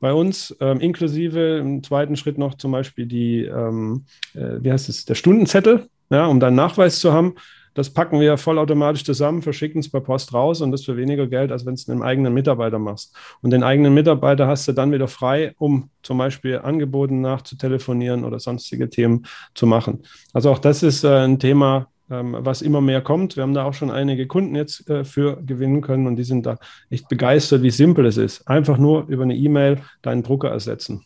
bei 0.00 0.12
uns, 0.12 0.54
ähm, 0.60 0.80
inklusive 0.80 1.58
im 1.58 1.82
zweiten 1.82 2.16
Schritt 2.16 2.38
noch 2.38 2.54
zum 2.54 2.72
Beispiel 2.72 3.06
die, 3.06 3.44
ähm, 3.44 4.04
äh, 4.34 4.58
wie 4.60 4.72
heißt 4.72 4.88
es, 4.88 5.04
der 5.04 5.14
Stundenzettel, 5.14 5.88
ja, 6.10 6.26
um 6.26 6.40
dann 6.40 6.54
Nachweis 6.54 7.00
zu 7.00 7.12
haben. 7.12 7.34
Das 7.76 7.90
packen 7.90 8.20
wir 8.20 8.38
vollautomatisch 8.38 9.04
zusammen, 9.04 9.42
verschicken 9.42 9.80
es 9.80 9.90
per 9.90 10.00
Post 10.00 10.32
raus 10.32 10.62
und 10.62 10.72
das 10.72 10.84
für 10.84 10.96
weniger 10.96 11.26
Geld, 11.26 11.52
als 11.52 11.66
wenn 11.66 11.74
es 11.74 11.88
einem 11.90 12.00
eigenen 12.00 12.32
Mitarbeiter 12.32 12.78
machst. 12.78 13.14
Und 13.42 13.50
den 13.50 13.62
eigenen 13.62 13.92
Mitarbeiter 13.92 14.46
hast 14.46 14.66
du 14.66 14.72
dann 14.72 14.92
wieder 14.92 15.08
frei, 15.08 15.54
um 15.58 15.90
zum 16.02 16.16
Beispiel 16.16 16.58
Angeboten 16.58 17.20
nachzutelefonieren 17.20 18.24
oder 18.24 18.40
sonstige 18.40 18.88
Themen 18.88 19.26
zu 19.54 19.66
machen. 19.66 20.04
Also 20.32 20.50
auch 20.50 20.58
das 20.58 20.82
ist 20.82 21.04
äh, 21.04 21.24
ein 21.24 21.38
Thema, 21.38 21.88
was 22.08 22.62
immer 22.62 22.80
mehr 22.80 23.00
kommt. 23.00 23.36
Wir 23.36 23.42
haben 23.42 23.54
da 23.54 23.64
auch 23.64 23.74
schon 23.74 23.90
einige 23.90 24.26
Kunden 24.26 24.54
jetzt 24.54 24.88
äh, 24.88 25.04
für 25.04 25.42
gewinnen 25.42 25.80
können 25.80 26.06
und 26.06 26.16
die 26.16 26.24
sind 26.24 26.46
da 26.46 26.58
echt 26.90 27.08
begeistert, 27.08 27.62
wie 27.62 27.70
simpel 27.70 28.06
es 28.06 28.16
ist. 28.16 28.46
Einfach 28.48 28.78
nur 28.78 29.06
über 29.08 29.24
eine 29.24 29.34
E-Mail 29.34 29.80
deinen 30.02 30.22
Drucker 30.22 30.50
ersetzen. 30.50 31.04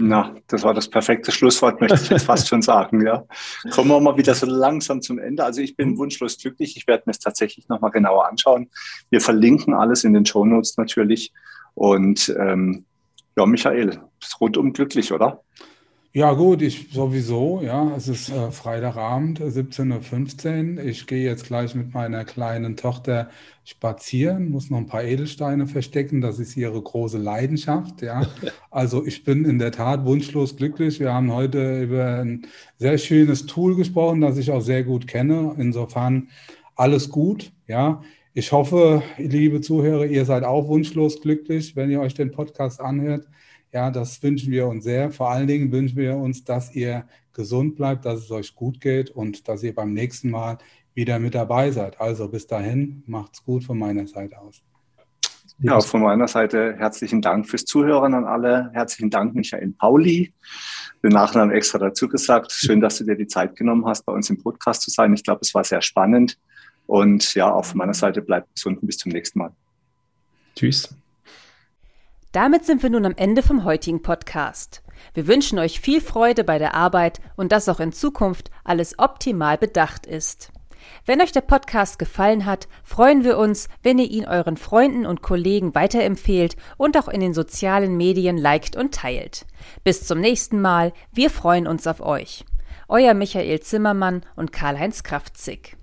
Na, 0.00 0.36
das 0.46 0.62
war 0.62 0.74
das 0.74 0.88
perfekte 0.88 1.32
Schlusswort, 1.32 1.80
möchte 1.80 2.00
ich 2.00 2.08
jetzt 2.08 2.26
fast 2.26 2.46
schon 2.46 2.62
sagen. 2.62 3.04
Ja. 3.04 3.24
Kommen 3.72 3.90
wir 3.90 3.98
mal 3.98 4.16
wieder 4.16 4.32
so 4.32 4.46
langsam 4.46 5.02
zum 5.02 5.18
Ende. 5.18 5.42
Also 5.42 5.60
ich 5.60 5.76
bin 5.76 5.98
wunschlos 5.98 6.38
glücklich. 6.38 6.76
Ich 6.76 6.86
werde 6.86 7.02
mir 7.06 7.10
es 7.10 7.18
tatsächlich 7.18 7.68
nochmal 7.68 7.90
genauer 7.90 8.28
anschauen. 8.28 8.70
Wir 9.10 9.20
verlinken 9.20 9.74
alles 9.74 10.04
in 10.04 10.12
den 10.12 10.24
Show 10.24 10.44
Notes 10.44 10.76
natürlich. 10.76 11.32
Und 11.74 12.32
ähm, 12.38 12.84
ja, 13.36 13.44
Michael, 13.44 14.00
ist 14.22 14.40
rundum 14.40 14.72
glücklich, 14.72 15.12
oder? 15.12 15.42
Ja, 16.14 16.32
gut, 16.32 16.62
ich 16.62 16.88
sowieso, 16.90 17.60
ja. 17.62 17.94
Es 17.94 18.08
ist 18.08 18.30
äh, 18.30 18.50
Freitagabend, 18.50 19.40
17.15 19.40 20.78
Uhr. 20.78 20.84
Ich 20.84 21.06
gehe 21.06 21.22
jetzt 21.24 21.44
gleich 21.44 21.74
mit 21.74 21.92
meiner 21.92 22.24
kleinen 22.24 22.76
Tochter 22.76 23.28
spazieren, 23.64 24.50
muss 24.50 24.70
noch 24.70 24.78
ein 24.78 24.86
paar 24.86 25.04
Edelsteine 25.04 25.66
verstecken. 25.66 26.20
Das 26.22 26.38
ist 26.38 26.56
ihre 26.56 26.80
große 26.80 27.18
Leidenschaft, 27.18 28.00
ja. 28.02 28.26
Also 28.70 29.04
ich 29.06 29.22
bin 29.22 29.44
in 29.44 29.58
der 29.58 29.70
Tat 29.70 30.04
wunschlos 30.06 30.56
glücklich. 30.56 30.98
Wir 30.98 31.12
haben 31.12 31.32
heute 31.32 31.82
über 31.82 32.20
ein 32.20 32.46
sehr 32.78 32.96
schönes 32.98 33.46
Tool 33.46 33.76
gesprochen, 33.76 34.22
das 34.22 34.38
ich 34.38 34.50
auch 34.50 34.60
sehr 34.60 34.84
gut 34.84 35.06
kenne. 35.06 35.54
Insofern 35.58 36.28
alles 36.74 37.10
gut, 37.10 37.52
ja. 37.66 38.02
Ich 38.32 38.52
hoffe, 38.52 39.02
liebe 39.18 39.60
Zuhörer, 39.60 40.06
ihr 40.06 40.24
seid 40.24 40.44
auch 40.44 40.68
wunschlos 40.68 41.20
glücklich, 41.20 41.76
wenn 41.76 41.90
ihr 41.90 42.00
euch 42.00 42.14
den 42.14 42.30
Podcast 42.30 42.80
anhört. 42.80 43.26
Ja, 43.72 43.90
das 43.90 44.22
wünschen 44.22 44.50
wir 44.50 44.66
uns 44.66 44.84
sehr. 44.84 45.10
Vor 45.10 45.30
allen 45.30 45.46
Dingen 45.46 45.70
wünschen 45.70 45.96
wir 45.96 46.16
uns, 46.16 46.44
dass 46.44 46.74
ihr 46.74 47.06
gesund 47.32 47.76
bleibt, 47.76 48.04
dass 48.04 48.20
es 48.20 48.30
euch 48.30 48.54
gut 48.54 48.80
geht 48.80 49.10
und 49.10 49.46
dass 49.46 49.62
ihr 49.62 49.74
beim 49.74 49.92
nächsten 49.92 50.30
Mal 50.30 50.58
wieder 50.94 51.18
mit 51.18 51.34
dabei 51.34 51.70
seid. 51.70 52.00
Also 52.00 52.28
bis 52.28 52.46
dahin, 52.46 53.02
macht's 53.06 53.44
gut 53.44 53.64
von 53.64 53.78
meiner 53.78 54.06
Seite 54.06 54.38
aus. 54.38 54.62
Ja, 55.60 55.80
von 55.80 56.02
meiner 56.02 56.28
Seite 56.28 56.76
herzlichen 56.78 57.20
Dank 57.20 57.48
fürs 57.48 57.64
Zuhören 57.64 58.14
an 58.14 58.24
alle. 58.24 58.70
Herzlichen 58.72 59.10
Dank, 59.10 59.34
Michael 59.34 59.72
Pauli. 59.76 60.32
Den 61.02 61.10
Nachnamen 61.10 61.54
extra 61.54 61.78
dazu 61.78 62.08
gesagt. 62.08 62.52
Schön, 62.52 62.80
dass 62.80 62.98
du 62.98 63.04
dir 63.04 63.16
die 63.16 63.26
Zeit 63.26 63.56
genommen 63.56 63.84
hast, 63.84 64.06
bei 64.06 64.12
uns 64.12 64.30
im 64.30 64.40
Podcast 64.40 64.82
zu 64.82 64.90
sein. 64.90 65.12
Ich 65.14 65.24
glaube, 65.24 65.40
es 65.42 65.52
war 65.54 65.64
sehr 65.64 65.82
spannend. 65.82 66.38
Und 66.86 67.34
ja, 67.34 67.52
auch 67.52 67.64
von 67.64 67.78
meiner 67.78 67.94
Seite 67.94 68.22
bleibt 68.22 68.54
gesund 68.54 68.80
und 68.80 68.86
bis 68.86 68.98
zum 68.98 69.12
nächsten 69.12 69.40
Mal. 69.40 69.52
Tschüss. 70.54 70.96
Damit 72.32 72.66
sind 72.66 72.82
wir 72.82 72.90
nun 72.90 73.06
am 73.06 73.14
Ende 73.16 73.42
vom 73.42 73.64
heutigen 73.64 74.02
Podcast. 74.02 74.82
Wir 75.14 75.26
wünschen 75.26 75.58
euch 75.58 75.80
viel 75.80 76.02
Freude 76.02 76.44
bei 76.44 76.58
der 76.58 76.74
Arbeit 76.74 77.20
und 77.36 77.52
dass 77.52 77.70
auch 77.70 77.80
in 77.80 77.90
Zukunft 77.90 78.50
alles 78.64 78.98
optimal 78.98 79.56
bedacht 79.56 80.04
ist. 80.04 80.52
Wenn 81.06 81.22
euch 81.22 81.32
der 81.32 81.40
Podcast 81.40 81.98
gefallen 81.98 82.44
hat, 82.44 82.68
freuen 82.84 83.24
wir 83.24 83.38
uns, 83.38 83.68
wenn 83.82 83.98
ihr 83.98 84.10
ihn 84.10 84.26
euren 84.26 84.58
Freunden 84.58 85.06
und 85.06 85.22
Kollegen 85.22 85.74
weiterempfehlt 85.74 86.56
und 86.76 86.98
auch 86.98 87.08
in 87.08 87.20
den 87.20 87.32
sozialen 87.32 87.96
Medien 87.96 88.36
liked 88.36 88.76
und 88.76 88.94
teilt. 88.94 89.46
Bis 89.82 90.06
zum 90.06 90.20
nächsten 90.20 90.60
Mal, 90.60 90.92
wir 91.12 91.30
freuen 91.30 91.66
uns 91.66 91.86
auf 91.86 92.00
euch. 92.00 92.44
Euer 92.88 93.14
Michael 93.14 93.60
Zimmermann 93.60 94.22
und 94.36 94.52
Karl-Heinz 94.52 95.02
Kraftzig. 95.02 95.77